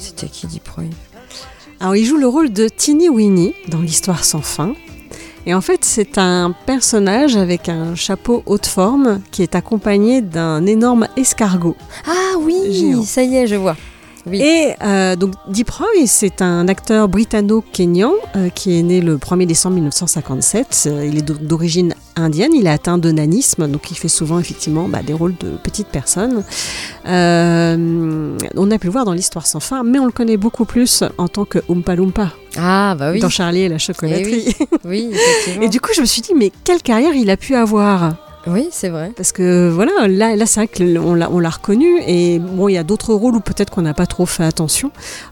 C'était 0.00 0.26
qui 0.26 0.46
Deep 0.48 0.66
Roy? 0.68 0.84
Alors, 1.78 1.94
il 1.94 2.04
joue 2.04 2.16
le 2.16 2.26
rôle 2.26 2.52
de 2.52 2.66
Teeny 2.68 3.08
Weeny 3.08 3.54
dans 3.68 3.80
l'histoire 3.80 4.24
sans 4.24 4.40
fin. 4.40 4.74
Et 5.46 5.52
en 5.54 5.60
fait, 5.60 5.84
c'est 5.84 6.16
un 6.16 6.54
personnage 6.64 7.36
avec 7.36 7.68
un 7.68 7.94
chapeau 7.94 8.42
haute 8.46 8.66
forme 8.66 9.20
qui 9.30 9.42
est 9.42 9.54
accompagné 9.54 10.22
d'un 10.22 10.64
énorme 10.64 11.06
escargot. 11.16 11.76
Ah 12.06 12.38
oui, 12.40 12.56
Géant. 12.70 13.02
ça 13.02 13.22
y 13.22 13.36
est, 13.36 13.46
je 13.46 13.56
vois. 13.56 13.76
Oui. 14.26 14.40
Et 14.40 14.74
euh, 14.82 15.16
donc 15.16 15.34
Deep 15.48 15.68
Roy, 15.70 15.86
c'est 16.06 16.40
un 16.40 16.66
acteur 16.68 17.08
britanno-kényan 17.08 18.12
euh, 18.36 18.48
qui 18.48 18.78
est 18.78 18.82
né 18.82 19.00
le 19.00 19.16
1er 19.18 19.46
décembre 19.46 19.74
1957. 19.76 20.84
Euh, 20.86 21.04
il 21.06 21.18
est 21.18 21.22
d'o- 21.22 21.34
d'origine 21.34 21.94
indienne, 22.16 22.52
il 22.54 22.66
est 22.66 22.70
atteint 22.70 22.96
de 22.96 23.10
nanisme, 23.10 23.68
donc 23.68 23.90
il 23.90 23.96
fait 23.96 24.08
souvent 24.08 24.38
effectivement 24.38 24.88
bah, 24.88 25.00
des 25.04 25.12
rôles 25.12 25.34
de 25.40 25.50
petites 25.62 25.88
personnes. 25.88 26.42
On 27.04 28.70
a 28.70 28.78
pu 28.78 28.86
le 28.86 28.92
voir 28.92 29.04
dans 29.04 29.12
l'histoire 29.12 29.46
sans 29.46 29.60
fin, 29.60 29.82
mais 29.84 29.98
on 29.98 30.06
le 30.06 30.12
connaît 30.12 30.36
beaucoup 30.36 30.64
plus 30.64 31.04
en 31.18 31.28
tant 31.28 31.44
que 31.44 31.58
Oompa 31.68 31.94
Loompa 31.96 32.32
Ah 32.56 32.94
bah 32.98 33.10
oui. 33.12 33.20
dans 33.20 33.28
Charlie 33.28 33.62
et 33.62 33.68
la 33.68 33.78
chocolaterie. 33.78 34.54
Oui, 34.84 35.10
effectivement. 35.12 35.62
Et 35.66 35.68
du 35.68 35.80
coup, 35.80 35.90
je 35.94 36.00
me 36.00 36.06
suis 36.06 36.22
dit, 36.22 36.32
mais 36.34 36.50
quelle 36.64 36.82
carrière 36.82 37.14
il 37.14 37.30
a 37.30 37.36
pu 37.36 37.54
avoir? 37.54 38.16
Oui, 38.46 38.68
c'est 38.70 38.88
vrai. 38.90 39.12
Parce 39.16 39.32
que 39.32 39.68
voilà, 39.70 39.92
là, 40.08 40.36
là 40.36 40.46
c'est 40.46 40.60
vrai 40.60 40.68
qu'on 40.68 41.14
l'a, 41.14 41.30
on 41.30 41.38
l'a 41.38 41.50
reconnu. 41.50 42.00
Et 42.06 42.38
bon, 42.38 42.68
il 42.68 42.74
y 42.74 42.78
a 42.78 42.84
d'autres 42.84 43.14
rôles 43.14 43.36
où 43.36 43.40
peut-être 43.40 43.70
qu'on 43.70 43.82
n'a 43.82 43.94
pas 43.94 44.06
trop 44.06 44.26
fait 44.26 44.44
attention. 44.44 44.90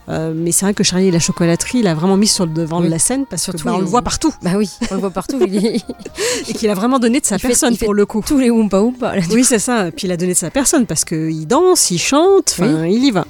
Euh, 0.08 0.32
mais 0.34 0.52
c'est 0.52 0.64
vrai 0.64 0.74
que 0.74 0.82
Charlie 0.82 1.08
et 1.08 1.10
la 1.10 1.18
chocolaterie, 1.18 1.78
il 1.80 1.86
a 1.86 1.94
vraiment 1.94 2.16
mis 2.16 2.26
sur 2.26 2.46
le 2.46 2.52
devant 2.52 2.80
Oui. 2.80 2.86
de 2.86 2.90
la 2.90 2.98
scène 2.98 3.26
parce 3.26 3.42
Surtout, 3.42 3.60
que 3.60 3.64
bah, 3.64 3.74
on 3.76 3.80
le 3.80 3.84
voit 3.86 4.02
partout. 4.02 4.32
Bah 4.42 4.52
oui, 4.56 4.70
on 4.90 4.94
le 4.94 5.00
voit 5.00 5.10
partout. 5.10 5.38
il 5.46 5.56
Et 6.48 6.52
qu'il 6.54 6.70
a 6.70 6.74
vraiment 6.74 6.98
donné 6.98 7.20
de 7.20 7.26
sa 7.26 7.36
Il 7.36 7.42
personne 7.42 7.76
fait 7.76 7.84
pour 7.84 7.94
le 7.94 8.06
coup. 8.06 8.22
Tous 8.26 8.38
les 8.38 8.50
Oompa 8.50 8.80
Oompa. 8.80 9.16
là. 9.16 9.22
Oui, 9.32 9.44
c'est 9.44 9.58
ça. 9.58 9.90
Puis 9.94 10.06
il 10.06 10.12
a 10.12 10.16
donné 10.16 10.32
de 10.32 10.38
sa 10.38 10.50
personne 10.50 10.86
parce 10.86 11.04
qu'il 11.04 11.46
danse, 11.46 11.90
il 11.90 11.98
chante, 11.98 12.56
enfin, 12.58 12.86
il 12.86 13.04
y 13.04 13.10
va. 13.10 13.26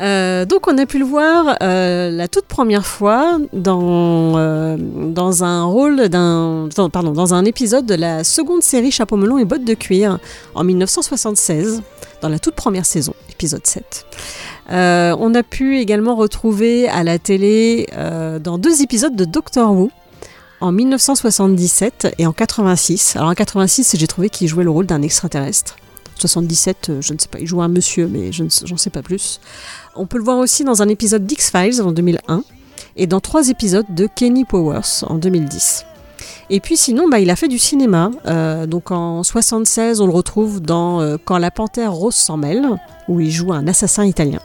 Euh, 0.00 0.46
donc 0.46 0.66
on 0.66 0.78
a 0.78 0.86
pu 0.86 0.98
le 0.98 1.04
voir 1.04 1.56
euh, 1.62 2.10
la 2.10 2.26
toute 2.26 2.46
première 2.46 2.86
fois 2.86 3.38
dans, 3.52 4.38
euh, 4.38 4.76
un 5.42 5.64
rôle 5.64 6.08
dans- 6.08 7.34
un 7.34 7.44
épisode 7.44 7.84
de 7.84 7.94
la 7.94 8.24
seconde 8.24 8.62
série 8.62 8.90
Chapeau 8.90 9.16
melon 9.16 9.36
et 9.38 9.44
bottes 9.44 9.64
de 9.64 9.74
cuir 9.74 10.18
en 10.54 10.64
1976 10.64 11.82
dans 12.22 12.28
la 12.30 12.38
toute 12.38 12.54
première 12.54 12.86
saison 12.86 13.12
épisode 13.30 13.66
7. 13.66 14.06
Euh, 14.70 15.14
on 15.18 15.34
a 15.34 15.42
pu 15.42 15.78
également 15.78 16.14
retrouver 16.16 16.88
à 16.88 17.02
la 17.04 17.18
télé 17.18 17.86
dans 18.42 18.56
deux 18.58 18.82
épisodes 18.82 19.14
de 19.16 19.24
Doctor 19.24 19.70
Who 19.72 19.90
en 20.62 20.72
1977 20.72 22.14
et 22.18 22.26
en 22.26 22.32
86. 22.32 23.16
Alors 23.16 23.28
en 23.30 23.34
86, 23.34 23.96
j'ai 23.98 24.06
trouvé 24.06 24.28
qu'il 24.30 24.48
jouait 24.48 24.64
le 24.64 24.70
rôle 24.70 24.86
d'un 24.86 25.02
extraterrestre. 25.02 25.76
77, 26.20 26.88
euh, 26.90 27.00
je 27.00 27.12
ne 27.12 27.18
sais 27.18 27.28
pas, 27.28 27.38
il 27.40 27.46
jouait 27.46 27.64
un 27.64 27.68
monsieur, 27.68 28.06
mais 28.06 28.32
je 28.32 28.44
ne 28.44 28.48
sais- 28.48 28.90
pas 28.90 29.02
plus. 29.02 29.40
On 29.96 30.06
peut 30.06 30.18
le 30.18 30.24
voir 30.24 30.38
aussi 30.38 30.64
dans 30.64 30.82
un 30.82 30.88
épisode 30.88 31.26
d'X-Files 31.26 31.80
en 31.82 31.92
2001 31.92 32.42
et 32.96 33.06
dans 33.06 33.20
trois 33.20 33.48
épisodes 33.48 33.86
de 33.90 34.08
Kenny 34.14 34.44
Powers 34.44 35.04
en 35.04 35.16
2010. 35.16 35.84
Et 36.50 36.60
puis 36.60 36.76
sinon, 36.76 37.08
bah, 37.08 37.20
il 37.20 37.30
a 37.30 37.36
fait 37.36 37.48
du 37.48 37.58
cinéma. 37.58 38.10
Euh, 38.26 38.66
donc 38.66 38.90
en 38.90 39.22
76, 39.22 40.00
on 40.00 40.06
le 40.06 40.12
retrouve 40.12 40.60
dans 40.60 41.00
euh, 41.00 41.16
Quand 41.24 41.38
la 41.38 41.50
panthère 41.50 41.92
rose 41.92 42.14
s'en 42.14 42.36
mêle, 42.36 42.66
où 43.08 43.20
il 43.20 43.30
joue 43.30 43.52
un 43.52 43.66
assassin 43.66 44.04
italien. 44.04 44.40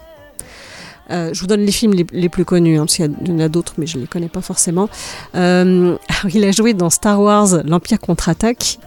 Je 1.09 1.39
vous 1.39 1.45
donne 1.45 1.61
les 1.61 1.71
films 1.71 1.93
les, 2.11 2.29
plus 2.29 2.45
connus, 2.45 2.77
hein, 2.77 2.85
parce 2.85 2.95
qu'il 2.95 3.11
y 3.27 3.31
en 3.31 3.39
a 3.39 3.47
d'autres, 3.47 3.73
mais 3.77 3.85
je 3.85 3.97
ne 3.97 4.01
les 4.01 4.07
connais 4.07 4.27
pas 4.27 4.41
forcément. 4.41 4.89
Il 5.35 6.43
a 6.43 6.51
joué 6.51 6.73
dans 6.73 6.89
Star 6.89 7.21
Wars 7.21 7.63
L'Empire 7.63 7.99
contre-attaque. 7.99 8.79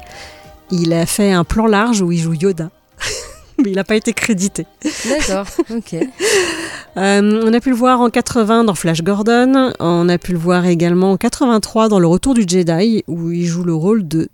Il 0.70 0.92
a 0.92 1.06
fait 1.06 1.32
un 1.32 1.44
plan 1.44 1.66
large 1.66 2.02
où 2.02 2.12
il 2.12 2.18
joue 2.18 2.34
Yoda. 2.34 2.70
mais 3.62 3.70
il 3.70 3.76
n'a 3.76 3.84
pas 3.84 3.96
été 3.96 4.12
crédité. 4.12 4.66
D'accord, 5.08 5.46
ok. 5.70 5.96
Euh, 6.96 7.42
on 7.44 7.52
a 7.52 7.60
pu 7.60 7.70
le 7.70 7.76
voir 7.76 8.00
en 8.00 8.10
80 8.10 8.64
dans 8.64 8.74
Flash 8.74 9.02
Gordon. 9.04 9.72
On 9.78 10.08
a 10.08 10.18
pu 10.18 10.32
le 10.32 10.38
voir 10.38 10.66
également 10.66 11.12
en 11.12 11.16
83 11.16 11.88
dans 11.88 12.00
Le 12.00 12.08
Retour 12.08 12.34
du 12.34 12.42
Jedi, 12.44 13.04
où 13.06 13.30
il 13.30 13.44
joue 13.46 13.62
le 13.62 13.74
rôle 13.74 14.08
de 14.08 14.28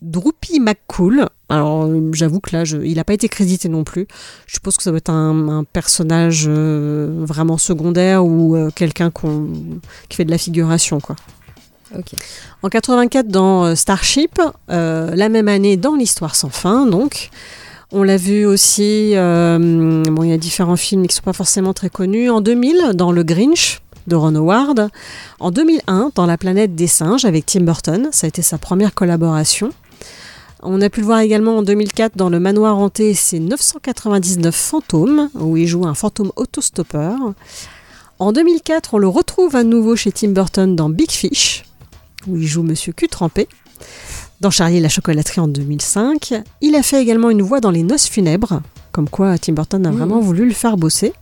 Droopy 0.00 0.60
McCool. 0.60 1.26
Alors, 1.48 1.90
j'avoue 2.12 2.38
que 2.38 2.54
là, 2.54 2.64
je- 2.64 2.76
il 2.76 2.94
n'a 2.96 3.04
pas 3.04 3.14
été 3.14 3.28
crédité 3.28 3.68
non 3.68 3.82
plus. 3.82 4.06
Je 4.46 4.54
suppose 4.54 4.76
que 4.76 4.84
ça 4.84 4.90
doit 4.90 4.98
être 4.98 5.10
un, 5.10 5.48
un 5.48 5.64
personnage 5.64 6.44
euh, 6.46 7.24
vraiment 7.24 7.58
secondaire 7.58 8.24
ou 8.24 8.54
euh, 8.54 8.70
quelqu'un 8.72 9.10
qui 10.08 10.16
fait 10.16 10.24
de 10.24 10.30
la 10.30 10.38
figuration, 10.38 11.00
quoi. 11.00 11.16
Ok. 11.98 12.12
En 12.62 12.68
84 12.68 13.26
dans 13.26 13.74
Starship, 13.74 14.40
euh, 14.70 15.10
la 15.16 15.28
même 15.28 15.48
année 15.48 15.76
dans 15.76 15.96
L'Histoire 15.96 16.36
sans 16.36 16.50
fin, 16.50 16.86
donc. 16.86 17.30
On 17.92 18.02
l'a 18.02 18.16
vu 18.16 18.46
aussi, 18.46 19.12
euh, 19.14 20.02
il 20.22 20.28
y 20.28 20.32
a 20.32 20.38
différents 20.38 20.76
films 20.76 21.02
qui 21.02 21.14
ne 21.14 21.18
sont 21.18 21.22
pas 21.22 21.32
forcément 21.32 21.72
très 21.72 21.90
connus. 21.90 22.30
En 22.30 22.40
2000, 22.40 22.92
dans 22.94 23.12
Le 23.12 23.22
Grinch 23.22 23.80
de 24.06 24.16
Ron 24.16 24.34
Howard. 24.34 24.88
En 25.40 25.50
2001, 25.50 26.10
dans 26.14 26.26
La 26.26 26.38
planète 26.38 26.74
des 26.74 26.86
singes 26.86 27.24
avec 27.24 27.46
Tim 27.46 27.60
Burton. 27.60 28.08
Ça 28.10 28.26
a 28.26 28.28
été 28.28 28.42
sa 28.42 28.58
première 28.58 28.94
collaboration. 28.94 29.70
On 30.62 30.80
a 30.80 30.88
pu 30.88 31.00
le 31.00 31.06
voir 31.06 31.20
également 31.20 31.58
en 31.58 31.62
2004 31.62 32.16
dans 32.16 32.30
Le 32.30 32.40
Manoir 32.40 32.78
hanté, 32.78 33.12
ses 33.12 33.38
999 33.38 34.54
fantômes, 34.54 35.28
où 35.34 35.58
il 35.58 35.66
joue 35.66 35.86
un 35.86 35.94
fantôme 35.94 36.32
autostoppeur. 36.36 37.18
En 38.18 38.32
2004, 38.32 38.94
on 38.94 38.98
le 38.98 39.08
retrouve 39.08 39.56
à 39.56 39.64
nouveau 39.64 39.94
chez 39.94 40.10
Tim 40.10 40.28
Burton 40.28 40.74
dans 40.74 40.88
Big 40.88 41.10
Fish, 41.10 41.64
où 42.26 42.38
il 42.38 42.46
joue 42.46 42.62
Monsieur 42.62 42.94
Q 42.94 43.08
trempé. 43.08 43.46
Dans 44.40 44.50
Charlie 44.50 44.76
et 44.78 44.80
la 44.80 44.88
chocolaterie 44.88 45.40
en 45.40 45.48
2005. 45.48 46.34
Il 46.60 46.74
a 46.74 46.82
fait 46.82 47.00
également 47.00 47.30
une 47.30 47.42
voix 47.42 47.60
dans 47.60 47.70
Les 47.70 47.82
Noces 47.82 48.08
funèbres, 48.08 48.60
comme 48.92 49.08
quoi 49.08 49.38
Tim 49.38 49.52
Burton 49.52 49.86
a 49.86 49.90
Mmh. 49.90 49.96
vraiment 49.96 50.20
voulu 50.20 50.46
le 50.46 50.54
faire 50.54 50.76
bosser. 50.76 51.12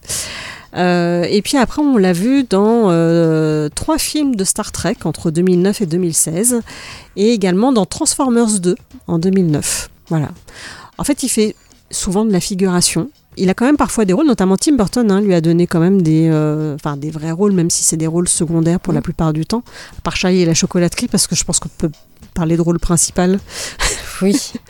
Euh, 0.75 1.25
et 1.29 1.43
puis 1.43 1.57
après, 1.59 1.83
on 1.83 1.99
l'a 1.99 2.13
vu 2.13 2.45
dans 2.45 2.91
euh, 2.91 3.69
trois 3.75 3.99
films 3.99 4.37
de 4.37 4.45
Star 4.45 4.73
Trek 4.73 4.97
entre 5.05 5.31
2009 5.31 5.83
et 5.83 5.87
2016, 5.87 6.61
et 7.17 7.33
également 7.33 7.73
dans 7.73 7.85
Transformers 7.85 8.61
2 8.61 8.75
en 9.07 9.19
2009. 9.19 9.91
Voilà. 10.09 10.29
En 10.99 11.05
fait, 11.05 11.23
il 11.23 11.29
fait 11.29 11.55
souvent 11.91 12.25
de 12.25 12.33
la 12.33 12.41
figuration. 12.41 13.11
Il 13.37 13.49
a 13.49 13.55
quand 13.55 13.65
même 13.65 13.77
parfois 13.77 14.05
des 14.05 14.13
rôles, 14.13 14.27
notamment 14.27 14.57
Tim 14.57 14.77
Burton 14.77 15.11
hein, 15.11 15.21
lui 15.21 15.35
a 15.35 15.41
donné 15.41 15.67
quand 15.67 15.81
même 15.81 16.03
des, 16.03 16.29
euh, 16.31 16.77
des 16.99 17.11
vrais 17.11 17.31
rôles, 17.33 17.53
même 17.53 17.71
si 17.71 17.83
c'est 17.83 17.97
des 17.97 18.07
rôles 18.07 18.29
secondaires 18.29 18.79
pour 18.79 18.93
la 18.93 19.01
plupart 19.01 19.33
du 19.33 19.47
temps, 19.47 19.63
à 19.99 20.01
part 20.03 20.17
Charlie 20.17 20.41
et 20.41 20.47
la 20.47 20.55
chocolaterie, 20.55 21.09
parce 21.09 21.27
que 21.27 21.35
je 21.35 21.45
pense 21.45 21.59
qu'on 21.59 21.71
peut 21.71 21.91
parler 22.33 22.57
de 22.57 22.62
rôle 22.62 22.78
principal. 22.78 23.39
Oui. 24.22 24.37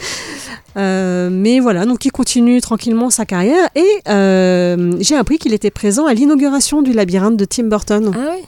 Euh, 0.78 1.28
mais 1.30 1.60
voilà, 1.60 1.84
donc 1.84 2.06
il 2.06 2.12
continue 2.12 2.62
tranquillement 2.62 3.10
sa 3.10 3.26
carrière 3.26 3.68
et 3.74 3.86
euh, 4.08 4.94
j'ai 5.00 5.16
appris 5.16 5.36
qu'il 5.36 5.52
était 5.52 5.70
présent 5.70 6.06
à 6.06 6.14
l'inauguration 6.14 6.80
du 6.80 6.94
labyrinthe 6.94 7.36
de 7.36 7.44
Tim 7.44 7.64
Burton. 7.64 8.10
Ah 8.14 8.30
oui 8.34 8.44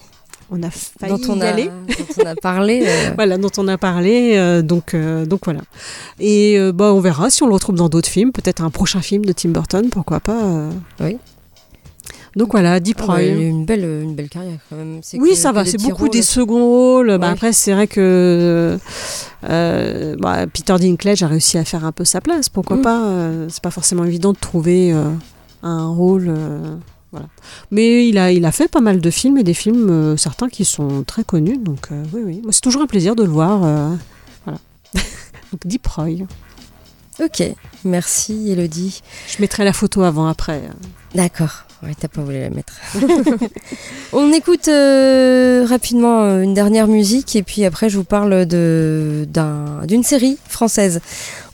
On 0.51 0.63
a 0.63 0.71
failli 0.71 1.13
dont 1.21 1.35
on, 1.35 1.39
y 1.41 1.43
a, 1.43 1.49
aller. 1.51 1.65
dont 1.67 2.23
on 2.23 2.27
a 2.27 2.35
parlé. 2.35 2.83
euh, 2.87 3.11
Voilà, 3.17 3.37
dont 3.37 3.51
on 3.59 3.69
a 3.69 3.77
parlé, 3.77 4.63
donc, 4.63 4.97
donc 4.97 5.41
voilà. 5.45 5.61
Et 6.19 6.59
bah, 6.73 6.95
on 6.95 7.01
verra 7.01 7.29
si 7.29 7.43
on 7.43 7.47
le 7.47 7.53
retrouve 7.53 7.75
dans 7.75 7.91
d'autres 7.91 8.09
films, 8.09 8.33
peut-être 8.33 8.63
un 8.63 8.71
prochain 8.71 9.03
film 9.03 9.27
de 9.27 9.33
Tim 9.33 9.51
Burton, 9.51 9.91
pourquoi 9.91 10.21
pas. 10.21 10.41
Oui. 11.01 11.19
Donc 12.37 12.51
voilà, 12.51 12.81
Deep 12.81 12.99
ah 13.03 13.05
Roy. 13.07 13.15
ouais, 13.17 13.29
il 13.29 13.33
a 13.39 13.41
eu 13.43 13.47
une 13.49 13.65
belle, 13.65 13.85
une 13.85 14.15
belle 14.15 14.29
carrière 14.29 14.59
quand 14.69 14.77
même. 14.77 15.01
Oui, 15.15 15.31
que- 15.31 15.37
ça 15.37 15.51
que 15.51 15.55
va, 15.55 15.65
c'est 15.65 15.81
beaucoup 15.81 16.03
rôles. 16.03 16.11
des 16.11 16.23
seconds 16.23 16.67
rôles. 16.67 17.19
Bah, 17.19 17.31
après, 17.31 17.53
c'est 17.53 17.73
vrai 17.73 17.87
que 17.87 18.77
euh, 19.49 20.17
bah, 20.19 20.47
Peter 20.47 20.75
Dinklage 20.79 21.23
a 21.23 21.29
réussi 21.29 21.59
à 21.59 21.65
faire 21.65 21.85
un 21.85 21.93
peu 21.93 22.05
sa 22.05 22.21
place. 22.21 22.49
Pourquoi 22.49 22.77
Mm. 22.79 22.83
pas 22.83 23.03
euh, 23.05 23.47
C'est 23.51 23.63
pas 23.63 23.71
forcément 23.71 24.05
évident 24.05 24.33
de 24.33 24.39
trouver 24.39 24.93
euh, 24.93 25.05
un 25.63 25.87
rôle. 25.89 26.27
euh, 26.29 26.75
voilà. 27.13 27.29
Mais 27.71 28.09
il 28.09 28.19
a, 28.19 28.33
il 28.33 28.45
a 28.45 28.51
fait 28.51 28.67
pas 28.69 28.81
mal 28.81 29.01
de 29.01 29.11
films 29.11 29.39
et 29.39 29.45
des 29.45 29.55
films, 29.55 29.89
euh, 29.89 30.17
certains 30.17 30.49
qui 30.49 30.65
sont 30.65 31.05
très 31.05 31.23
connus. 31.23 31.59
Donc, 31.59 31.87
euh, 31.93 32.03
oui, 32.13 32.23
oui. 32.25 32.43
C'est 32.51 32.61
toujours 32.63 32.83
un 32.83 32.87
plaisir 32.89 33.15
de 33.15 33.23
le 33.23 33.31
voir. 33.31 33.63
euh, 33.65 33.91
voilà. 34.45 34.59
donc, 35.53 35.61
Deep 35.65 35.87
Roy. 35.87 36.27
Ok, 37.23 37.45
merci 37.85 38.51
Elodie. 38.51 39.01
Je 39.29 39.41
mettrai 39.41 39.65
la 39.65 39.73
photo 39.73 40.03
avant-après. 40.03 40.63
D'accord. 41.15 41.65
On 44.13 44.33
écoute 44.33 44.69
euh, 44.69 45.65
rapidement 45.69 46.23
euh, 46.23 46.41
une 46.43 46.55
dernière 46.55 46.87
musique 46.87 47.37
et 47.37 47.43
puis 47.43 47.65
après 47.65 47.89
je 47.89 47.97
vous 47.99 48.05
parle 48.05 48.45
d'un- 48.47 49.85
d'une 49.87 50.03
série 50.03 50.39
française. 50.49 51.01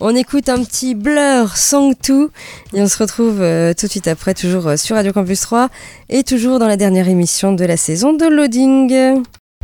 On 0.00 0.14
écoute 0.14 0.48
un 0.48 0.62
petit 0.62 0.94
Blur 0.94 1.56
Song 1.56 1.94
2 2.06 2.30
et 2.74 2.82
on 2.82 2.86
se 2.88 2.98
retrouve 2.98 3.40
euh, 3.40 3.72
tout 3.74 3.86
de 3.86 3.90
suite 3.90 4.08
après 4.08 4.34
toujours 4.34 4.78
sur 4.78 4.96
Radio 4.96 5.12
Campus 5.12 5.40
3 5.40 5.68
et 6.08 6.22
toujours 6.22 6.58
dans 6.58 6.68
la 6.68 6.76
dernière 6.76 7.08
émission 7.08 7.52
de 7.52 7.64
la 7.64 7.76
saison 7.76 8.12
de 8.12 8.26
Loading. 8.26 9.22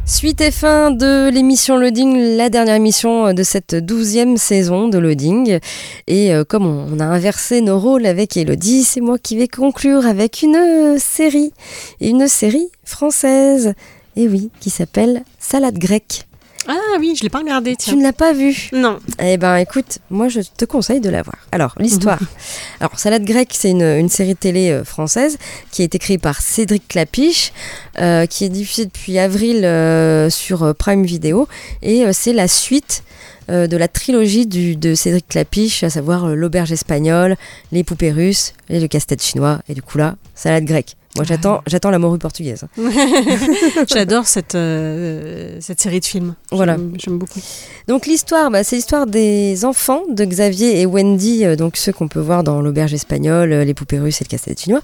Suite 0.09 0.41
et 0.41 0.53
fin 0.53 0.93
de 0.93 1.29
l'émission 1.31 1.77
Loading, 1.77 2.37
la 2.37 2.49
dernière 2.49 2.77
émission 2.77 3.35
de 3.35 3.43
cette 3.43 3.75
douzième 3.75 4.37
saison 4.37 4.87
de 4.87 4.99
Loading. 4.99 5.59
Et 6.07 6.33
euh, 6.33 6.45
comme 6.45 6.65
on, 6.65 7.01
a 7.01 7.05
inversé 7.05 7.61
nos 7.61 7.81
rôles 7.81 8.07
avec 8.07 8.37
Elodie, 8.37 8.85
c'est 8.85 9.01
moi 9.01 9.19
qui 9.19 9.37
vais 9.37 9.49
conclure 9.49 10.07
avec 10.07 10.43
une 10.43 10.55
euh, 10.55 10.97
série. 11.01 11.53
Une 12.01 12.29
série 12.29 12.69
française. 12.85 13.75
Et 14.15 14.29
oui, 14.29 14.51
qui 14.61 14.71
s'appelle 14.71 15.25
Salade 15.41 15.77
grecque. 15.77 16.29
Ah 16.69 16.97
oui, 16.99 17.15
je 17.17 17.23
l'ai 17.23 17.31
pas 17.31 17.39
regardé. 17.39 17.77
Tu 17.77 17.95
ne 17.97 18.03
l'as 18.03 18.13
pas 18.13 18.33
vue 18.33 18.71
Non. 18.73 18.99
Eh 19.23 19.37
ben 19.37 19.57
écoute, 19.57 19.99
moi 20.11 20.29
je 20.29 20.41
te 20.41 20.65
conseille 20.65 21.01
de 21.01 21.11
la 21.11 21.23
voir. 21.23 21.37
Alors, 21.53 21.75
l'histoire. 21.79 22.19
Alors, 22.81 22.99
Salade 22.99 23.25
grecque, 23.25 23.53
c'est 23.53 23.71
une, 23.71 23.83
une 23.83 24.09
série 24.09 24.35
télé 24.35 24.71
euh, 24.71 24.85
française 24.85 25.39
qui 25.71 25.83
a 25.83 25.85
été 25.85 25.99
créée 25.99 26.19
par 26.19 26.41
Cédric 26.41 26.89
Clapiche, 26.89 27.53
euh, 28.01 28.27
qui 28.27 28.45
est 28.45 28.49
diffusée 28.49 28.87
depuis 28.87 29.19
avril 29.19 29.65
euh, 29.65 30.29
sur 30.29 30.75
Prime 30.75 31.05
Video. 31.05 31.49
Et 31.83 32.05
euh, 32.05 32.11
c'est 32.13 32.33
la 32.33 32.49
suite 32.49 33.03
de 33.49 33.77
la 33.77 33.87
trilogie 33.87 34.45
du, 34.45 34.75
de 34.75 34.97
Cédric 34.97 35.29
Clapiche, 35.29 35.85
à 35.85 35.91
savoir 35.91 36.35
l'auberge 36.35 36.73
espagnole, 36.73 37.37
les 37.71 37.85
poupées 37.85 38.11
russes 38.11 38.55
et 38.69 38.81
le 38.81 38.89
casse-tête 38.89 39.23
chinois. 39.23 39.61
Et 39.69 39.75
du 39.75 39.83
coup 39.83 39.99
là, 39.99 40.17
salade 40.35 40.65
grecque. 40.65 40.97
Moi 41.17 41.25
j'attends, 41.25 41.63
j'attends 41.67 41.91
la 41.91 41.99
morue 41.99 42.19
portugaise. 42.19 42.65
J'adore 43.89 44.27
cette, 44.27 44.55
euh, 44.55 45.57
cette 45.61 45.81
série 45.81 46.01
de 46.01 46.05
films. 46.05 46.35
Voilà. 46.53 46.77
J'aime- 46.99 47.19
beaucoup. 47.19 47.41
Donc 47.89 48.07
l'histoire, 48.07 48.51
bah, 48.51 48.65
c'est 48.65 48.77
l'histoire 48.77 49.07
des 49.07 49.65
enfants 49.65 50.03
de 50.11 50.25
Xavier 50.25 50.81
et 50.81 50.87
Wendy, 50.87 51.45
euh, 51.45 51.57
donc 51.57 51.77
ceux 51.77 51.93
qu'on 51.93 52.09
peut 52.09 52.21
voir 52.21 52.43
dans 52.45 52.61
l'auberge 52.61 52.93
espagnole, 52.95 53.53
euh, 53.53 53.65
les 53.65 53.75
poupées 53.75 53.99
russes 53.99 54.21
et 54.21 54.25
le 54.25 54.29
casse-tête 54.29 54.61
chinois, 54.61 54.81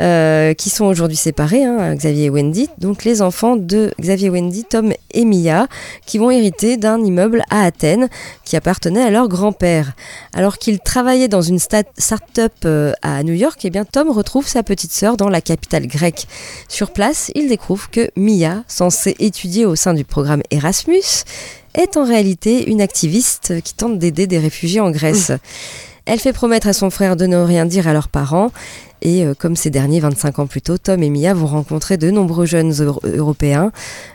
euh, 0.00 0.54
qui 0.54 0.70
sont 0.70 0.84
aujourd'hui 0.84 1.16
séparés, 1.16 1.64
hein, 1.64 1.94
Xavier 1.94 2.24
et 2.26 2.30
Wendy. 2.30 2.68
Donc 2.78 3.04
les 3.04 3.22
enfants 3.22 3.56
de 3.56 3.92
Xavier, 4.00 4.30
Wendy, 4.30 4.64
Tom 4.64 4.92
et 5.12 5.24
Mia, 5.24 5.66
qui 6.06 6.18
vont 6.18 6.30
hériter 6.30 6.76
d'un 6.76 7.02
immeuble 7.02 7.42
à 7.50 7.64
Athènes 7.64 8.08
qui 8.44 8.56
appartenait 8.56 9.02
à 9.02 9.10
leur 9.10 9.28
grand-père. 9.28 9.92
Alors 10.34 10.58
qu'ils 10.58 10.78
travaillaient 10.80 11.28
dans 11.28 11.42
une 11.42 11.56
sta- 11.58 11.84
start-up 11.96 12.52
à 13.02 13.22
New 13.22 13.34
York, 13.34 13.58
eh 13.64 13.70
bien 13.70 13.84
Tom 13.84 14.10
retrouve 14.10 14.46
sa 14.46 14.62
petite 14.62 14.92
sœur 14.92 15.16
dans 15.16 15.28
la 15.28 15.40
capitale 15.48 15.86
grecque. 15.86 16.26
Sur 16.68 16.92
place, 16.92 17.30
il 17.34 17.48
découvre 17.48 17.90
que 17.90 18.10
Mia, 18.16 18.62
censée 18.68 19.16
étudier 19.18 19.66
au 19.66 19.74
sein 19.76 19.94
du 19.94 20.04
programme 20.04 20.42
Erasmus, 20.50 21.24
est 21.74 21.96
en 21.96 22.04
réalité 22.04 22.70
une 22.70 22.80
activiste 22.80 23.60
qui 23.62 23.74
tente 23.74 23.98
d'aider 23.98 24.26
des 24.26 24.38
réfugiés 24.38 24.80
en 24.80 24.90
Grèce. 24.90 25.32
Elle 26.06 26.18
fait 26.18 26.32
promettre 26.32 26.66
à 26.68 26.72
son 26.72 26.90
frère 26.90 27.16
de 27.16 27.26
ne 27.26 27.36
rien 27.36 27.66
dire 27.66 27.86
à 27.88 27.92
leurs 27.92 28.08
parents. 28.08 28.50
Et 29.02 29.24
euh, 29.24 29.34
comme 29.38 29.54
ces 29.56 29.70
derniers 29.70 30.00
25 30.00 30.38
ans 30.40 30.46
plus 30.46 30.62
tôt, 30.62 30.76
Tom 30.78 31.02
et 31.02 31.10
Mia 31.10 31.34
vont 31.34 31.46
rencontrer 31.46 31.96
de 31.98 32.10
nombreux 32.10 32.46
jeunes 32.46 32.72
Euro- 32.82 33.00
européens 33.04 33.70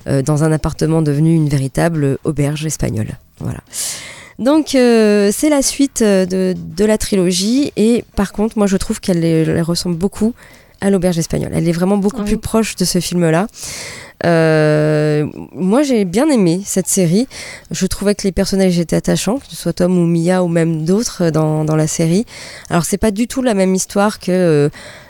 euh, 0.07 0.21
dans 0.21 0.43
un 0.43 0.51
appartement 0.51 1.01
devenu 1.01 1.33
une 1.35 1.47
véritable 1.47 2.17
auberge 2.25 2.65
espagnole. 2.65 3.11
Voilà. 3.39 3.59
Donc 4.39 4.73
euh, 4.73 5.29
c'est 5.31 5.49
la 5.49 5.61
suite 5.61 6.01
de, 6.01 6.55
de 6.57 6.85
la 6.85 6.97
trilogie 6.97 7.71
et 7.77 8.03
par 8.15 8.33
contre 8.33 8.57
moi 8.57 8.65
je 8.65 8.77
trouve 8.77 8.99
qu'elle 8.99 9.61
ressemble 9.61 9.95
beaucoup 9.95 10.33
à 10.83 10.89
l'auberge 10.89 11.17
espagnole. 11.17 11.51
Elle 11.55 11.67
est 11.67 11.71
vraiment 11.71 11.97
beaucoup 11.97 12.17
Ah 12.19 12.23
oui. 12.23 12.31
plus 12.31 12.37
proche 12.37 12.75
de 12.75 12.83
ce 12.85 12.99
film-là. 12.99 13.47
Euh, 14.25 15.25
moi 15.53 15.81
j'ai 15.83 16.05
bien 16.05 16.29
aimé 16.29 16.61
cette 16.65 16.87
série. 16.87 17.27
Je 17.71 17.85
trouvais 17.87 18.15
que 18.15 18.23
les 18.23 18.31
personnages 18.31 18.77
étaient 18.79 18.95
attachants, 18.95 19.37
que 19.39 19.45
ce 19.49 19.55
soit 19.55 19.73
Tom 19.73 19.97
ou 19.97 20.05
Mia 20.05 20.43
ou 20.43 20.47
même 20.47 20.85
d'autres 20.85 21.23
euh, 21.25 21.31
dans, 21.31 21.65
dans 21.65 21.75
la 21.75 21.87
série. 21.87 22.25
Alors 22.69 22.85
c'est 22.85 22.97
pas 22.97 23.11
du 23.11 23.27
tout 23.27 23.41
la 23.41 23.53
même 23.53 23.73
histoire 23.75 24.19
que 24.19 24.69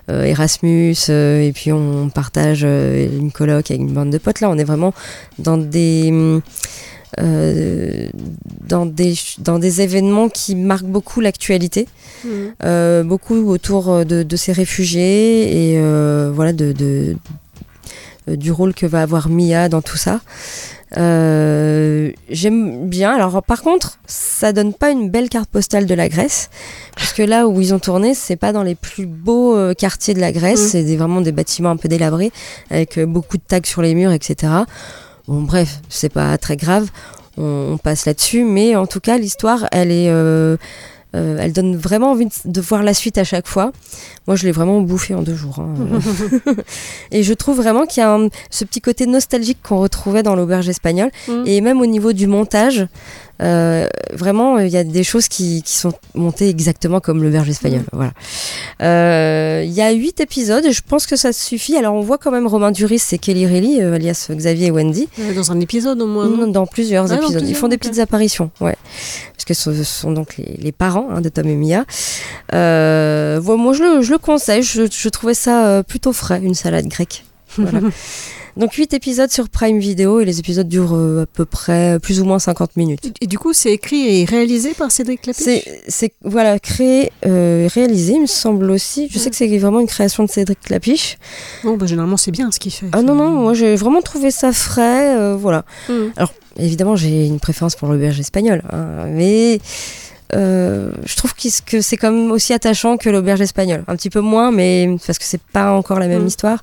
euh, 0.10 0.24
Erasmus 0.24 0.96
euh, 1.10 1.42
et 1.42 1.52
puis 1.54 1.72
on 1.72 2.10
partage 2.10 2.64
une 2.64 3.32
coloc 3.32 3.72
avec 3.72 3.82
une 3.82 3.94
bande 3.94 4.12
de 4.12 4.18
potes. 4.20 4.42
Là 4.42 4.50
on 4.50 4.58
est 4.58 4.64
vraiment 4.64 4.94
dans 5.40 5.58
des 5.58 6.10
hum, 6.10 6.42
euh, 7.20 8.08
dans, 8.68 8.86
des, 8.86 9.14
dans 9.40 9.60
des 9.60 9.82
événements 9.82 10.30
qui 10.30 10.56
marquent 10.56 10.86
beaucoup 10.86 11.20
l'actualité, 11.22 11.88
Mhm. 12.26 12.32
euh, 12.64 13.04
beaucoup 13.04 13.36
autour 13.50 14.06
de, 14.06 14.24
de 14.24 14.36
ces 14.36 14.54
réfugiés 14.54 15.72
et 15.74 15.78
euh, 15.78 16.32
voilà 16.34 16.54
de, 16.54 16.72
de- 16.72 17.18
euh, 18.30 18.36
du 18.38 18.52
rôle 18.52 18.74
que 18.74 18.86
va 18.86 19.02
avoir 19.02 19.28
Mia 19.30 19.68
dans 19.68 19.82
tout 19.82 19.98
ça. 19.98 20.22
Euh, 20.98 22.12
J'aime 22.30 22.88
bien. 22.88 23.12
Alors 23.14 23.42
par 23.44 23.62
contre, 23.62 23.98
ça 24.06 24.54
donne 24.54 24.74
pas 24.74 24.92
une 24.92 25.10
belle 25.10 25.30
carte 25.30 25.50
postale 25.50 25.86
de 25.86 25.94
la 25.94 26.08
Grèce, 26.10 26.50
puisque 26.96 27.18
là 27.20 27.48
où 27.48 27.60
ils 27.62 27.74
ont 27.74 27.80
tourné, 27.80 28.14
c'est 28.14 28.36
pas 28.36 28.54
dans 28.54 28.64
les 28.64 28.76
plus 28.76 29.06
beaux 29.06 29.56
euh, 29.56 29.74
quartiers 29.74 30.14
de 30.14 30.20
la 30.20 30.32
Grèce. 30.32 30.62
Mhm. 30.62 30.68
C'est 30.70 30.84
des- 30.84 30.98
vraiment 30.98 31.22
des 31.22 31.32
bâtiments 31.32 31.72
un 31.72 31.78
peu 31.78 31.90
délabrés 31.90 32.32
avec 32.70 32.98
euh, 32.98 33.06
beaucoup 33.06 33.38
de 33.38 33.44
tags 33.46 33.60
sur 33.66 33.82
les 33.82 33.96
murs, 33.96 34.12
etc. 34.12 34.54
Bon, 35.28 35.42
bref, 35.42 35.80
c'est 35.90 36.10
pas 36.12 36.38
très 36.38 36.58
grave. 36.58 36.90
On, 37.38 37.74
on 37.74 37.78
passe 37.78 38.06
là-dessus, 38.06 38.44
mais 38.44 38.76
en 38.76 38.86
tout 38.88 39.00
cas, 39.00 39.18
l'histoire, 39.18 39.68
elle 39.72 39.90
est, 39.92 40.10
euh, 40.10 40.58
euh, 41.16 41.38
elle 41.40 41.54
donne 41.54 41.76
vraiment 41.78 42.12
envie 42.12 42.26
de, 42.26 42.32
de 42.46 42.62
voir 42.62 42.84
la 42.84 42.94
suite 42.94 43.18
à 43.18 43.24
chaque 43.24 43.48
fois. 43.48 43.72
Moi, 44.28 44.36
je 44.36 44.44
l'ai 44.46 44.52
vraiment 44.52 44.82
bouffé 44.82 45.16
en 45.16 45.22
deux 45.22 45.36
jours. 45.36 45.60
hein. 45.60 45.74
et 47.12 47.24
je 47.24 47.34
trouve 47.34 47.58
vraiment 47.58 47.86
qu'il 47.86 48.02
y 48.02 48.04
a 48.06 48.14
un- 48.14 48.30
ce 48.50 48.66
petit 48.66 48.82
côté 48.82 49.06
nostalgique 49.06 49.60
qu'on 49.64 49.80
retrouvait 49.80 50.24
dans 50.24 50.36
l'auberge 50.36 50.70
espagnole, 50.70 51.10
Mhm. 51.28 51.44
et 51.46 51.62
même 51.62 51.82
au 51.82 51.86
niveau 51.86 52.14
du 52.14 52.28
montage. 52.28 52.86
Euh, 53.42 53.88
vraiment, 54.14 54.60
il 54.60 54.70
y 54.70 54.78
a 54.78 54.84
des 54.84 55.04
choses 55.04 55.28
qui, 55.28 55.64
qui 55.64 55.76
sont 55.76 55.92
montées 56.14 56.48
exactement 56.50 57.00
comme 57.00 57.24
l'auberge 57.24 57.50
espagnole. 57.50 57.84
Voilà. 57.92 58.12
Euh, 58.82 59.64
Il 59.66 59.72
y 59.74 59.82
a 59.82 59.92
huit 59.92 60.20
épisodes, 60.22 60.64
je 60.70 60.82
pense 60.88 61.06
que 61.08 61.16
ça 61.16 61.34
suffit. 61.34 61.76
Alors, 61.76 61.96
on 61.96 62.02
voit 62.02 62.18
quand 62.18 62.32
même 62.32 62.48
Romain 62.48 62.72
Duris 62.72 63.02
et 63.12 63.18
Kelly 63.18 63.46
Reilly, 63.48 63.82
euh, 63.82 63.96
alias 63.96 64.28
Xavier 64.32 64.68
et 64.68 64.72
Wendy, 64.72 65.10
Euh, 65.20 65.34
Dans 65.34 65.52
un 65.52 65.60
épisode 65.60 66.02
au 66.02 66.08
moins. 66.08 66.28
non, 66.30 66.38
non 66.38 66.48
dans 66.48 66.66
plusieurs 66.68 67.06
Ah, 67.12 67.16
dans 67.16 67.24
épisodes. 67.24 67.44
Ils 67.48 67.56
font 67.56 67.68
des 67.68 67.78
petites 67.78 68.00
apparitions, 68.00 68.52
ouais. 68.62 68.76
Parce 69.36 69.46
que 69.46 69.54
ce 69.54 69.84
sont 69.84 70.12
donc 70.12 70.38
les, 70.38 70.56
les 70.60 70.72
parents 70.72 71.08
hein, 71.12 71.20
de 71.22 71.30
Tom 71.30 71.48
et 71.48 71.56
Mia. 71.56 71.86
Euh, 72.54 73.42
bon, 73.42 73.58
moi, 73.58 73.74
je 73.74 73.84
le, 73.84 74.02
je 74.04 74.12
le 74.12 74.18
conseille. 74.20 74.64
Je, 74.64 74.84
je 74.90 75.10
trouvais 75.10 75.34
ça 75.34 75.66
euh, 75.66 75.84
plutôt 75.84 76.14
frais, 76.14 76.40
une 76.42 76.54
salade 76.56 76.88
grecque. 76.88 77.26
Voilà. 77.58 77.80
donc, 78.58 78.74
8 78.74 78.94
épisodes 78.94 79.32
sur 79.32 79.50
Prime 79.50 79.80
Video 79.80 80.20
et 80.20 80.26
les 80.26 80.40
épisodes 80.40 80.68
durent 80.68 80.96
euh, 80.96 81.24
à 81.24 81.26
peu 81.26 81.46
près 81.46 82.00
plus 82.02 82.22
ou 82.22 82.26
moins 82.26 82.40
50 82.40 82.76
minutes. 82.76 83.14
Et, 83.22 83.28
du 83.28 83.40
coup, 83.40 83.54
c'est 83.54 83.72
écrit 83.72 84.22
et 84.22 84.26
réalisé 84.26 84.74
par 84.74 84.92
Cédric 84.92 85.22
Clapiche? 85.22 85.64
C'est, 85.88 86.14
voilà, 86.24 86.60
créé, 86.60 87.12
euh, 87.26 87.68
réalisé, 87.74 88.14
il 88.14 88.22
me 88.22 88.26
semble 88.28 88.70
aussi. 88.72 89.08
Je 89.12 89.18
sais 89.20 89.30
que 89.30 89.36
c'est 89.36 89.48
vraiment 89.58 89.80
une 89.80 89.88
création 89.88 90.24
de 90.24 90.30
Cédric 90.30 90.60
Clapiche. 90.62 91.18
Bon, 91.64 91.78
bah, 91.78 91.86
généralement, 91.86 92.18
c'est 92.18 92.32
bien 92.32 92.52
ce 92.52 92.60
qu'il 92.60 92.72
fait. 92.72 92.88
Ah 92.92 93.02
non, 93.02 93.16
non, 93.16 93.30
moi 93.30 93.54
j'ai 93.54 93.76
vraiment 93.76 94.02
trouvé 94.02 94.32
ça 94.32 94.52
frais, 94.54 95.18
euh, 95.18 95.36
voilà. 95.36 95.66
Mhm. 95.90 96.14
Alors, 96.16 96.34
évidemment, 96.58 96.96
j'ai 96.96 97.26
une 97.26 97.40
préférence 97.40 97.76
pour 97.76 97.88
l'auberge 97.88 98.20
espagnole, 98.20 98.62
hein, 98.72 99.06
mais 99.10 99.60
euh, 100.36 100.92
je 101.06 101.16
trouve 101.16 101.34
que 101.36 101.82
c'est 101.82 101.98
quand 101.98 102.12
même 102.12 102.32
aussi 102.32 102.54
attachant 102.54 102.98
que 102.98 103.10
l'auberge 103.10 103.42
espagnole. 103.42 103.84
Un 103.88 103.96
petit 103.96 104.10
peu 104.10 104.20
moins, 104.22 104.52
mais 104.52 104.90
parce 105.06 105.20
que 105.20 105.26
c'est 105.26 105.42
pas 105.42 105.72
encore 105.74 106.00
la 106.00 106.08
même 106.08 106.22
Mhm. 106.22 106.28
histoire, 106.28 106.60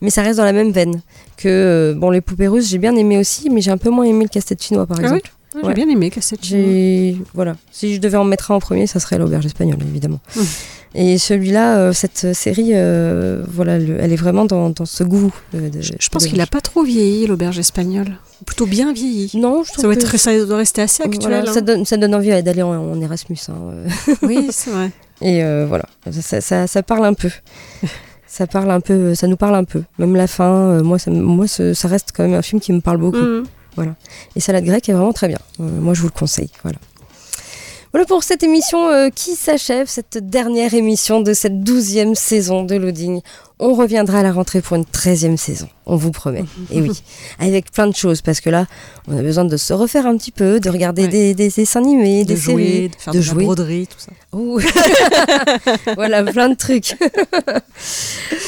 mais 0.00 0.10
ça 0.10 0.22
reste 0.22 0.38
dans 0.38 0.44
la 0.44 0.52
même 0.52 0.72
veine. 0.72 1.00
Que, 1.36 1.48
euh, 1.48 1.94
bon, 1.94 2.10
les 2.10 2.20
poupées 2.20 2.48
russes, 2.48 2.68
j'ai 2.68 2.78
bien 2.78 2.94
aimé 2.96 3.18
aussi, 3.18 3.50
mais 3.50 3.60
j'ai 3.60 3.70
un 3.70 3.78
peu 3.78 3.90
moins 3.90 4.04
aimé 4.04 4.24
le 4.24 4.28
casse-tête 4.28 4.62
chinois, 4.62 4.86
par 4.86 4.98
Ah 5.00 5.02
exemple. 5.02 5.22
Ah, 5.54 5.58
J'ai 5.62 5.66
Ouais. 5.68 5.74
bien 5.74 5.88
aimé 5.88 6.10
Cassette. 6.10 6.38
J'ai 6.44 7.16
voilà. 7.34 7.56
Si 7.72 7.94
je 7.96 8.00
devais 8.00 8.16
en 8.16 8.24
mettre 8.24 8.52
un 8.52 8.54
en 8.54 8.60
premier, 8.60 8.86
ça 8.86 9.00
serait 9.00 9.18
l'auberge 9.18 9.46
espagnole, 9.46 9.78
évidemment. 9.82 10.20
Mhm. 10.36 10.44
Et 10.94 11.18
celui-là, 11.18 11.78
euh, 11.78 11.92
cette 11.92 12.32
série, 12.34 12.70
euh, 12.72 13.42
voilà, 13.48 13.78
le- 13.78 13.96
elle 14.00 14.12
est 14.12 14.16
vraiment 14.16 14.44
dans, 14.44 14.70
dans 14.70 14.84
ce 14.86 15.02
goût. 15.04 15.32
de- 15.52 15.68
de- 15.68 15.80
Je, 15.80 16.08
pense 16.08 16.26
qu'il 16.26 16.40
a 16.40 16.46
pas 16.46 16.60
trop 16.60 16.82
vieilli, 16.84 17.26
l'auberge 17.26 17.58
espagnole. 17.58 18.16
Plutôt 18.46 18.66
bien 18.66 18.92
vieilli. 18.92 19.30
Non, 19.34 19.62
je 19.64 19.72
Ça 19.72 19.82
doit, 19.82 19.94
que 19.96 20.00
être, 20.00 20.16
ça 20.18 20.44
doit 20.44 20.56
rester 20.58 20.82
assez 20.82 21.02
actuel. 21.02 21.20
Voilà, 21.32 21.50
hein. 21.50 21.52
ça, 21.52 21.60
donne, 21.60 21.84
ça 21.84 21.96
donne 21.96 22.14
envie 22.14 22.28
d'aller 22.42 22.62
en, 22.62 22.70
en 22.92 23.00
Erasmus. 23.00 23.38
hein. 23.48 24.14
Oui, 24.22 24.48
c'est 24.52 24.70
vrai. 24.70 24.90
Et 25.22 25.42
euh, 25.44 25.66
voilà, 25.68 25.84
ça, 26.12 26.40
ça- 26.40 26.66
ça 26.68 26.82
parle 26.84 27.04
un 27.06 27.14
peu. 27.14 27.30
Ça 28.32 28.46
parle 28.46 28.70
un 28.70 28.80
peu, 28.80 29.16
ça 29.16 29.26
nous 29.26 29.36
parle 29.36 29.56
un 29.56 29.64
peu. 29.64 29.82
Même 29.98 30.14
la 30.14 30.28
fin, 30.28 30.44
euh, 30.44 30.82
moi, 30.84 31.00
ça, 31.00 31.10
moi 31.10 31.46
reste 31.82 32.12
quand 32.14 32.22
même 32.22 32.34
un 32.34 32.42
film 32.42 32.60
qui 32.60 32.72
me 32.72 32.80
parle 32.80 32.98
beaucoup. 32.98 33.16
Mhm. 33.16 33.44
Et 34.36 34.40
Salade 34.40 34.64
grecque 34.64 34.88
est 34.88 34.92
vraiment 34.92 35.12
très 35.12 35.26
bien. 35.26 35.38
Euh, 35.58 35.64
moi, 35.64 35.94
je 35.94 36.00
vous 36.02 36.06
le 36.06 36.12
conseille. 36.12 36.50
Voilà. 36.62 36.78
Voilà 37.92 38.06
pour 38.06 38.22
cette 38.22 38.44
émission 38.44 38.88
euh, 38.88 39.08
qui 39.12 39.34
s'achève, 39.34 39.88
cette 39.88 40.18
dernière 40.30 40.74
émission 40.74 41.20
de 41.20 41.32
cette 41.32 41.64
douzième 41.64 42.14
saison 42.14 42.62
de 42.62 42.76
Loading. 42.76 43.20
On 43.58 43.74
reviendra 43.74 44.20
à 44.20 44.22
la 44.22 44.32
rentrée 44.32 44.60
pour 44.60 44.76
une 44.76 44.84
treizième 44.84 45.36
saison, 45.36 45.68
on 45.90 45.96
vous 45.96 46.10
promet. 46.12 46.44
Et 46.70 46.80
oui, 46.80 47.02
avec 47.38 47.70
plein 47.72 47.86
de 47.88 47.94
choses, 47.94 48.22
parce 48.22 48.40
que 48.40 48.48
là, 48.50 48.66
on 49.08 49.18
a 49.18 49.22
besoin 49.22 49.44
de 49.44 49.56
se 49.56 49.72
refaire 49.72 50.06
un 50.06 50.16
petit 50.16 50.30
peu, 50.30 50.60
de 50.60 50.70
regarder 50.70 51.02
Ouais. 51.02 51.08
des, 51.08 51.34
des 51.34 51.48
dessins 51.50 51.80
animés, 51.80 52.24
De 52.24 52.34
des 52.34 52.40
jouer, 52.40 52.66
séries, 52.66 52.88
de 52.88 52.94
faire 52.96 53.12
de 53.12 53.18
de, 53.18 53.22
jouer. 53.22 53.42
la 53.42 53.46
broderie, 53.46 53.86
tout 53.88 53.98
ça. 53.98 54.12
Ouh. 54.32 54.60
voilà, 55.96 56.22
plein 56.24 56.48
de 56.48 56.54
trucs. 56.54 56.96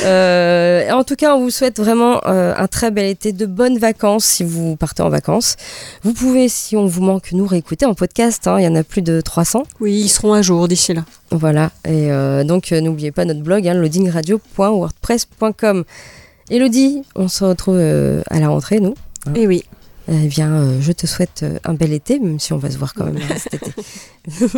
Euh, 0.05 0.91
en 0.91 1.05
tout 1.05 1.15
cas, 1.17 1.35
on 1.37 1.41
vous 1.43 1.51
souhaite 1.51 1.79
vraiment 1.79 2.21
euh, 2.27 2.53
un 2.57 2.67
très 2.67 2.91
bel 2.91 3.07
été, 3.07 3.33
de 3.33 3.47
bonnes 3.47 3.79
vacances 3.79 4.25
si 4.25 4.43
vous 4.45 4.75
partez 4.77 5.03
en 5.03 5.09
vacances. 5.11 5.57
Vous 6.03 6.13
pouvez, 6.13 6.49
si 6.49 6.77
on 6.77 6.87
vous 6.87 7.03
manque, 7.03 7.31
nous 7.33 7.47
réécouter 7.47 7.87
en 7.87 7.95
podcast. 7.95 8.47
hein, 8.49 8.59
il 8.59 8.65
y 8.65 8.69
en 8.69 8.75
a 8.75 8.83
plus 8.83 9.03
de 9.03 9.21
300. 9.21 9.63
Oui, 9.81 9.93
ils 10.01 10.09
seront 10.09 10.33
à 10.33 10.43
jour 10.43 10.67
d'ici 10.69 10.93
là. 10.93 11.05
Voilà. 11.31 11.71
Et 11.85 12.11
euh, 12.11 12.43
donc, 12.45 12.71
n'oubliez 12.73 13.13
pas 13.13 13.25
notre 13.25 13.41
blog, 13.43 13.67
hein, 13.69 13.75
loadingradio.wordpress.com. 13.75 15.85
Elodie, 16.53 17.03
on 17.17 17.29
se 17.29 17.45
retrouve 17.45 17.79
euh, 17.79 18.23
à 18.29 18.39
la 18.39 18.49
rentrée, 18.49 18.79
nous. 18.79 18.95
Hein. 19.27 19.33
Et 19.35 19.47
oui. 19.47 19.65
Eh 20.07 20.27
bien, 20.27 20.51
euh, 20.53 20.81
je 20.83 20.93
te 20.93 21.07
souhaite 21.07 21.43
euh, 21.45 21.59
un 21.65 21.73
bel 21.73 21.93
été, 21.93 22.19
même 22.19 22.39
si 22.39 22.53
on 22.53 22.59
va 22.59 22.71
se 22.71 22.77
voir 22.77 22.93
quand 22.93 23.07
même 23.07 23.17
hein, 23.17 23.35
cet 23.39 23.55
été. 23.55 23.73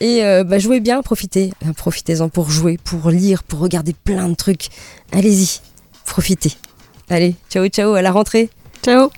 Et 0.00 0.24
euh, 0.24 0.42
bah, 0.42 0.58
jouez 0.58 0.80
bien, 0.80 1.00
profitez. 1.02 1.52
Euh, 1.64 1.72
Profitez-en 1.74 2.28
pour 2.28 2.50
jouer, 2.50 2.76
pour 2.82 3.10
lire, 3.10 3.44
pour 3.44 3.60
regarder 3.60 3.92
plein 3.92 4.28
de 4.28 4.34
trucs. 4.34 4.68
Allez-y, 5.12 5.60
profitez. 6.06 6.54
Allez, 7.08 7.36
ciao, 7.50 7.66
ciao, 7.68 7.92
à 7.94 8.02
la 8.02 8.10
rentrée. 8.10 8.50
Ciao. 8.82 9.10